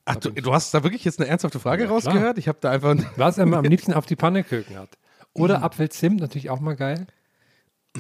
Ach, 0.05 0.15
du, 0.15 0.31
du 0.31 0.53
hast 0.53 0.73
da 0.73 0.83
wirklich 0.83 1.05
jetzt 1.05 1.19
eine 1.19 1.29
ernsthafte 1.29 1.59
Frage 1.59 1.83
Ja, 1.83 1.89
rausgehört? 1.89 2.37
Ich 2.37 2.47
habe 2.47 2.57
da 2.61 2.71
einfach. 2.71 2.95
Was 3.17 3.37
er 3.37 3.51
am 3.51 3.63
liebsten 3.65 3.93
auf 3.93 4.05
die 4.05 4.15
Pannekuchen 4.15 4.77
hat. 4.77 4.89
Oder 5.33 5.63
Apfelzimt, 5.63 6.19
natürlich 6.19 6.49
auch 6.49 6.59
mal 6.59 6.75
geil. 6.75 7.07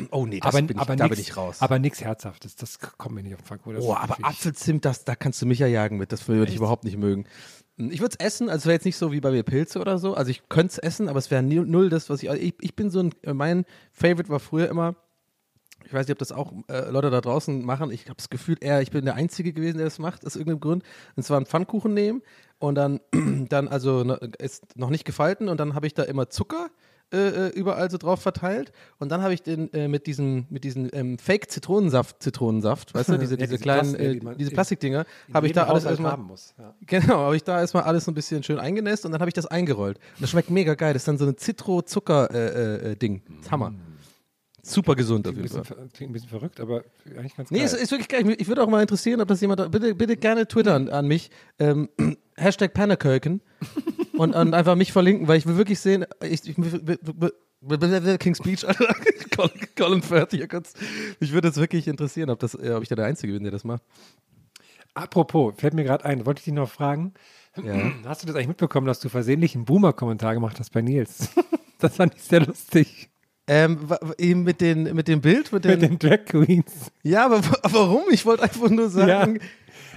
Oh 0.09 0.25
nee, 0.25 0.39
das 0.39 0.55
aber, 0.55 0.65
bin 0.65 0.77
ich, 0.77 0.81
aber 0.81 0.95
da 0.95 1.03
nix, 1.05 1.15
bin 1.17 1.21
ich 1.21 1.37
raus. 1.37 1.57
Aber 1.59 1.77
nichts 1.77 2.01
Herzhaftes, 2.01 2.55
das 2.55 2.79
kommt 2.79 3.15
mir 3.15 3.23
nicht 3.23 3.33
auf 3.33 3.41
den 3.41 3.47
Fang. 3.47 3.59
Oh, 3.77 3.93
aber 3.93 4.17
Apfelzimt, 4.21 4.85
das, 4.85 5.03
da 5.03 5.15
kannst 5.15 5.41
du 5.41 5.45
mich 5.45 5.59
ja 5.59 5.67
jagen 5.67 5.97
mit. 5.97 6.11
Das 6.13 6.27
würde 6.27 6.49
ich 6.49 6.57
überhaupt 6.57 6.85
nicht 6.85 6.97
mögen. 6.97 7.25
Ich 7.89 8.01
würde 8.01 8.15
es 8.19 8.25
essen, 8.25 8.49
also 8.49 8.59
es 8.59 8.65
wäre 8.65 8.73
jetzt 8.73 8.85
nicht 8.85 8.97
so 8.97 9.11
wie 9.11 9.21
bei 9.21 9.31
mir 9.31 9.43
Pilze 9.43 9.79
oder 9.79 9.97
so. 9.97 10.13
Also 10.13 10.29
ich 10.29 10.47
könnte 10.49 10.73
es 10.73 10.77
essen, 10.77 11.09
aber 11.09 11.19
es 11.19 11.31
wäre 11.31 11.41
null, 11.41 11.89
das, 11.89 12.09
was 12.09 12.21
ich, 12.21 12.29
also 12.29 12.41
ich. 12.41 12.55
Ich 12.61 12.75
bin 12.75 12.89
so 12.89 13.01
ein. 13.01 13.13
Mein 13.33 13.65
Favorite 13.91 14.29
war 14.29 14.39
früher 14.39 14.69
immer. 14.69 14.95
Ich 15.85 15.93
weiß 15.93 16.07
nicht, 16.07 16.13
ob 16.13 16.19
das 16.19 16.31
auch 16.31 16.53
äh, 16.69 16.89
Leute 16.89 17.09
da 17.09 17.21
draußen 17.21 17.65
machen. 17.65 17.91
Ich 17.91 18.05
habe 18.05 18.15
das 18.15 18.29
Gefühl, 18.29 18.57
eher, 18.61 18.81
ich 18.81 18.91
bin 18.91 19.03
der 19.03 19.15
Einzige 19.15 19.51
gewesen, 19.51 19.77
der 19.77 19.87
das 19.87 19.99
macht, 19.99 20.25
aus 20.25 20.35
irgendeinem 20.35 20.59
Grund. 20.59 20.83
Und 21.15 21.23
zwar 21.23 21.37
einen 21.37 21.47
Pfannkuchen 21.47 21.93
nehmen 21.93 22.21
und 22.59 22.75
dann, 22.75 22.99
dann 23.49 23.67
also 23.67 24.03
ne, 24.03 24.19
ist 24.37 24.77
noch 24.77 24.89
nicht 24.89 25.05
gefalten 25.05 25.49
und 25.49 25.59
dann 25.59 25.73
habe 25.73 25.87
ich 25.87 25.93
da 25.93 26.03
immer 26.03 26.29
Zucker 26.29 26.69
äh, 27.13 27.17
äh, 27.17 27.47
überall 27.49 27.89
so 27.91 27.97
drauf 27.97 28.21
verteilt 28.21 28.71
und 28.99 29.09
dann 29.11 29.21
habe 29.21 29.33
ich 29.33 29.43
den 29.43 29.71
äh, 29.73 29.87
mit 29.87 30.07
diesen 30.07 30.45
mit 30.49 30.63
diesen 30.63 30.89
ähm, 30.93 31.17
Fake 31.17 31.51
Zitronensaft 31.51 32.23
Zitronensaft, 32.23 32.93
weißt 32.93 33.09
du, 33.09 33.17
diese, 33.19 33.33
Ja, 33.33 33.37
diese 33.37 33.51
diese 33.53 33.63
kleinen 33.63 33.93
Plas- 33.93 34.01
ja, 34.01 34.09
äh, 34.09 34.13
die 34.13 34.21
man 34.21 34.37
diese 34.37 34.49
in- 34.51 34.55
Plastikdinger, 34.55 35.05
in 35.27 35.33
habe 35.33 35.47
ich 35.47 35.53
da 35.53 35.63
alles 35.63 35.83
Haushalt 35.83 35.91
erstmal 35.93 36.11
haben 36.13 36.23
muss. 36.23 36.53
Ja. 36.57 36.73
Genau, 36.85 37.17
habe 37.19 37.35
ich 37.35 37.43
da 37.43 37.59
erstmal 37.59 37.83
alles 37.83 38.05
so 38.05 38.11
ein 38.11 38.15
bisschen 38.15 38.43
schön 38.43 38.59
eingenässt 38.59 39.05
und 39.05 39.11
dann 39.11 39.19
habe 39.21 39.29
ich 39.29 39.33
das 39.35 39.45
eingerollt. 39.47 39.97
Und 39.97 40.21
das 40.21 40.29
schmeckt 40.29 40.49
mega 40.49 40.73
geil. 40.75 40.93
Das 40.93 41.01
ist 41.01 41.07
dann 41.07 41.17
so 41.17 41.25
ein 41.25 41.37
Zitro-Zucker-Ding. 41.37 43.21
das 43.27 43.39
ist 43.45 43.51
Hammer. 43.51 43.73
Super 44.63 44.93
gesund 44.95 45.27
auf 45.27 45.33
jeden 45.33 45.41
bisschen, 45.43 45.63
Fall. 45.65 45.89
klingt 45.91 46.11
ein 46.11 46.13
bisschen 46.13 46.29
verrückt, 46.29 46.59
aber 46.59 46.83
eigentlich 47.17 47.35
ganz 47.35 47.49
Nee, 47.49 47.57
geil. 47.57 47.65
ist, 47.65 47.73
ist 47.73 47.89
wirklich 47.91 48.07
geil. 48.07 48.35
Ich 48.37 48.47
würde 48.47 48.61
auch 48.63 48.67
mal 48.69 48.79
interessieren, 48.81 49.19
ob 49.19 49.27
das 49.27 49.41
jemand. 49.41 49.71
Bitte, 49.71 49.95
bitte 49.95 50.15
gerne 50.17 50.47
twittern 50.47 50.87
an 50.87 51.07
mich. 51.07 51.31
Ähm, 51.57 51.89
Hashtag 52.37 52.71
Panneköken 52.75 53.41
und, 54.21 54.35
und 54.35 54.53
einfach 54.53 54.75
mich 54.75 54.91
verlinken, 54.91 55.27
weil 55.27 55.37
ich 55.37 55.45
will 55.47 55.57
wirklich 55.57 55.79
sehen. 55.79 56.05
Ich, 56.21 56.47
ich, 56.47 56.55
King's 58.19 58.37
Speech. 58.37 58.65
Colin, 59.35 59.51
Colin 59.75 60.01
Firth 60.03 60.31
hier 60.31 60.47
kurz. 60.47 60.73
Mich 61.19 61.31
würde 61.31 61.47
es 61.47 61.57
wirklich 61.57 61.87
interessieren, 61.87 62.29
ob, 62.29 62.39
das, 62.39 62.55
ob 62.55 62.83
ich 62.83 62.89
da 62.89 62.95
der 62.95 63.05
Einzige 63.05 63.33
bin, 63.33 63.43
der 63.43 63.51
das 63.51 63.63
macht. 63.63 63.81
Apropos, 64.93 65.53
fällt 65.57 65.73
mir 65.73 65.83
gerade 65.83 66.05
ein, 66.05 66.25
wollte 66.25 66.39
ich 66.39 66.45
dich 66.45 66.53
noch 66.53 66.69
fragen. 66.69 67.13
Ja. 67.63 67.91
Hast 68.05 68.21
du 68.21 68.27
das 68.27 68.35
eigentlich 68.35 68.49
mitbekommen, 68.49 68.87
dass 68.87 68.99
du 68.99 69.09
versehentlich 69.09 69.55
einen 69.55 69.65
Boomer-Kommentar 69.65 70.33
gemacht 70.33 70.59
hast 70.59 70.71
bei 70.71 70.81
Nils? 70.81 71.29
das 71.79 71.95
fand 71.95 72.15
ich 72.15 72.21
sehr 72.23 72.41
lustig. 72.45 73.09
Ähm, 73.47 73.79
eben 74.17 74.43
mit, 74.43 74.61
den, 74.61 74.95
mit 74.95 75.07
dem 75.07 75.19
Bild, 75.19 75.51
mit, 75.51 75.65
Mit 75.65 75.81
den, 75.81 75.97
den 75.97 75.99
Drag 75.99 76.25
Queens. 76.25 76.91
Ja, 77.03 77.25
aber 77.25 77.43
wa- 77.43 77.59
warum? 77.63 78.03
Ich 78.11 78.25
wollte 78.25 78.43
einfach 78.43 78.69
nur 78.69 78.89
sagen, 78.89 79.35
ja. 79.37 79.41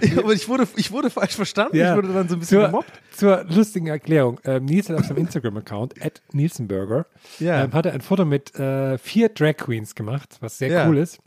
aber 0.17 0.33
ich 0.33 0.47
wurde, 0.47 0.67
ich 0.75 0.91
wurde 0.91 1.09
falsch 1.09 1.35
verstanden. 1.35 1.77
Ich 1.77 1.95
wurde 1.95 2.13
dann 2.13 2.27
so 2.27 2.35
ein 2.35 2.39
bisschen 2.39 2.59
zur, 2.59 2.65
gemobbt. 2.67 2.91
Zur 3.15 3.43
lustigen 3.49 3.87
Erklärung. 3.87 4.39
Ähm, 4.43 4.65
Nils 4.65 4.89
hat 4.89 4.97
auf 4.99 5.05
seinem 5.05 5.17
Instagram-Account, 5.17 6.01
at 6.05 6.21
Nielsenburger, 6.33 7.05
Ja. 7.39 7.63
ähm, 7.63 7.73
hat 7.73 7.85
er 7.85 7.93
ein 7.93 8.01
Foto 8.01 8.25
mit 8.25 8.53
äh, 8.55 8.97
vier 8.97 9.29
Drag 9.29 9.55
Queens 9.57 9.95
gemacht, 9.95 10.37
was 10.41 10.57
sehr 10.57 10.69
Ja. 10.69 10.87
cool 10.87 10.97
ist. 10.97 11.19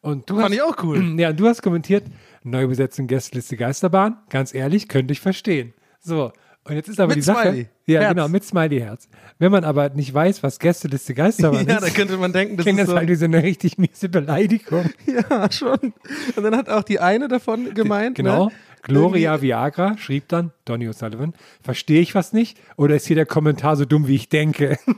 Und 0.00 0.30
du 0.30 0.34
Fand 0.34 0.46
hast, 0.46 0.54
ich 0.54 0.62
auch 0.62 0.76
cool. 0.82 1.02
Ja, 1.18 1.30
und 1.30 1.40
du 1.40 1.46
hast 1.48 1.62
kommentiert, 1.62 2.04
Neubesetzung 2.44 3.06
Gästeliste 3.08 3.56
Geisterbahn, 3.56 4.16
ganz 4.30 4.54
ehrlich, 4.54 4.88
könnte 4.88 5.12
ich 5.12 5.20
verstehen. 5.20 5.74
So, 6.00 6.32
und 6.68 6.74
jetzt 6.76 6.88
ist 6.88 7.00
aber 7.00 7.08
Mit 7.08 7.16
die 7.16 7.22
Sache. 7.22 7.48
Smiley. 7.48 7.68
Ja, 7.86 8.00
Herz. 8.00 8.14
genau, 8.14 8.28
mit 8.28 8.44
Smiley-Herz. 8.44 9.08
Wenn 9.38 9.50
man 9.50 9.64
aber 9.64 9.88
nicht 9.90 10.12
weiß, 10.12 10.42
was 10.42 10.58
Gästeliste 10.58 11.14
Geisterbahn 11.14 11.66
Ja, 11.68 11.76
ist, 11.78 11.84
da 11.86 11.90
könnte 11.90 12.16
man 12.18 12.32
denken, 12.32 12.56
das 12.56 12.64
klingt 12.64 12.78
ist 12.78 12.86
das 12.86 12.90
so, 12.92 12.96
halt 12.98 13.08
wie 13.08 13.14
so 13.14 13.24
eine 13.24 13.42
richtig 13.42 13.78
miese 13.78 14.08
Beleidigung. 14.08 14.90
Ja, 15.06 15.50
schon. 15.50 15.94
Und 16.36 16.42
dann 16.42 16.56
hat 16.56 16.68
auch 16.68 16.82
die 16.82 17.00
eine 17.00 17.28
davon 17.28 17.72
gemeint. 17.74 18.16
Genau. 18.16 18.46
Ne? 18.46 18.52
Gloria 18.82 19.42
Viagra 19.42 19.98
schrieb 19.98 20.28
dann, 20.28 20.52
Donny 20.64 20.88
O'Sullivan, 20.88 21.32
verstehe 21.62 22.00
ich 22.00 22.14
was 22.14 22.32
nicht? 22.32 22.58
Oder 22.76 22.94
ist 22.94 23.06
hier 23.06 23.16
der 23.16 23.26
Kommentar 23.26 23.76
so 23.76 23.84
dumm, 23.84 24.06
wie 24.06 24.14
ich 24.14 24.28
denke? 24.28 24.78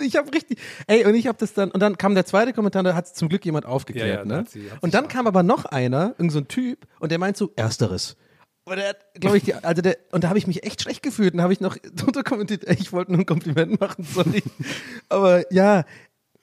Ich 0.00 0.14
habe 0.16 0.32
richtig. 0.32 0.58
Ey, 0.86 1.04
und 1.04 1.14
ich 1.14 1.26
habe 1.26 1.36
das 1.38 1.52
dann. 1.52 1.70
Und 1.70 1.80
dann 1.80 1.98
kam 1.98 2.14
der 2.14 2.24
zweite 2.26 2.52
Kommentar, 2.52 2.82
da 2.84 2.94
hat 2.94 3.08
zum 3.08 3.28
Glück 3.28 3.44
jemand 3.44 3.66
aufgeklärt. 3.66 4.08
Ja, 4.08 4.14
ja, 4.20 4.24
ne? 4.24 4.36
hat 4.38 4.50
sie- 4.50 4.70
hat 4.70 4.80
und 4.82 4.94
dann 4.94 5.08
kam 5.08 5.26
aber 5.26 5.42
noch 5.42 5.64
einer, 5.64 6.14
irgend 6.18 6.30
so 6.32 6.38
ein 6.38 6.48
Typ, 6.48 6.86
und 7.00 7.10
der 7.10 7.18
meint 7.18 7.36
so, 7.36 7.50
Ersteres. 7.56 8.16
Und 8.66 8.76
der 8.76 8.88
hat, 8.90 8.96
glaube 9.14 9.36
ich, 9.38 9.44
die, 9.44 9.54
also 9.54 9.80
der, 9.80 9.96
und 10.12 10.24
da 10.24 10.28
habe 10.28 10.38
ich 10.38 10.46
mich 10.46 10.64
echt 10.64 10.82
schlecht 10.82 11.02
gefühlt. 11.02 11.34
Und 11.34 11.40
habe 11.40 11.52
ich 11.52 11.60
noch 11.60 11.76
drunter 11.94 12.22
kommentiert, 12.24 12.64
ey, 12.66 12.76
ich 12.78 12.92
wollte 12.92 13.12
nur 13.12 13.20
ein 13.20 13.26
Kompliment 13.26 13.80
machen, 13.80 14.04
sorry. 14.04 14.42
aber 15.08 15.50
ja, 15.52 15.84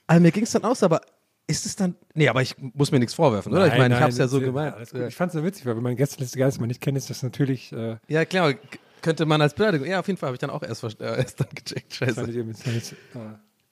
also 0.08 0.22
mir 0.22 0.32
ging 0.32 0.44
es 0.44 0.52
dann 0.52 0.64
aus, 0.64 0.84
aber 0.84 1.02
ist 1.48 1.66
es 1.66 1.76
dann. 1.76 1.96
Nee, 2.14 2.30
aber 2.30 2.42
ich 2.42 2.56
muss 2.58 2.92
mir 2.92 3.00
nichts 3.00 3.14
vorwerfen, 3.14 3.52
oder? 3.52 3.66
ich 3.66 3.72
Nein, 3.74 3.82
meine, 3.82 3.96
ich 3.96 4.02
habe 4.02 4.12
es 4.12 4.18
ja 4.18 4.28
so 4.28 4.40
das- 4.40 4.46
gemeint. 4.48 4.76
gut. 4.92 5.02
Ich 5.10 5.16
fand 5.16 5.34
es 5.34 5.40
so 5.40 5.44
witzig, 5.46 5.66
weil 5.66 5.76
wenn 5.76 5.84
man 5.84 5.96
Gästeliste 5.98 6.40
Geisterbahn 6.40 6.70
nicht 6.70 6.82
kennt, 6.82 6.98
ist 6.98 7.10
das 7.10 7.22
natürlich, 7.24 7.72
äh, 7.74 7.98
Ja, 8.08 8.24
klar, 8.26 8.54
könnte 9.02 9.26
man 9.26 9.42
als 9.42 9.54
Beleidigung. 9.54 9.86
Ja, 9.88 10.00
auf 10.00 10.08
jeden 10.08 10.18
Fall 10.18 10.28
habe 10.28 10.36
ich 10.36 10.40
dann 10.40 10.50
auch 10.50 10.64
erst, 10.64 10.82
äh, 11.02 11.18
erst 11.18 11.42
dann 11.42 11.50
gecheckt. 11.54 11.94
Scheiße. 11.94 12.14
fandet 12.16 12.36
ihr 12.36 12.46
mit 12.46 12.66
mit, 12.66 12.92
äh, 12.94 12.96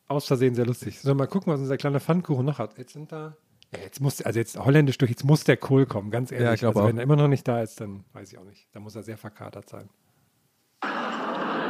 aus 0.09 0.27
Versehen 0.27 0.55
sehr 0.55 0.65
lustig. 0.65 0.99
So, 0.99 1.15
mal 1.15 1.27
gucken, 1.27 1.53
was 1.53 1.61
unser 1.61 1.77
kleiner 1.77 2.01
Pfannkuchen 2.01 2.45
noch 2.45 2.59
hat. 2.59 2.77
Jetzt 2.77 2.91
sind 2.91 3.13
da, 3.13 3.27
ja, 3.27 3.33
jetzt 3.79 4.01
muss, 4.01 4.21
also 4.21 4.39
jetzt 4.39 4.57
holländisch 4.59 4.97
durch, 4.97 5.11
jetzt 5.11 5.23
muss 5.23 5.43
der 5.43 5.57
Kohl 5.57 5.85
kommen, 5.85 6.11
ganz 6.11 6.31
ehrlich. 6.31 6.45
Ja, 6.47 6.53
ich 6.53 6.59
glaub 6.59 6.75
also, 6.75 6.81
auch. 6.83 6.87
wenn 6.89 6.97
er 6.97 7.03
immer 7.03 7.15
noch 7.15 7.27
nicht 7.27 7.47
da 7.47 7.61
ist, 7.61 7.79
dann 7.79 8.03
weiß 8.13 8.31
ich 8.33 8.37
auch 8.37 8.43
nicht. 8.43 8.67
Da 8.73 8.79
muss 8.79 8.95
er 8.95 9.03
sehr 9.03 9.17
verkatert 9.17 9.69
sein. 9.69 9.89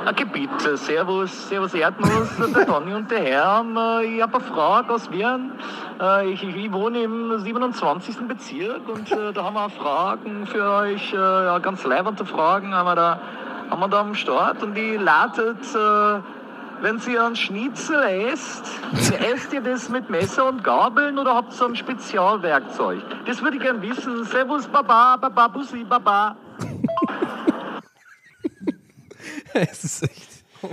Ein 0.03 0.15
Gebiet, 0.15 0.49
äh, 0.65 0.77
Servus, 0.77 1.49
Servus 1.49 1.75
Erdnuss, 1.75 2.29
der 2.55 2.65
Donny 2.65 2.93
und 2.95 3.11
der 3.11 3.23
Herr. 3.23 3.63
Äh, 4.01 4.15
Ich 4.15 4.21
habe 4.21 4.37
eine 4.37 4.43
Frage 4.43 4.93
aus 4.93 5.11
Wien. 5.11 5.51
Äh, 6.01 6.31
Ich, 6.31 6.41
ich, 6.41 6.55
ich 6.55 6.71
wohne 6.71 7.03
im 7.03 7.39
27. 7.39 8.17
Bezirk 8.27 8.89
und 8.89 9.11
äh, 9.11 9.31
da 9.31 9.43
haben 9.43 9.53
wir 9.53 9.69
Fragen 9.69 10.47
für 10.47 10.63
euch, 10.63 11.13
äh, 11.13 11.17
ja, 11.17 11.59
ganz 11.59 11.83
leibende 11.83 12.25
Fragen 12.25 12.73
haben 12.73 12.87
wir 12.87 12.95
da, 12.95 13.21
haben 13.69 13.79
wir 13.79 13.87
da 13.89 13.99
am 14.01 14.15
Start 14.15 14.63
und 14.63 14.73
die 14.73 14.95
lautet, 14.97 15.59
äh, 15.75 16.19
wenn 16.81 16.99
Sie 16.99 17.17
einen 17.17 17.35
Schnitzel 17.35 18.01
esst, 18.03 18.63
esst 19.19 19.53
ihr 19.53 19.61
das 19.61 19.89
mit 19.89 20.09
Messer 20.09 20.47
und 20.49 20.63
Gabeln 20.63 21.17
oder 21.17 21.35
habt 21.35 21.53
ihr 21.53 21.57
so 21.57 21.65
ein 21.65 21.75
Spezialwerkzeug? 21.75 23.03
Das 23.25 23.41
würde 23.41 23.57
ich 23.57 23.63
gern 23.63 23.81
wissen. 23.81 24.25
Servus, 24.25 24.67
Baba, 24.67 25.17
Baba, 25.17 25.47
Bussi, 25.47 25.83
Baba. 25.83 26.37
es 29.53 29.83
ist 29.83 30.03
echt. 30.03 30.29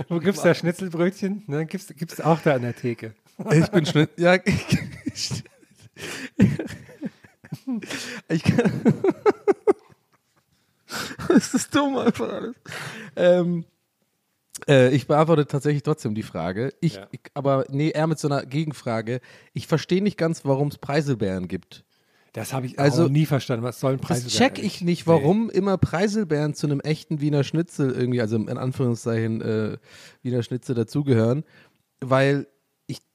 Wo 0.07 0.19
gibt's 0.19 0.41
da 0.41 0.53
Schnitzelbrötchen? 0.53 1.43
Ne, 1.47 1.65
gibt's, 1.65 1.87
gibt's 1.95 2.21
auch 2.21 2.39
da 2.41 2.55
an 2.55 2.61
der 2.61 2.75
Theke. 2.75 3.13
Ich 3.51 3.69
bin 3.69 3.85
Schnitt. 3.85 4.11
Ja, 4.17 4.35
ich, 4.35 4.83
ich 8.27 8.43
kann. 8.43 8.93
Es 11.29 11.53
ist 11.53 11.75
dumm 11.75 11.95
einfach 11.95 12.27
alles. 12.27 12.55
Ähm, 13.15 13.63
äh, 14.67 14.89
ich 14.91 15.07
beantworte 15.07 15.45
tatsächlich 15.47 15.83
trotzdem 15.83 16.15
die 16.15 16.23
Frage. 16.23 16.73
Ich, 16.81 16.95
Ja. 16.95 17.07
ich, 17.11 17.19
aber 17.33 17.65
nee, 17.69 17.89
eher 17.89 18.07
mit 18.07 18.19
so 18.19 18.27
einer 18.27 18.45
Gegenfrage. 18.45 19.21
Ich 19.53 19.67
verstehe 19.67 20.01
nicht 20.01 20.17
ganz, 20.17 20.45
warum 20.45 20.69
es 20.69 20.77
Preiselbeeren 20.77 21.47
gibt. 21.47 21.83
Das 22.33 22.53
habe 22.53 22.67
ich 22.67 22.77
Also, 22.79 23.05
auch 23.05 23.09
nie 23.09 23.25
verstanden. 23.25 23.63
Was 23.63 23.79
sollen 23.79 23.99
Preise 23.99 24.25
Das 24.25 24.33
check 24.33 24.59
ich 24.59 24.81
nicht, 24.81 25.07
warum 25.07 25.49
immer 25.49 25.77
Preiselbeeren 25.77 26.53
zu 26.53 26.67
einem 26.67 26.79
echten 26.79 27.21
Wiener 27.21 27.43
Schnitzel 27.43 27.91
irgendwie, 27.91 28.21
also 28.21 28.35
in 28.35 28.57
Anführungszeichen 28.57 29.41
äh, 29.41 29.77
Wiener 30.21 30.43
Schnitzel 30.43 30.75
dazugehören, 30.75 31.43
weil 32.01 32.47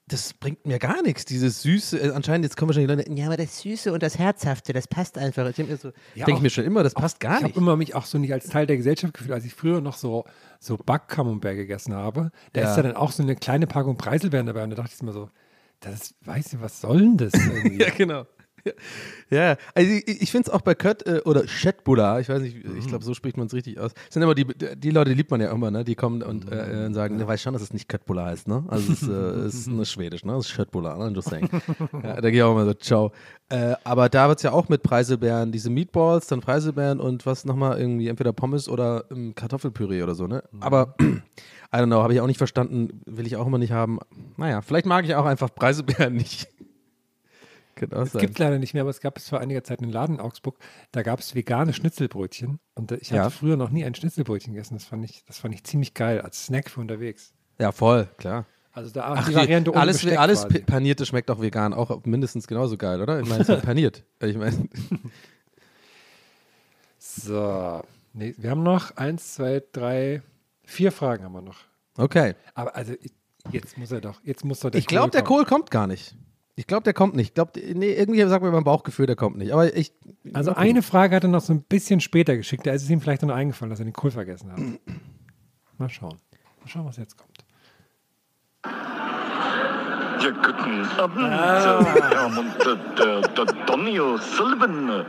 das 0.07 0.33
bringt 0.33 0.65
mir 0.67 0.77
gar 0.77 1.01
nichts, 1.01 1.25
dieses 1.25 1.63
Süße. 1.63 1.97
Äh, 1.99 2.11
anscheinend, 2.11 2.45
jetzt 2.45 2.57
kommen 2.57 2.69
wahrscheinlich 2.69 2.95
Leute, 2.95 3.11
ja, 3.13 3.25
aber 3.25 3.37
das 3.37 3.59
Süße 3.61 3.91
und 3.91 4.03
das 4.03 4.19
Herzhafte, 4.19 4.71
das 4.71 4.87
passt 4.87 5.17
einfach. 5.17 5.49
Ich 5.49 5.55
denke 5.55 5.71
mir, 5.71 5.77
so, 5.79 5.87
Ja, 6.13 6.25
denk 6.25 6.35
auch- 6.35 6.39
ich 6.39 6.43
mir 6.43 6.49
schon 6.51 6.63
immer, 6.63 6.83
das 6.83 6.93
passt 6.93 7.19
gar 7.19 7.31
Ich 7.31 7.35
habe 7.37 7.47
nicht. 7.47 7.57
immer 7.57 7.75
mich 7.75 7.95
auch 7.95 8.05
so 8.05 8.17
nicht 8.19 8.31
als 8.31 8.47
Teil 8.47 8.67
der 8.67 8.77
Gesellschaft 8.77 9.13
gefühlt, 9.15 9.33
als 9.33 9.45
ich 9.45 9.53
früher 9.55 9.81
noch 9.81 9.95
so, 9.97 10.25
so 10.59 10.77
Backcamembert 10.77 11.55
gegessen 11.55 11.93
habe. 11.95 12.31
Da 12.53 12.61
Ja. 12.61 12.69
ist 12.71 12.77
ja 12.77 12.83
dann 12.83 12.95
auch 12.95 13.11
so 13.11 13.23
eine 13.23 13.35
kleine 13.35 13.65
Packung 13.67 13.97
Preiselbeeren 13.97 14.45
dabei 14.45 14.63
und 14.63 14.69
da 14.69 14.75
dachte 14.75 14.91
ich 14.95 15.01
mir 15.01 15.11
so, 15.11 15.29
das 15.79 16.13
weiß 16.23 16.53
ich, 16.53 16.61
was 16.61 16.81
soll 16.81 16.99
denn 16.99 17.17
das 17.17 17.33
irgendwie? 17.73 17.81
Ja, 17.83 17.89
genau. 17.89 18.25
Ja, 19.29 19.57
also 19.73 19.91
ich, 19.91 20.21
ich 20.21 20.31
finde 20.31 20.49
es 20.49 20.53
auch 20.53 20.61
bei 20.61 20.75
Kött 20.75 21.05
äh, 21.07 21.21
oder 21.25 21.45
Chetbula, 21.45 22.19
ich 22.19 22.29
weiß 22.29 22.41
nicht, 22.41 22.57
ich 22.77 22.87
glaube, 22.87 23.03
so 23.03 23.13
spricht 23.13 23.37
man 23.37 23.47
es 23.47 23.53
richtig 23.53 23.79
aus. 23.79 23.91
Sind 24.09 24.21
immer 24.21 24.35
die, 24.35 24.45
die 24.45 24.91
Leute, 24.91 25.11
die 25.11 25.15
liebt 25.15 25.31
man 25.31 25.41
ja 25.41 25.51
immer, 25.51 25.71
ne? 25.71 25.83
Die 25.83 25.95
kommen 25.95 26.21
und 26.21 26.51
äh, 26.51 26.85
äh, 26.85 26.93
sagen, 26.93 27.17
ne, 27.17 27.27
weiß 27.27 27.41
schon, 27.41 27.53
dass 27.53 27.61
es 27.61 27.73
nicht 27.73 27.89
Köttbula 27.89 28.25
heißt, 28.25 28.47
ne? 28.47 28.63
Also 28.67 28.93
es 28.93 29.01
ist, 29.01 29.09
äh, 29.09 29.13
es 29.13 29.53
ist 29.55 29.67
nur 29.67 29.85
Schwedisch, 29.85 30.25
ne? 30.25 30.33
Es 30.35 30.47
ist 30.47 30.55
Chetbula, 30.55 30.95
ne? 30.97 31.13
Just 31.13 31.29
saying. 31.29 31.49
ja, 32.03 32.21
da 32.21 32.29
gehe 32.29 32.39
ich 32.39 32.43
auch 32.43 32.51
immer 32.51 32.65
so, 32.65 32.73
ciao. 32.73 33.11
Äh, 33.49 33.75
aber 33.83 34.09
da 34.09 34.27
wird 34.27 34.39
es 34.39 34.43
ja 34.43 34.51
auch 34.51 34.69
mit 34.69 34.83
Preiselbeeren, 34.83 35.51
diese 35.51 35.69
Meatballs, 35.69 36.27
dann 36.27 36.41
Preiselbeeren 36.41 36.99
und 36.99 37.25
was 37.25 37.45
nochmal 37.45 37.79
irgendwie, 37.79 38.07
entweder 38.07 38.33
Pommes 38.33 38.69
oder 38.69 39.05
ähm, 39.11 39.33
Kartoffelpüree 39.35 40.03
oder 40.03 40.15
so, 40.15 40.27
ne? 40.27 40.43
Aber 40.59 40.95
I 41.01 41.77
don't 41.77 41.87
know, 41.87 42.01
habe 42.01 42.13
ich 42.13 42.21
auch 42.21 42.27
nicht 42.27 42.37
verstanden, 42.37 43.01
will 43.05 43.27
ich 43.27 43.35
auch 43.35 43.47
immer 43.47 43.57
nicht 43.57 43.71
haben. 43.71 43.99
Naja, 44.37 44.61
vielleicht 44.61 44.85
mag 44.85 45.05
ich 45.05 45.15
auch 45.15 45.25
einfach 45.25 45.53
Preiselbeeren 45.53 46.13
nicht. 46.15 46.47
Es 47.81 48.11
sein. 48.13 48.21
gibt 48.21 48.39
leider 48.39 48.57
nicht 48.59 48.73
mehr, 48.73 48.81
aber 48.81 48.89
es 48.89 48.99
gab 49.01 49.17
es 49.17 49.27
vor 49.29 49.39
einiger 49.39 49.63
Zeit 49.63 49.81
einen 49.81 49.91
Laden 49.91 50.15
in 50.15 50.21
Augsburg, 50.21 50.57
da 50.91 51.03
gab 51.03 51.19
es 51.19 51.35
vegane 51.35 51.73
Schnitzelbrötchen 51.73 52.59
und 52.75 52.91
äh, 52.91 52.95
ich 52.97 53.11
hatte 53.11 53.21
Ja. 53.23 53.29
früher 53.29 53.57
noch 53.57 53.69
nie 53.69 53.83
ein 53.85 53.93
Schnitzelbrötchen 53.95 54.53
gegessen. 54.53 54.75
Das 54.75 54.85
fand 54.85 55.03
ich, 55.05 55.23
das 55.25 55.39
fand 55.39 55.53
ich 55.53 55.63
ziemlich 55.63 55.93
geil 55.93 56.21
als 56.21 56.45
Snack 56.45 56.69
für 56.69 56.79
unterwegs. 56.81 57.33
Ja, 57.59 57.71
voll, 57.71 58.07
klar. 58.17 58.45
Also 58.71 58.91
da 58.91 59.13
Ach, 59.15 59.27
die 59.27 59.35
Variante 59.35 59.71
ohne 59.71 59.79
alles, 59.81 60.01
Besteck 60.01 60.19
alles 60.19 60.41
quasi. 60.43 60.59
Panierte 60.59 61.05
schmeckt 61.05 61.31
auch 61.31 61.41
vegan, 61.41 61.73
auch 61.73 62.03
mindestens 62.05 62.45
genauso 62.47 62.75
geil, 62.77 63.01
oder? 63.01 63.19
Ich 63.21 63.27
meine, 63.29 63.41
es 63.41 63.47
ist 63.49 63.61
paniert. 63.65 64.03
Ich 64.21 64.35
meine, 64.37 64.67
So, 66.97 67.81
nee, 68.13 68.33
wir 68.37 68.49
haben 68.51 68.63
noch 68.63 68.95
eins, 68.97 69.35
zwei, 69.35 69.61
drei, 69.71 70.21
vier 70.63 70.91
Fragen 70.91 71.23
haben 71.23 71.33
wir 71.33 71.41
noch. 71.41 71.59
okay. 71.97 72.35
Aber 72.53 72.75
also 72.75 72.93
jetzt 73.51 73.77
muss 73.77 73.91
er 73.91 74.01
doch, 74.01 74.19
jetzt 74.23 74.43
muss 74.43 74.59
doch 74.59 74.71
der 74.71 74.79
Ich 74.79 74.87
glaube, 74.87 75.11
der. 75.11 75.23
Kohl 75.23 75.45
kommt 75.45 75.71
gar 75.71 75.87
nicht. 75.87 76.15
Ich 76.57 76.67
glaube, 76.67 76.83
der 76.83 76.93
kommt 76.93 77.15
nicht. 77.15 77.29
Ich 77.29 77.33
glaube, 77.33 77.51
nee, 77.73 77.91
irgendwie 77.91 78.21
sagt 78.23 78.43
mir 78.43 78.51
mein 78.51 78.63
Bauchgefühl, 78.63 79.07
der 79.07 79.17
kommt 79.17 79.37
nicht. 79.37 79.51
Aber 79.51 79.75
ich. 79.75 79.93
Also 80.33 80.53
eine 80.53 80.81
Frage 80.81 81.15
hat 81.15 81.23
er 81.23 81.29
noch 81.29 81.41
so 81.41 81.53
ein 81.53 81.61
bisschen 81.61 81.99
später 81.99 82.37
geschickt, 82.37 82.65
da 82.65 82.71
ist 82.71 82.83
es 82.83 82.89
ihm 82.89 83.01
vielleicht 83.01 83.23
noch 83.23 83.35
eingefallen, 83.35 83.69
dass 83.69 83.79
er 83.79 83.85
den 83.85 83.93
Kohl 83.93 84.11
vergessen 84.11 84.51
hat. 84.51 84.59
Mal 85.77 85.89
schauen. 85.89 86.17
Mal 86.61 86.67
schauen, 86.67 86.85
was 86.85 86.95
jetzt 86.97 87.17
kommt. 87.17 87.45
Ja, 88.63 90.31
guten 90.31 90.85
Abend, 90.97 91.29
Herr 91.29 92.25
und 92.25 92.55
der, 92.97 93.21
der 93.21 93.45
Donny 93.65 93.99
O'Sullivan. 93.99 95.05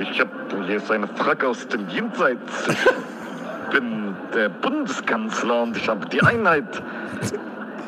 Ich 0.00 0.18
habe 0.18 0.66
jetzt 0.66 0.90
eine 0.90 1.06
Frage 1.06 1.46
aus 1.46 1.68
dem 1.68 1.88
Jenseits. 1.88 2.68
Ich 2.68 3.78
bin 3.78 4.16
der 4.34 4.48
Bundeskanzler 4.48 5.62
und 5.62 5.76
ich 5.76 5.88
habe 5.88 6.08
die 6.08 6.22
Einheit 6.22 6.82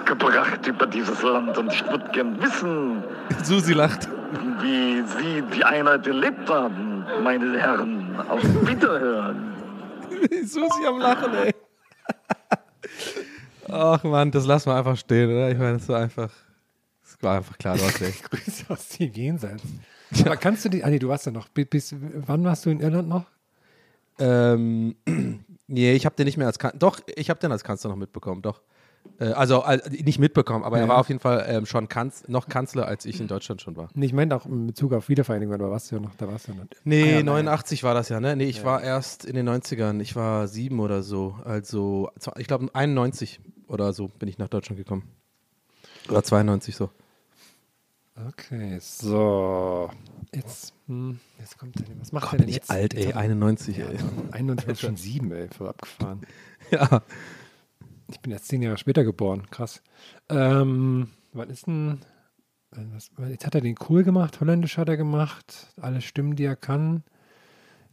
gebracht 0.07 0.66
über 0.66 0.86
dieses 0.86 1.22
Land 1.22 1.59
und 1.59 1.72
ich 1.72 1.84
würde 1.86 2.09
gern 2.12 2.40
wissen, 2.40 3.02
Susi 3.42 3.72
lacht. 3.72 4.09
wie 4.62 5.02
Sie 5.18 5.42
die 5.54 5.64
Einheit 5.64 6.07
erlebt 6.07 6.48
haben, 6.48 7.04
meine 7.22 7.59
Herren. 7.59 8.16
Auf 8.28 8.42
Wiederhören. 8.66 9.52
Susi 10.44 10.86
am 10.86 10.98
Lachen, 10.98 11.34
ey. 11.34 11.54
Ach 13.68 14.02
Mann, 14.04 14.30
das 14.30 14.46
lassen 14.46 14.70
wir 14.70 14.76
einfach 14.76 14.96
stehen, 14.96 15.30
oder? 15.30 15.50
Ich 15.50 15.59
meine, 15.59 15.74
das 15.74 15.88
war 15.88 16.00
einfach. 16.00 16.30
Das 17.02 17.22
war 17.22 17.36
einfach 17.36 17.59
klar, 17.59 17.74
recht. 17.74 18.22
Grüße 18.30 18.64
aus 18.68 18.88
dem 18.90 19.12
Jenseits. 19.12 19.62
Aber 20.24 20.36
kannst 20.36 20.64
du 20.64 20.68
die, 20.68 20.84
ah 20.84 20.88
nee, 20.88 20.98
du 20.98 21.09
warst 21.09 21.26
ja 21.26 21.32
noch, 21.32 21.48
bis, 21.48 21.66
bis 21.66 21.94
wann 22.26 22.44
warst 22.44 22.66
du 22.66 22.70
in 22.70 22.80
Irland 22.80 23.09
noch? 23.09 23.24
Ähm, 24.18 24.96
nee, 25.66 25.92
ich 25.92 26.07
habe 26.07 26.14
den 26.16 26.26
nicht 26.26 26.36
mehr 26.36 26.46
als 26.46 26.59
Kanzler. 26.59 26.78
Doch, 26.78 27.00
ich 27.14 27.30
habe 27.30 27.40
den 27.40 27.52
als 27.52 27.64
Kanzler 27.64 27.90
noch 27.90 27.96
mitbekommen, 27.96 28.42
doch. 28.42 28.61
Äh, 29.18 29.26
also 29.32 29.64
nicht 29.90 30.18
mitbekommen, 30.18 30.64
aber 30.64 30.76
er 30.78 30.84
Ja. 30.84 30.88
war 30.88 30.98
auf 30.98 31.09
jeden 31.09 31.20
Fall 31.20 31.44
ähm, 31.48 31.66
schon 31.66 31.88
Kanz 31.88 32.24
noch 32.28 32.48
Kanzler, 32.48 32.86
als 32.86 33.04
ich 33.07 33.20
in 33.20 33.28
Deutschland 33.28 33.62
schon 33.62 33.76
war. 33.76 33.88
Ich 33.94 34.12
meine 34.12 34.34
auch 34.36 34.46
in 34.46 34.66
Bezug 34.66 34.92
auf 34.92 35.09
Wiedervereinigung, 35.09 35.54
aber 35.54 35.64
da 35.64 35.70
warst 35.70 35.90
du 35.90 35.96
ja 35.96 36.02
noch, 36.02 36.14
da 36.16 36.28
warst 36.28 36.48
du 36.48 36.52
ja 36.52 36.59
noch. 36.59 36.66
Nee, 36.84 37.02
Ah 37.02 37.07
ja, 37.07 37.12
nein. 37.16 37.24
89 37.46 37.82
war 37.84 37.94
das 37.94 38.09
ja, 38.09 38.20
ne? 38.20 38.36
Nee, 38.36 38.44
ich 38.46 38.64
war 38.64 38.82
erst 38.82 39.24
in 39.24 39.34
den 39.34 39.48
90ern. 39.48 40.00
Ich 40.00 40.16
war 40.16 40.48
sieben 40.48 40.80
oder 40.80 41.02
so. 41.02 41.36
Also, 41.44 42.11
ich 42.36 42.46
glaube, 42.46 42.68
91 42.72 43.40
oder 43.68 43.92
so 43.92 44.09
bin 44.09 44.28
ich 44.28 44.38
nach 44.38 44.48
Deutschland 44.48 44.78
gekommen. 44.78 45.04
Oder 46.09 46.22
92 46.22 46.76
so. 46.76 46.90
Okay, 48.28 48.78
so. 48.80 49.90
Jetzt, 50.34 50.72
hm, 50.86 51.20
jetzt 51.38 51.59
kommt 51.59 51.78
der, 51.78 51.84
was 52.00 52.12
macht 52.12 52.24
Gott, 52.30 52.32
der 52.32 52.38
bin 52.38 52.46
denn 52.46 52.48
ich 52.50 52.54
jetzt? 52.57 52.70
alt, 52.70 52.94
ey. 52.94 53.00
Jetzt 53.00 53.09
hat 53.09 53.14
er- 53.16 53.20
91, 53.20 53.78
ey. 53.78 53.96
91 54.32 54.68
ist 54.70 54.80
schon 54.80 54.96
sieben, 54.96 55.32
ey, 55.32 55.48
voll 55.48 55.68
abgefahren. 55.68 56.20
Ja. 56.70 57.02
Ich 58.11 58.20
bin 58.20 58.32
jetzt 58.32 58.48
zehn 58.48 58.62
Jahre 58.62 58.78
später 58.78 59.04
geboren, 59.04 59.48
krass. 59.50 59.82
Ähm, 60.28 61.09
wann 61.32 61.50
ist 61.50 61.66
denn, 61.66 62.00
was, 62.70 63.11
jetzt 63.28 63.46
hat 63.46 63.54
er 63.54 63.61
den 63.61 63.74
Kohl 63.74 64.04
gemacht, 64.04 64.40
holländisch 64.40 64.78
hat 64.78 64.88
er 64.88 64.96
gemacht, 64.96 65.68
alle 65.80 66.00
Stimmen, 66.00 66.36
die 66.36 66.44
er 66.44 66.57
kann. 66.57 67.02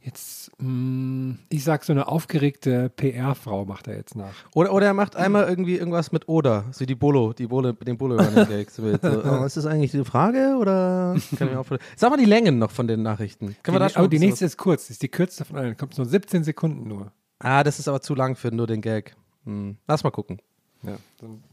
Jetzt, 0.02 0.52
mh, 0.58 1.38
ich 1.48 1.64
sag 1.64 1.86
so 1.86 1.94
eine 1.94 2.10
aufgeregte 2.10 2.90
PR-Frau 2.90 3.64
macht 3.64 3.88
er 3.88 3.96
jetzt 3.96 4.18
nach. 4.18 4.34
Oder, 4.54 4.74
oder 4.74 4.88
er 4.88 4.94
macht 4.94 5.16
einmal 5.16 5.48
irgendwie 5.48 5.78
irgendwas 5.78 6.12
mit 6.12 6.28
Oder, 6.28 6.66
so 6.72 6.86
die 6.86 6.96
Bolo, 6.96 7.32
die 7.32 7.48
Bolo, 7.48 7.72
den 7.72 7.98
bolo 7.98 8.18
Gags. 8.36 8.76
So, 8.76 8.84
oh, 8.84 9.46
ist 9.46 9.56
das 9.56 9.66
eigentlich 9.66 9.92
die 9.92 10.04
Frage 10.04 10.58
oder? 10.60 11.16
Kann 11.38 11.48
ich 11.48 11.54
mir 11.54 11.60
auch 11.60 11.66
vorstellen. 11.66 11.94
Sag 11.96 12.10
mal 12.10 12.18
die 12.18 12.26
Längen 12.26 12.60
noch 12.60 12.72
von 12.72 12.86
den 12.86 13.02
Nachrichten. 13.02 13.56
Können 13.64 13.76
wir 13.76 13.80
da 13.80 13.88
die, 13.88 13.94
schon 13.94 14.00
aber 14.02 14.10
die 14.10 14.18
ein 14.18 14.20
bisschen 14.20 14.30
nächste 14.30 14.46
ist 14.46 14.58
kurz, 14.58 14.90
ist 14.90 15.02
die 15.02 15.08
kürzeste 15.08 15.46
von 15.46 15.56
allen, 15.56 15.78
kommt 15.78 15.98
nur 15.98 16.06
17 16.06 16.44
Sekunden 16.44 16.86
nur. 16.86 17.14
Ah, 17.40 17.64
das 17.64 17.80
ist 17.80 17.88
aber 17.88 18.02
zu 18.02 18.14
lang 18.14 18.36
für 18.36 18.54
nur 18.54 18.68
den 18.68 18.82
Gag. 18.82 19.16
Hm. 19.46 19.78
Lass 19.88 20.04
mal 20.04 20.12
gucken. 20.12 20.42
Ja, 20.84 20.98
dann 21.20 21.44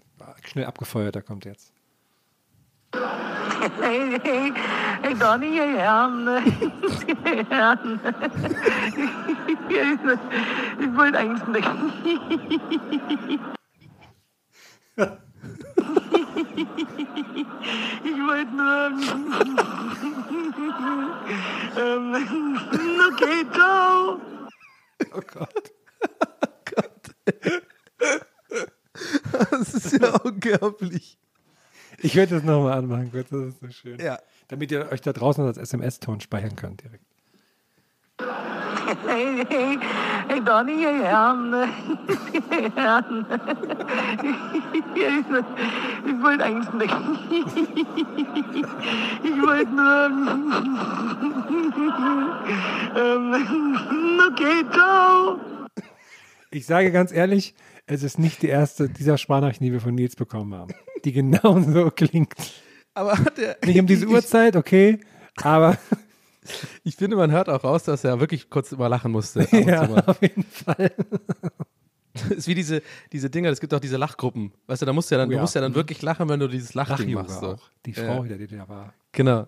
schnell 0.44 0.66
abgefeuert, 0.66 1.16
da 1.16 1.20
kommt 1.22 1.44
jetzt. 1.44 1.72
Hey, 2.92 4.18
hey, 4.22 4.52
hey 5.02 5.14
Donny, 5.14 5.52
hey 5.54 5.76
Herren. 5.76 6.26
Hey 7.24 7.44
Herren. 7.44 8.00
Ich 10.80 10.96
wollte 10.96 11.18
eigentlich 11.18 11.46
nicht. 11.48 11.68
Ich 18.02 18.18
wollte 18.26 18.54
nur. 18.56 18.90
Ähm, 21.76 22.14
okay, 23.12 23.44
ciao. 23.52 24.20
Oh 25.14 25.22
Gott. 25.32 25.72
Das 29.50 29.74
ist 29.74 29.92
ja 30.00 30.16
unglaublich. 30.22 31.18
Ich 31.98 32.16
werde 32.16 32.36
das 32.36 32.44
nochmal 32.44 32.78
anmachen, 32.78 33.10
kurz, 33.12 33.28
das 33.30 33.40
ist 33.48 33.60
so 33.60 33.70
schön. 33.70 34.00
Ja. 34.00 34.18
Damit 34.48 34.72
ihr 34.72 34.90
euch 34.90 35.00
da 35.00 35.12
draußen 35.12 35.44
als 35.44 35.58
SMS-Ton 35.58 36.20
speichern 36.20 36.56
könnt 36.56 36.82
direkt. 36.82 37.04
Hey, 39.06 39.44
hey, 39.48 39.78
hey 40.28 40.40
Donny, 40.44 40.82
hey 40.82 40.98
Herren. 40.98 41.54
Hey 42.50 42.70
Herren. 42.74 43.26
Ich 46.06 46.22
wollte 46.22 46.44
eigentlich 46.44 46.72
nicht. 46.74 46.94
Ich 49.22 49.42
wollte 49.42 49.70
nur. 49.70 50.10
Ähm, 52.96 53.34
okay, 54.32 54.64
ciao. 54.72 55.38
Ich 56.50 56.66
sage 56.66 56.90
ganz 56.90 57.12
ehrlich, 57.12 57.54
es 57.86 58.02
ist 58.02 58.18
nicht 58.18 58.42
die 58.42 58.48
erste 58.48 58.88
dieser 58.88 59.18
Sprachnachrichten, 59.18 59.64
die 59.66 59.72
wir 59.72 59.80
von 59.80 59.94
Nils 59.94 60.16
bekommen 60.16 60.54
haben, 60.54 60.72
die 61.04 61.12
genau 61.12 61.60
so 61.72 61.90
klingt. 61.90 62.34
Aber 62.94 63.18
hat 63.18 63.38
er. 63.38 63.56
Nicht 63.64 63.80
um 63.80 63.86
diese 63.86 64.06
Uhrzeit, 64.08 64.56
okay, 64.56 65.00
aber 65.42 65.78
Ich 66.84 66.96
finde, 66.96 67.16
man 67.16 67.30
hört 67.30 67.48
auch 67.48 67.64
raus, 67.64 67.84
dass 67.84 68.04
er 68.04 68.18
wirklich 68.20 68.50
kurz 68.50 68.72
immer 68.72 68.88
lachen 68.88 69.12
musste. 69.12 69.46
ja, 69.52 69.82
auf 70.06 70.20
jeden 70.22 70.44
Fall. 70.44 70.90
Das 72.12 72.30
ist 72.30 72.48
wie 72.48 72.54
diese, 72.54 72.82
diese 73.12 73.30
Dinger, 73.30 73.50
es 73.50 73.60
gibt 73.60 73.72
auch 73.72 73.80
diese 73.80 73.96
Lachgruppen. 73.96 74.52
Weißt 74.66 74.82
du, 74.82 74.86
da 74.86 74.92
musst 74.92 75.10
du 75.10 75.14
ja 75.14 75.18
dann, 75.20 75.28
Oh 75.28 75.30
du 75.30 75.36
ja. 75.36 75.42
musst 75.42 75.54
ja 75.54 75.60
dann 75.60 75.74
wirklich 75.74 76.02
lachen, 76.02 76.28
wenn 76.28 76.40
du 76.40 76.48
dieses 76.48 76.74
Lachding 76.74 77.12
Lach-Yoga 77.14 77.22
machst. 77.22 77.40
So. 77.40 77.46
auch. 77.52 77.70
Die 77.86 77.92
Ja. 77.92 78.04
Frau, 78.04 78.24
die 78.24 78.46
da 78.46 78.68
war. 78.68 78.94
Genau. 79.12 79.46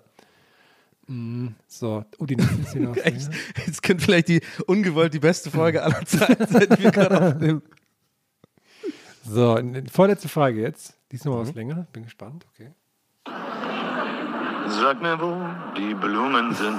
So, 1.66 2.04
oh, 2.18 2.26
die. 2.26 2.36
Echt? 3.02 3.28
Jetzt 3.66 3.82
könnte 3.82 4.04
vielleicht 4.04 4.28
die 4.28 4.40
ungewollt 4.66 5.12
die 5.12 5.18
beste 5.18 5.50
Folge 5.50 5.82
aller 5.82 6.04
Zeiten 6.06 6.46
sein, 6.46 6.68
die 6.78 6.82
wir 6.84 6.90
gerade 6.92 7.20
aufnehmen. 7.34 7.62
So, 9.24 9.58
vorletzte 9.92 10.28
Frage 10.28 10.60
jetzt. 10.60 10.98
Die 11.10 11.16
ist 11.16 11.24
noch 11.24 11.34
Mhm. 11.36 11.40
was 11.40 11.54
länger. 11.54 11.86
Bin 11.92 12.04
gespannt, 12.04 12.44
okay. 12.52 12.72
Sag 14.66 15.00
mir, 15.02 15.20
wo 15.20 15.36
die 15.76 15.94
Blumen 15.94 16.52
sind. 16.54 16.76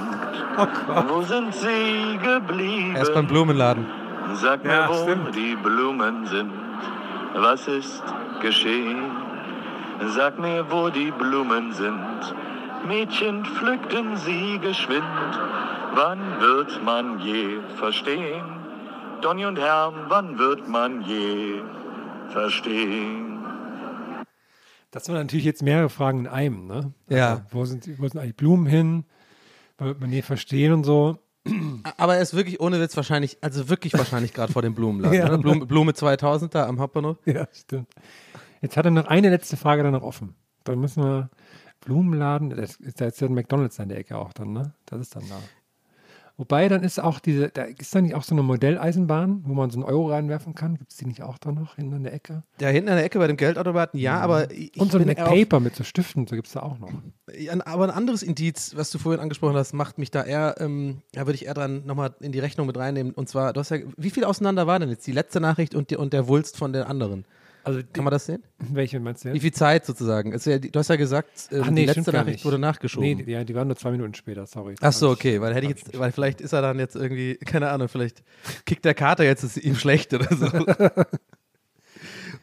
Wo 1.08 1.22
sind 1.22 1.52
sie 1.54 2.18
geblieben? 2.22 2.94
Er 2.96 3.02
ist 3.02 3.14
beim 3.14 3.26
Blumenladen. 3.26 3.86
Sag 4.34 4.64
mir, 4.64 4.72
Ja, 4.72 4.88
wo 4.88 4.94
stimmt. 4.94 5.34
die 5.34 5.54
Blumen 5.56 6.26
sind. 6.26 6.50
Was 7.34 7.66
ist 7.68 8.02
geschehen? 8.40 9.10
Sag 10.16 10.38
mir, 10.38 10.64
wo 10.70 10.90
die 10.90 11.10
Blumen 11.10 11.72
sind. 11.72 12.34
Mädchen 12.86 13.44
pflückten 13.44 14.16
sie 14.16 14.58
geschwind. 14.60 15.04
Wann 15.94 16.20
wird 16.40 16.82
man 16.84 17.18
je 17.20 17.58
verstehen? 17.76 18.44
Donny 19.22 19.44
und 19.46 19.58
Herm, 19.58 19.94
wann 20.08 20.38
wird 20.38 20.68
man 20.68 21.02
je 21.02 21.60
verstehen? 21.60 21.83
Das 24.90 25.08
waren 25.08 25.16
natürlich 25.16 25.44
jetzt 25.44 25.62
mehrere 25.62 25.88
Fragen 25.90 26.20
in 26.20 26.26
einem, 26.28 26.66
ne? 26.66 26.92
Ja. 27.08 27.30
Also, 27.30 27.42
wo, 27.50 27.64
sind, 27.64 27.86
die- 27.86 27.98
wo 27.98 28.06
sind 28.08 28.20
eigentlich 28.20 28.36
Blumen 28.36 28.66
hin? 28.66 29.04
Wird 29.78 30.00
man 30.00 30.12
je 30.12 30.22
verstehen 30.22 30.72
und 30.72 30.84
so? 30.84 31.18
Aber 31.98 32.14
er 32.16 32.22
ist 32.22 32.34
wirklich 32.34 32.60
ohne 32.60 32.80
Witz 32.80 32.96
wahrscheinlich, 32.96 33.36
also 33.42 33.68
wirklich 33.68 33.92
wahrscheinlich 33.94 34.32
gerade 34.32 34.52
vor 34.52 34.62
dem 34.62 34.74
Blumenladen. 34.74 35.18
Ja. 35.18 35.28
ne? 35.28 35.38
Blume, 35.38 35.66
Blume 35.66 35.92
2000 35.94 36.54
da 36.54 36.66
am 36.66 36.78
Hauptbahnhof. 36.80 37.18
Ja, 37.26 37.46
stimmt. 37.52 37.88
Jetzt 38.62 38.76
hat 38.76 38.84
er 38.86 38.90
noch 38.92 39.06
eine 39.08 39.28
letzte 39.30 39.56
Frage 39.56 39.82
dann 39.82 39.92
noch 39.92 40.02
offen. 40.04 40.34
Dann 40.62 40.78
müssen 40.80 41.02
wir 41.02 41.28
Blumenladen, 41.80 42.50
das 42.50 42.76
ist, 42.76 43.00
da 43.00 43.06
ist 43.06 43.20
ja 43.20 43.26
ein 43.26 43.34
McDonalds 43.34 43.78
an 43.80 43.90
der 43.90 43.98
Ecke 43.98 44.16
auch 44.16 44.32
dann, 44.32 44.52
ne? 44.52 44.72
Das 44.86 45.00
ist 45.00 45.16
dann 45.16 45.24
da. 45.28 45.38
Wobei, 46.36 46.68
dann 46.68 46.82
ist 46.82 47.00
auch 47.00 47.20
diese, 47.20 47.48
da 47.50 47.62
ist 47.62 47.94
da 47.94 48.00
nicht 48.00 48.16
auch 48.16 48.24
so 48.24 48.34
eine 48.34 48.42
Modelleisenbahn, 48.42 49.44
wo 49.46 49.54
man 49.54 49.70
so 49.70 49.78
einen 49.78 49.84
Euro 49.84 50.10
reinwerfen 50.10 50.54
kann? 50.56 50.76
Gibt 50.76 50.90
es 50.90 50.96
die 50.96 51.06
nicht 51.06 51.22
auch 51.22 51.38
da 51.38 51.52
noch 51.52 51.76
hinten 51.76 51.94
an 51.94 52.02
der 52.02 52.12
Ecke? 52.12 52.42
Da 52.58 52.68
hinten 52.68 52.88
an 52.88 52.96
der 52.96 53.04
Ecke 53.04 53.20
bei 53.20 53.28
dem 53.28 53.36
Geldautomaten, 53.36 54.00
ja, 54.00 54.18
aber 54.18 54.50
ich 54.50 54.76
und 54.76 54.90
so 54.90 54.98
ein 54.98 55.06
McPaper 55.06 55.60
mit 55.60 55.76
so 55.76 55.84
Stiften, 55.84 56.26
so 56.26 56.34
gibt 56.34 56.48
es 56.48 56.54
da 56.54 56.60
auch 56.60 56.78
noch. 56.80 56.90
Aber 57.66 57.84
ein 57.84 57.90
anderes 57.90 58.24
Indiz, 58.24 58.74
was 58.76 58.90
du 58.90 58.98
vorhin 58.98 59.20
angesprochen 59.20 59.54
hast, 59.54 59.74
macht 59.74 59.98
mich 59.98 60.10
da 60.10 60.24
eher, 60.24 60.56
ähm, 60.58 61.02
da 61.12 61.20
würde 61.20 61.34
ich 61.34 61.46
eher 61.46 61.54
dran 61.54 61.86
nochmal 61.86 62.14
in 62.20 62.32
die 62.32 62.40
Rechnung 62.40 62.66
mit 62.66 62.76
reinnehmen. 62.76 63.12
Und 63.12 63.28
zwar, 63.28 63.52
du 63.52 63.60
hast 63.60 63.70
ja, 63.70 63.78
wie 63.96 64.10
viel 64.10 64.24
auseinander 64.24 64.66
war 64.66 64.80
denn 64.80 64.88
jetzt 64.88 65.06
die 65.06 65.12
letzte 65.12 65.40
Nachricht 65.40 65.76
und, 65.76 65.90
die, 65.90 65.96
und 65.96 66.12
der 66.12 66.26
Wulst 66.26 66.56
von 66.56 66.72
den 66.72 66.82
anderen? 66.82 67.26
Also, 67.64 67.80
Kann 67.92 68.04
man 68.04 68.10
das 68.12 68.26
sehen? 68.26 68.42
welche 68.58 69.00
meinst 69.00 69.24
du 69.24 69.28
Wie 69.30 69.32
jetzt? 69.34 69.42
viel 69.42 69.52
Zeit 69.52 69.86
sozusagen? 69.86 70.32
Ja, 70.38 70.58
die- 70.58 70.70
du 70.70 70.78
hast 70.78 70.88
ja 70.88 70.96
gesagt, 70.96 71.48
Ach 71.60 71.70
nee, 71.70 71.86
die 71.86 71.92
letzte 71.92 72.12
Nachricht 72.12 72.44
wurde 72.44 72.58
nachgeschoben. 72.58 73.08
Nee, 73.08 73.24
die, 73.24 73.30
ja, 73.32 73.42
die 73.42 73.54
waren 73.54 73.68
nur 73.68 73.76
zwei 73.76 73.90
Minuten 73.90 74.14
später, 74.14 74.46
sorry. 74.46 74.74
Ach 74.80 74.92
so, 74.92 75.10
okay, 75.10 75.40
weil 75.40 75.54
hätte 75.54 75.66
ich 75.66 75.70
jetzt, 75.70 75.98
weil 75.98 76.12
vielleicht 76.12 76.40
ist 76.40 76.52
er 76.52 76.62
dann 76.62 76.78
jetzt 76.78 76.94
irgendwie, 76.94 77.36
keine 77.36 77.70
Ahnung, 77.70 77.88
vielleicht 77.88 78.22
kickt 78.66 78.84
der 78.84 78.94
Kater 78.94 79.24
jetzt, 79.24 79.42
ist 79.44 79.56
ihm 79.56 79.76
schlecht 79.76 80.12
oder 80.14 80.28
so. 80.36 80.46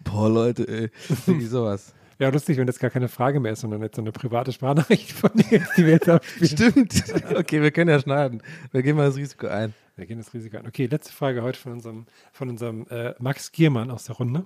Boah, 0.04 0.30
Leute, 0.30 0.68
ey, 0.68 0.90
irgendwie 1.28 1.46
sowas. 1.48 1.94
Ja, 2.20 2.30
lustig, 2.30 2.58
wenn 2.58 2.68
das 2.68 2.78
gar 2.78 2.92
keine 2.92 3.08
Frage 3.08 3.40
mehr 3.40 3.54
ist, 3.54 3.62
sondern 3.62 3.82
jetzt 3.82 3.96
so 3.96 4.02
eine 4.02 4.12
private 4.12 4.52
Sprachnachricht 4.52 5.12
von 5.12 5.32
dir, 5.34 5.66
die 5.76 5.86
wir 5.86 5.94
jetzt 5.94 6.08
abspielen. 6.10 6.48
Stimmt. 6.88 7.04
Okay, 7.36 7.62
wir 7.62 7.72
können 7.72 7.90
ja 7.90 8.00
schneiden. 8.00 8.42
Wir 8.72 8.84
gehen 8.84 8.96
mal 8.96 9.08
das 9.08 9.16
Risiko 9.18 9.48
ein. 9.48 9.74
Wir 9.96 10.06
gehen 10.06 10.18
das 10.20 10.32
Risiko 10.34 10.58
an. 10.58 10.68
Okay, 10.68 10.86
letzte 10.86 11.12
Frage 11.14 11.42
heute 11.42 11.58
von 11.60 11.72
unserem, 11.74 12.06
von 12.32 12.50
unserem 12.50 12.86
äh, 12.90 13.14
Max 13.20 13.52
Giermann 13.52 13.90
aus 13.90 14.04
der 14.06 14.16
Runde. 14.18 14.46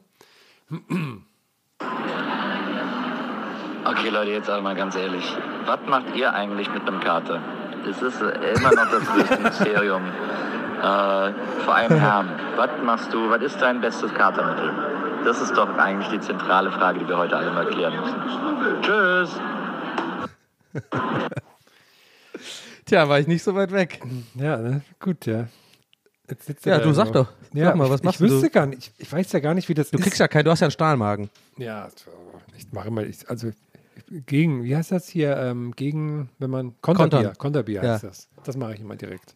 Okay, 3.88 4.10
Leute, 4.10 4.32
jetzt 4.32 4.50
aber 4.50 4.64
mal 4.64 4.76
ganz 4.76 4.96
ehrlich. 4.96 5.24
Was 5.66 5.80
macht 5.88 6.16
ihr 6.16 6.34
eigentlich 6.34 6.72
mit 6.74 6.88
einem 6.88 7.00
Kater? 7.00 7.40
Das 7.86 8.02
ist 8.02 8.20
immer 8.20 8.72
noch 8.72 8.90
das 8.90 9.06
größte 9.06 9.40
Mysterium. 9.40 10.04
Äh, 10.76 11.34
vor 11.64 11.74
allem 11.74 11.98
Herrn, 11.98 12.30
was 12.58 12.70
machst 12.84 13.14
du, 13.14 13.30
was 13.30 13.42
ist 13.42 13.60
dein 13.62 13.80
bestes 13.80 14.14
Katermittel? 14.14 14.74
Das 15.24 15.42
ist 15.42 15.56
doch 15.58 15.70
eigentlich 15.78 16.10
die 16.10 16.20
zentrale 16.20 16.70
Frage, 16.70 17.00
die 17.00 17.08
wir 17.08 17.18
heute 17.18 17.38
alle 17.38 17.52
mal 17.52 17.66
klären 17.66 17.96
müssen. 17.98 18.82
Tschüss! 18.82 19.40
Tja, 22.86 23.10
war 23.10 23.20
ich 23.20 23.28
nicht 23.28 23.42
so 23.42 23.56
weit 23.56 23.72
weg. 23.72 24.02
Ja, 24.36 24.58
ne? 24.58 24.82
gut, 25.00 25.26
ja. 25.26 25.46
Jetzt 26.30 26.46
sitzt 26.48 26.66
Ja, 26.66 26.80
du 26.80 26.92
sag 26.94 27.12
doch. 27.12 27.28
Ja, 27.54 27.66
Sag 27.68 27.76
mal, 27.76 27.86
ich, 27.86 27.92
was 27.92 28.04
machst 28.04 28.20
ich 28.22 28.28
du? 28.28 28.34
wüsste 28.34 28.50
gar 28.50 28.66
nicht. 28.66 28.92
Ich, 28.98 29.08
ich 29.08 29.12
weiß 29.14 29.32
ja 29.32 29.40
gar 29.40 29.54
nicht, 29.54 29.70
wie 29.70 29.74
das 29.74 29.92
Du 29.92 29.98
ist. 29.98 30.04
kriegst 30.04 30.20
ja 30.20 30.28
keinen, 30.28 30.46
du 30.46 30.52
hast 30.52 30.60
ja 30.62 30.66
einen 30.66 30.72
Stahlmagen. 30.72 31.30
Ja, 31.58 31.88
ich 32.58 32.72
mache 32.72 32.88
immer, 32.88 33.04
ich, 33.04 33.30
also 33.30 33.52
gegen, 34.26 34.64
wie 34.64 34.76
heißt 34.76 34.92
das 34.92 35.08
hier, 35.08 35.38
ähm, 35.38 35.74
gegen, 35.76 36.30
wenn 36.40 36.50
man, 36.50 36.74
Konterbier. 36.82 37.34
Konterbier 37.38 37.84
Ja. 37.84 37.94
heißt 37.94 38.04
das. 38.04 38.28
Das 38.44 38.58
mache 38.58 38.74
ich 38.76 38.82
immer 38.82 38.96
direkt. 38.96 39.36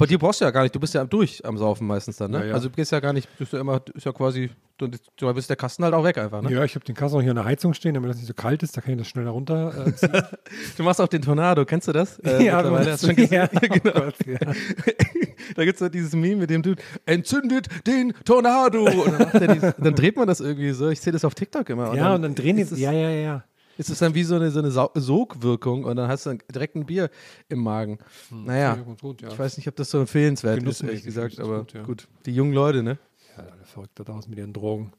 Bei 0.00 0.06
dir 0.06 0.18
brauchst 0.18 0.40
du 0.40 0.46
ja 0.46 0.50
gar 0.50 0.62
nicht, 0.62 0.74
du 0.74 0.80
bist 0.80 0.94
ja 0.94 1.04
durch 1.04 1.44
am 1.44 1.58
Saufen 1.58 1.86
meistens 1.86 2.16
dann, 2.16 2.30
ne? 2.30 2.38
Ja, 2.38 2.44
ja. 2.46 2.54
Also 2.54 2.70
du 2.70 2.74
gehst 2.74 2.90
ja 2.90 3.00
gar 3.00 3.12
nicht, 3.12 3.28
bist 3.36 3.52
du 3.52 3.58
immer, 3.58 3.82
ist 3.92 4.06
ja 4.06 4.12
quasi, 4.12 4.48
du, 4.78 4.88
du 4.88 5.34
bist 5.34 5.50
der 5.50 5.56
Kasten 5.56 5.84
halt 5.84 5.92
auch 5.92 6.04
weg 6.04 6.16
einfach, 6.16 6.40
ne? 6.40 6.50
Ja, 6.50 6.64
ich 6.64 6.74
habe 6.74 6.86
den 6.86 6.94
Kasten 6.94 7.18
auch 7.18 7.20
hier 7.20 7.32
an 7.32 7.36
der 7.36 7.44
Heizung 7.44 7.74
stehen, 7.74 7.92
damit 7.92 8.08
das 8.08 8.16
nicht 8.16 8.26
so 8.26 8.32
kalt 8.32 8.62
ist, 8.62 8.74
da 8.74 8.80
kann 8.80 8.92
ich 8.94 8.98
das 8.98 9.08
schneller 9.08 9.32
runter 9.32 9.86
äh. 9.86 10.22
Du 10.78 10.84
machst 10.84 11.02
auch 11.02 11.08
den 11.08 11.20
Tornado, 11.20 11.66
kennst 11.66 11.86
du 11.86 11.92
das? 11.92 12.18
Äh, 12.20 12.38
mittlerweile? 12.38 12.70
meinst 12.70 12.90
Hast 12.92 13.02
du? 13.02 13.06
schon 13.08 13.16
gesehen? 13.16 13.34
ja, 13.34 13.48
Ja, 13.52 13.68
genau. 13.68 13.90
oh 13.94 14.00
Gott, 14.00 14.14
ja. 14.26 14.38
da 15.54 15.64
gibt 15.64 15.74
es 15.74 15.78
so 15.80 15.88
dieses 15.90 16.14
Meme 16.14 16.36
mit 16.36 16.48
dem 16.48 16.62
Dude, 16.62 16.80
entzündet 17.04 17.66
den 17.86 18.14
Tornado. 18.24 18.84
Und 18.84 19.12
dann, 19.12 19.18
macht 19.18 19.54
dieses, 19.54 19.74
dann 19.76 19.94
dreht 19.94 20.16
man 20.16 20.26
das 20.26 20.40
irgendwie 20.40 20.70
so. 20.70 20.88
Ich 20.88 21.00
sehe 21.02 21.12
das 21.12 21.26
auf 21.26 21.34
TikTok 21.34 21.68
immer. 21.68 21.94
ja, 21.94 22.14
und 22.14 22.22
dann 22.22 22.34
drehen 22.34 22.56
die, 22.56 22.62
ist 22.62 22.72
es, 22.72 22.78
ja, 22.80 22.92
ja, 22.92 23.10
ja. 23.10 23.44
Ist 23.80 23.88
es 23.90 23.98
dann 23.98 24.14
wie 24.14 24.22
so 24.24 24.34
eine, 24.36 24.50
so 24.50 24.58
eine 24.58 24.70
Sau- 24.70 24.90
Sogwirkung 24.94 25.84
und 25.84 25.96
dann 25.96 26.08
hast 26.08 26.26
du 26.26 26.30
dann 26.30 26.38
direkt 26.52 26.76
ein 26.76 26.84
Bier 26.86 27.10
im 27.48 27.62
Magen. 27.62 27.98
Naja, 28.30 28.76
Ja, 28.76 28.82
ganz 28.82 29.00
gut, 29.00 29.22
ja. 29.22 29.28
ich 29.28 29.38
weiß 29.38 29.56
nicht, 29.56 29.66
ob 29.68 29.76
das 29.76 29.90
so 29.90 29.98
empfehlenswert 30.00 30.56
ist, 30.58 30.62
Genussmäßig 30.62 30.88
ehrlich 30.98 31.04
gesagt, 31.04 31.32
ist 31.34 31.40
aber 31.40 31.60
gut, 31.60 31.72
ja. 31.72 31.82
gut. 31.82 32.08
Die 32.26 32.32
jungen 32.34 32.52
Leute, 32.52 32.82
ne? 32.82 32.98
Ja, 33.36 33.44
alle 33.44 33.64
verrückt 33.64 33.92
da 33.98 34.04
draußen 34.04 34.28
mit 34.28 34.38
ihren 34.38 34.52
Drogen. 34.52 34.92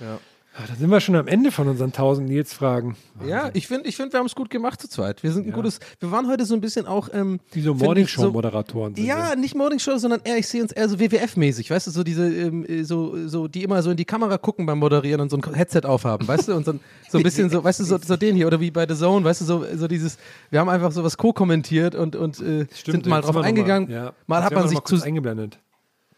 Ja. 0.00 0.18
Ah, 0.52 0.62
da 0.66 0.74
sind 0.74 0.90
wir 0.90 0.98
schon 1.00 1.14
am 1.14 1.28
Ende 1.28 1.52
von 1.52 1.68
unseren 1.68 1.90
1000 1.92 2.28
Nils-Fragen. 2.28 2.96
Ja, 3.24 3.50
ich 3.54 3.68
finde, 3.68 3.88
ich 3.88 3.94
find, 3.96 4.12
wir 4.12 4.18
haben 4.18 4.26
es 4.26 4.34
gut 4.34 4.50
gemacht 4.50 4.80
zu 4.80 4.88
zweit. 4.88 5.22
Wir 5.22 5.30
sind 5.30 5.46
ein 5.46 5.52
gutes, 5.52 5.78
wir 6.00 6.10
waren 6.10 6.26
heute 6.26 6.44
so 6.44 6.54
ein 6.54 6.60
bisschen 6.60 6.86
auch, 6.86 7.08
ähm, 7.14 7.38
Wie 7.52 7.60
so 7.60 7.72
Morningshow-Moderatoren 7.72 8.96
sind 8.96 9.04
Ja, 9.06 9.30
wir. 9.30 9.36
nicht 9.36 9.54
Morningshow, 9.54 9.96
sondern 9.98 10.20
eher, 10.24 10.38
ich 10.38 10.48
sehe 10.48 10.60
uns 10.60 10.72
eher 10.72 10.88
so 10.88 10.98
WWF-mäßig, 10.98 11.70
weißt 11.70 11.86
du, 11.86 11.90
so 11.92 12.02
diese, 12.02 12.26
ähm, 12.34 12.64
äh, 12.66 12.82
so, 12.82 13.28
so, 13.28 13.46
die 13.46 13.62
immer 13.62 13.80
so 13.82 13.92
in 13.92 13.96
die 13.96 14.04
Kamera 14.04 14.38
gucken 14.38 14.66
beim 14.66 14.80
Moderieren 14.80 15.20
und 15.20 15.30
so 15.30 15.36
ein 15.36 15.54
Headset 15.54 15.82
aufhaben, 15.84 16.26
weißt 16.26 16.48
du, 16.48 16.56
und 16.56 16.64
so, 16.64 16.72
ein- 16.72 16.80
so 17.08 17.18
ein 17.18 17.22
bisschen 17.24 17.48
so, 17.48 17.62
weißt 17.62 17.78
du, 17.80 17.84
so, 17.84 17.98
so 18.04 18.16
den 18.16 18.34
hier 18.34 18.48
oder 18.48 18.58
wie 18.60 18.72
bei 18.72 18.88
The 18.88 18.96
Zone, 18.96 19.24
weißt 19.24 19.42
du, 19.42 19.44
so, 19.44 19.64
so 19.76 19.86
dieses, 19.86 20.18
wir 20.50 20.58
haben 20.58 20.68
einfach 20.68 20.90
sowas 20.90 21.16
co-kommentiert 21.16 21.94
und, 21.94 22.16
und 22.16 22.40
äh, 22.40 22.66
sind 22.84 23.06
mal 23.06 23.20
drauf 23.22 23.36
eingegangen. 23.36 23.88
Mal, 23.88 23.94
ja. 23.94 24.12
Mal 24.26 24.42
hat 24.44 24.52
man 24.52 24.66
sich 24.68 24.80
zu, 24.80 25.00
eingeblendet. 25.00 25.60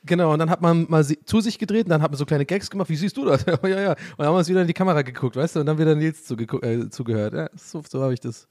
Genau, 0.05 0.32
und 0.32 0.38
dann 0.38 0.50
hat 0.50 0.61
man 0.61 0.86
mal 0.88 1.05
sie, 1.05 1.18
zu 1.24 1.40
sich 1.40 1.59
gedreht 1.59 1.86
und 1.86 1.90
dann 1.90 2.03
hat 2.03 2.11
man 2.11 2.18
so 2.18 2.26
kleine 2.26 2.44
Gags 2.46 2.70
gemacht, 2.70 2.88
wie 2.88 2.96
siehst 2.96 3.16
du 3.16 3.24
das? 3.24 3.44
ja, 3.46 3.59
ja, 3.62 3.80
ja. 3.80 3.90
Und 3.90 3.98
dann 4.18 4.26
haben 4.26 4.34
wir 4.34 4.38
uns 4.38 4.48
wieder 4.48 4.61
in 4.62 4.66
die 4.66 4.72
Kamera 4.74 5.03
geguckt, 5.03 5.36
weißt 5.36 5.57
du, 5.57 5.61
und 5.61 5.66
dann 5.66 5.78
wieder 5.78 5.94
Nils 5.94 6.30
äh, 6.30 6.88
zugehört. 6.90 7.34
Ja, 7.34 7.48
so, 7.55 7.82
so 7.88 8.03
habe 8.03 8.14
ich 8.14 8.20
das 8.20 8.48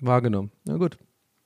wahrgenommen. 0.00 0.50
Na 0.64 0.76
gut. 0.76 0.98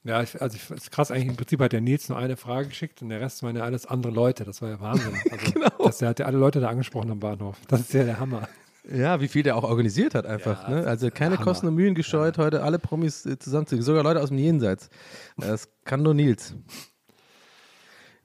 Ja, 0.04 0.22
ich, 0.22 0.40
also 0.40 0.56
ich, 0.56 0.70
ist 0.70 0.90
krass, 0.90 1.10
eigentlich 1.10 1.28
im 1.28 1.36
Prinzip 1.36 1.60
hat 1.60 1.72
der 1.72 1.80
Nils 1.80 2.08
nur 2.08 2.16
eine 2.16 2.36
Frage 2.36 2.68
geschickt 2.68 3.02
und 3.02 3.10
der 3.10 3.20
Rest 3.20 3.42
waren 3.42 3.56
ja 3.56 3.64
alles 3.64 3.84
andere 3.84 4.12
Leute. 4.12 4.44
Das 4.44 4.62
war 4.62 4.70
ja 4.70 4.80
Wahnsinn. 4.80 5.12
Also, 5.30 5.52
Genau. 5.52 5.68
dass 5.84 5.98
der 5.98 6.08
hat 6.08 6.18
ja 6.20 6.26
alle 6.26 6.38
Leute 6.38 6.60
da 6.60 6.68
angesprochen 6.68 7.10
am 7.10 7.20
Bahnhof. 7.20 7.56
Das 7.68 7.80
ist 7.80 7.92
ja 7.92 8.04
der 8.04 8.18
Hammer. 8.18 8.48
Ja, 8.90 9.20
wie 9.20 9.28
viel 9.28 9.42
der 9.42 9.56
auch 9.56 9.64
organisiert 9.64 10.14
hat 10.14 10.24
einfach. 10.24 10.62
Ja, 10.66 10.74
ne? 10.76 10.86
Also 10.86 11.10
keine 11.10 11.34
Hammer. 11.36 11.44
Kosten 11.44 11.66
und 11.66 11.74
Mühen 11.74 11.94
gescheut, 11.94 12.38
heute 12.38 12.62
alle 12.62 12.78
Promis 12.78 13.26
äh, 13.26 13.38
zusammenzukriegen, 13.38 13.84
sogar 13.84 14.02
Leute 14.02 14.22
aus 14.22 14.28
dem 14.30 14.38
Jenseits. 14.38 14.88
Das 15.36 15.68
kann 15.84 16.02
nur 16.02 16.14
Nils. 16.14 16.54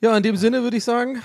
Ja, 0.04 0.18
in 0.18 0.24
dem 0.24 0.36
Sinne 0.36 0.64
würde 0.64 0.76
ich 0.76 0.84
sagen, 0.84 1.22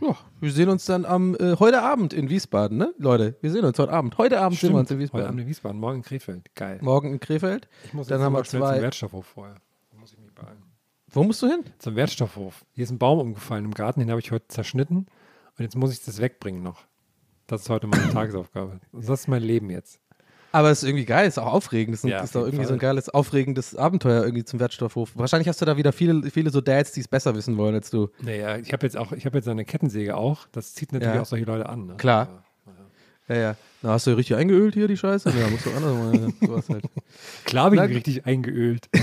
ja, 0.00 0.16
wir 0.40 0.50
sehen 0.50 0.70
uns 0.70 0.86
dann 0.86 1.04
am 1.04 1.34
äh, 1.34 1.56
heute 1.58 1.82
Abend 1.82 2.14
in 2.14 2.30
Wiesbaden, 2.30 2.78
ne? 2.78 2.94
Leute, 2.96 3.36
wir 3.42 3.50
sehen 3.50 3.62
uns 3.62 3.78
heute 3.78 3.92
Abend. 3.92 4.16
Heute 4.16 4.40
Abend 4.40 4.58
sehen 4.58 4.72
wir 4.72 4.78
uns 4.78 4.90
in 4.90 4.96
Heute 4.96 5.02
Wiesbaden. 5.02 5.26
Abend 5.26 5.40
in 5.42 5.46
Wiesbaden, 5.48 5.80
morgen 5.80 5.96
in 5.98 6.02
Krefeld. 6.02 6.54
Geil. 6.54 6.78
Morgen 6.80 7.12
in 7.12 7.20
Krefeld. 7.20 7.68
Ich 7.84 7.92
muss 7.92 8.06
dann 8.06 8.22
haben 8.22 8.32
wir 8.32 8.38
mal 8.38 8.44
schnell 8.46 8.62
zum 8.62 8.70
zwei. 8.70 8.80
Wertstoffhof 8.80 9.26
vorher. 9.26 9.56
Da 9.90 9.98
muss 9.98 10.14
ich 10.14 10.18
mich 10.18 10.32
beeilen. 10.32 10.62
Wo 11.08 11.24
musst 11.24 11.42
du 11.42 11.46
hin? 11.46 11.62
Zum 11.78 11.94
Wertstoffhof. 11.94 12.64
Hier 12.72 12.84
ist 12.84 12.90
ein 12.90 12.98
Baum 12.98 13.18
umgefallen 13.18 13.66
im 13.66 13.74
Garten, 13.74 14.00
den 14.00 14.08
habe 14.08 14.20
ich 14.20 14.32
heute 14.32 14.48
zerschnitten 14.48 14.96
und 15.58 15.62
jetzt 15.62 15.76
muss 15.76 15.92
ich 15.92 16.02
das 16.02 16.22
wegbringen 16.22 16.62
noch. 16.62 16.86
Das 17.48 17.60
ist 17.60 17.68
heute 17.68 17.86
meine 17.86 18.08
Tagesaufgabe. 18.14 18.80
Das 18.92 19.10
ist 19.10 19.28
mein 19.28 19.42
Leben 19.42 19.68
jetzt. 19.68 20.00
Aber 20.54 20.70
es 20.70 20.82
ist 20.84 20.88
irgendwie 20.88 21.04
geil, 21.04 21.26
ist 21.26 21.38
auch 21.38 21.52
aufregend. 21.52 21.94
Das 21.94 22.04
ist, 22.04 22.10
Ja, 22.10 22.20
ist 22.20 22.34
doch 22.34 22.42
irgendwie 22.46 22.64
so 22.64 22.72
ein 22.74 22.78
Fall. 22.78 22.90
geiles, 22.90 23.08
aufregendes 23.08 23.74
Abenteuer 23.74 24.22
irgendwie 24.22 24.44
zum 24.44 24.60
Wertstoffhof. 24.60 25.10
Wahrscheinlich 25.16 25.48
hast 25.48 25.60
du 25.60 25.64
da 25.64 25.76
wieder 25.76 25.92
viele, 25.92 26.30
viele 26.30 26.50
so 26.50 26.60
Dads, 26.60 26.92
die 26.92 27.00
es 27.00 27.08
besser 27.08 27.34
wissen 27.34 27.56
wollen 27.56 27.74
als 27.74 27.90
du. 27.90 28.10
Naja, 28.22 28.56
ich 28.58 28.72
habe 28.72 28.86
jetzt 28.86 28.96
auch, 28.96 29.10
ich 29.12 29.26
habe 29.26 29.36
jetzt 29.38 29.48
eine 29.48 29.64
Kettensäge 29.64 30.16
auch. 30.16 30.46
Das 30.52 30.72
zieht 30.74 30.92
natürlich 30.92 31.14
Ja. 31.16 31.22
auch 31.22 31.26
solche 31.26 31.44
Leute 31.44 31.68
an. 31.68 31.86
Ne? 31.86 31.94
Klar. 31.96 32.44
Ja, 33.28 33.34
ja. 33.36 33.56
Na, 33.82 33.90
hast 33.94 34.06
du 34.06 34.12
richtig 34.16 34.36
eingeölt 34.36 34.74
hier, 34.74 34.86
die 34.86 34.96
Scheiße? 34.96 35.30
Ja, 35.30 35.48
musst 35.48 35.66
du 35.66 35.70
anders 35.72 35.92
machen. 35.92 36.34
Sowas 36.40 36.68
halt. 36.68 36.84
Klar 37.44 37.64
habe 37.64 37.76
ich 37.76 37.82
richtig 37.96 38.24
eingeölt. 38.26 38.88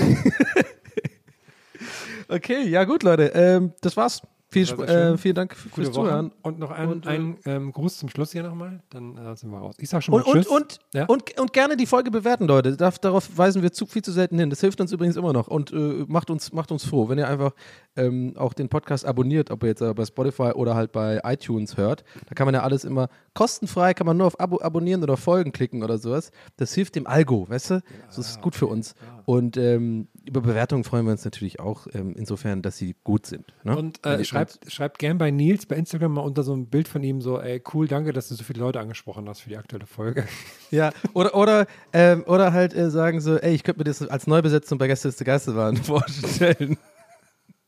Okay, 2.27 2.65
ja 2.67 2.85
gut, 2.85 3.03
Leute. 3.03 3.23
Ähm, 3.35 3.73
das 3.81 3.97
war's 3.97 4.21
Viel, 4.51 4.63
äh, 4.81 5.17
vielen 5.17 5.35
Dank 5.35 5.55
fürs. 5.55 5.91
Zuhören. 5.93 6.31
Und 6.41 6.59
noch 6.59 6.71
ein, 6.71 6.89
Und, 6.89 7.05
äh, 7.05 7.09
ein 7.09 7.37
ähm, 7.45 7.71
Gruß 7.71 7.97
zum 7.99 8.09
Schluss 8.09 8.33
hier 8.33 8.43
nochmal, 8.43 8.83
dann 8.89 9.17
äh, 9.17 9.33
sind 9.37 9.49
wir 9.49 9.57
raus. 9.59 9.75
Ich 9.79 9.87
sag 9.89 10.03
schon 10.03 10.13
mal 10.13 10.21
Und, 10.23 10.33
Tschüss. 10.33 10.47
und, 10.47 10.79
ja? 10.93 11.05
und, 11.05 11.39
und 11.39 11.53
gerne 11.53 11.77
die 11.77 11.85
Folge 11.85 12.11
bewerten, 12.11 12.47
Leute. 12.47 12.75
Darf, 12.75 12.99
darauf 12.99 13.37
weisen 13.37 13.61
wir 13.61 13.71
zu, 13.71 13.85
viel 13.85 14.01
zu 14.01 14.11
selten 14.11 14.37
hin. 14.37 14.49
Das 14.49 14.59
hilft 14.59 14.81
uns 14.81 14.91
übrigens 14.91 15.15
immer 15.15 15.31
noch 15.31 15.47
und 15.47 15.71
äh, 15.71 16.03
macht, 16.07 16.29
uns, 16.29 16.51
macht 16.51 16.71
uns 16.73 16.83
froh, 16.83 17.07
wenn 17.07 17.17
ihr 17.17 17.29
einfach 17.29 17.53
ähm, 17.95 18.33
auch 18.37 18.53
den 18.53 18.67
Podcast 18.67 19.05
abonniert, 19.05 19.51
ob 19.51 19.63
ihr 19.63 19.69
jetzt 19.69 19.81
äh, 19.81 19.93
bei 19.93 20.03
Spotify 20.05 20.51
oder 20.53 20.75
halt 20.75 20.91
bei 20.91 21.21
iTunes 21.23 21.77
hört. 21.77 22.03
Da 22.27 22.35
kann 22.35 22.45
man 22.45 22.53
ja 22.53 22.61
alles 22.63 22.83
immer 22.83 23.07
kostenfrei, 23.33 23.93
kann 23.93 24.05
man 24.07 24.17
nur 24.17 24.27
auf 24.27 24.37
Abo 24.39 24.59
abonnieren 24.61 25.01
oder 25.01 25.15
Folgen 25.15 25.53
klicken 25.53 25.81
oder 25.81 25.97
sowas. 25.97 26.31
Das 26.57 26.73
hilft 26.73 26.95
dem 26.95 27.07
Algo, 27.07 27.47
weißt 27.49 27.69
du? 27.71 27.81
Das 28.07 28.17
ist 28.17 28.41
gut 28.41 28.55
für 28.55 28.67
uns. 28.67 28.95
Und 29.25 29.55
ähm, 29.55 30.07
über 30.25 30.41
Bewertungen 30.41 30.83
freuen 30.83 31.05
wir 31.05 31.11
uns 31.13 31.23
natürlich 31.23 31.59
auch, 31.59 31.87
ähm, 31.93 32.15
insofern, 32.17 32.61
dass 32.61 32.77
sie 32.77 32.95
gut 33.03 33.25
sind. 33.25 33.53
Ne? 33.63 33.77
Und 33.77 34.05
äh, 34.05 34.17
ihr- 34.19 34.25
schreibt, 34.49 34.71
schreibt 34.71 34.99
gern 34.99 35.17
bei 35.17 35.31
Nils 35.31 35.65
bei 35.65 35.75
Instagram 35.75 36.13
mal 36.13 36.21
unter 36.21 36.43
so 36.43 36.53
ein 36.55 36.67
Bild 36.67 36.87
von 36.87 37.03
ihm 37.03 37.21
so, 37.21 37.39
ey, 37.39 37.61
cool, 37.73 37.87
danke, 37.87 38.13
dass 38.13 38.27
du 38.29 38.35
so 38.35 38.43
viele 38.43 38.59
Leute 38.59 38.79
angesprochen 38.79 39.27
hast 39.29 39.41
für 39.41 39.49
die 39.49 39.57
aktuelle 39.57 39.85
Folge. 39.85 40.25
Ja, 40.71 40.91
oder, 41.13 41.35
oder, 41.35 41.67
ähm, 41.91 42.23
oder 42.27 42.53
halt 42.53 42.73
äh, 42.73 42.89
sagen 42.89 43.19
so, 43.19 43.35
ey, 43.37 43.53
ich 43.53 43.63
könnte 43.63 43.79
mir 43.81 43.83
das 43.83 44.01
als 44.01 44.25
Neubesetzung 44.25 44.77
bei 44.77 44.87
Gästeliste 44.87 45.25
Geisterbahn 45.25 45.75
vorstellen. 45.83 46.77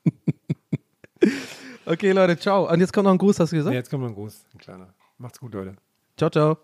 okay, 1.86 2.12
Leute, 2.12 2.38
ciao. 2.38 2.72
Und 2.72 2.80
jetzt 2.80 2.94
kommt 2.94 3.06
noch 3.06 3.12
ein 3.12 3.18
Gruß, 3.18 3.40
hast 3.40 3.52
du 3.52 3.56
Ja, 3.58 3.60
gesagt? 3.62 3.76
jetzt 3.76 3.90
kommt 3.90 4.04
noch 4.04 4.10
ein 4.10 4.16
Gruß, 4.16 4.46
ein 4.54 4.58
kleiner. 4.58 4.94
Macht's 5.18 5.40
gut, 5.40 5.54
Leute. 5.54 5.76
Ciao, 6.16 6.30
ciao. 6.30 6.58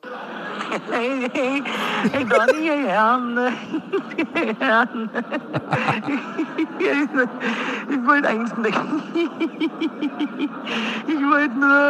Hey, 0.91 1.27
hey, 1.33 1.61
hey, 2.11 2.23
Donny, 2.23 2.67
hey, 2.67 2.85
Herrn. 2.85 3.35
Herrn. 4.59 5.09
Ich 7.89 8.05
wollte 8.05 8.27
eigentlich 8.27 8.55
nicht. 8.57 8.77
Ich 11.07 11.21
wollte 11.25 11.55
nur. 11.57 11.89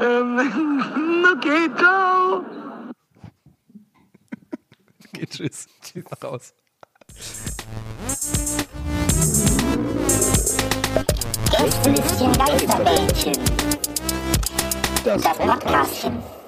Ähm, 0.00 0.38
okay, 1.34 1.68
ciao. 1.76 2.44
Okay, 5.12 5.26
tschüss. 5.26 5.66
Tschüss. 5.82 6.04
Raus. 6.22 6.54
Gästelistchen 11.50 12.32
Geisterbällchen. 12.32 13.69
Das 15.04 15.22
Podcastchen. 15.22 16.39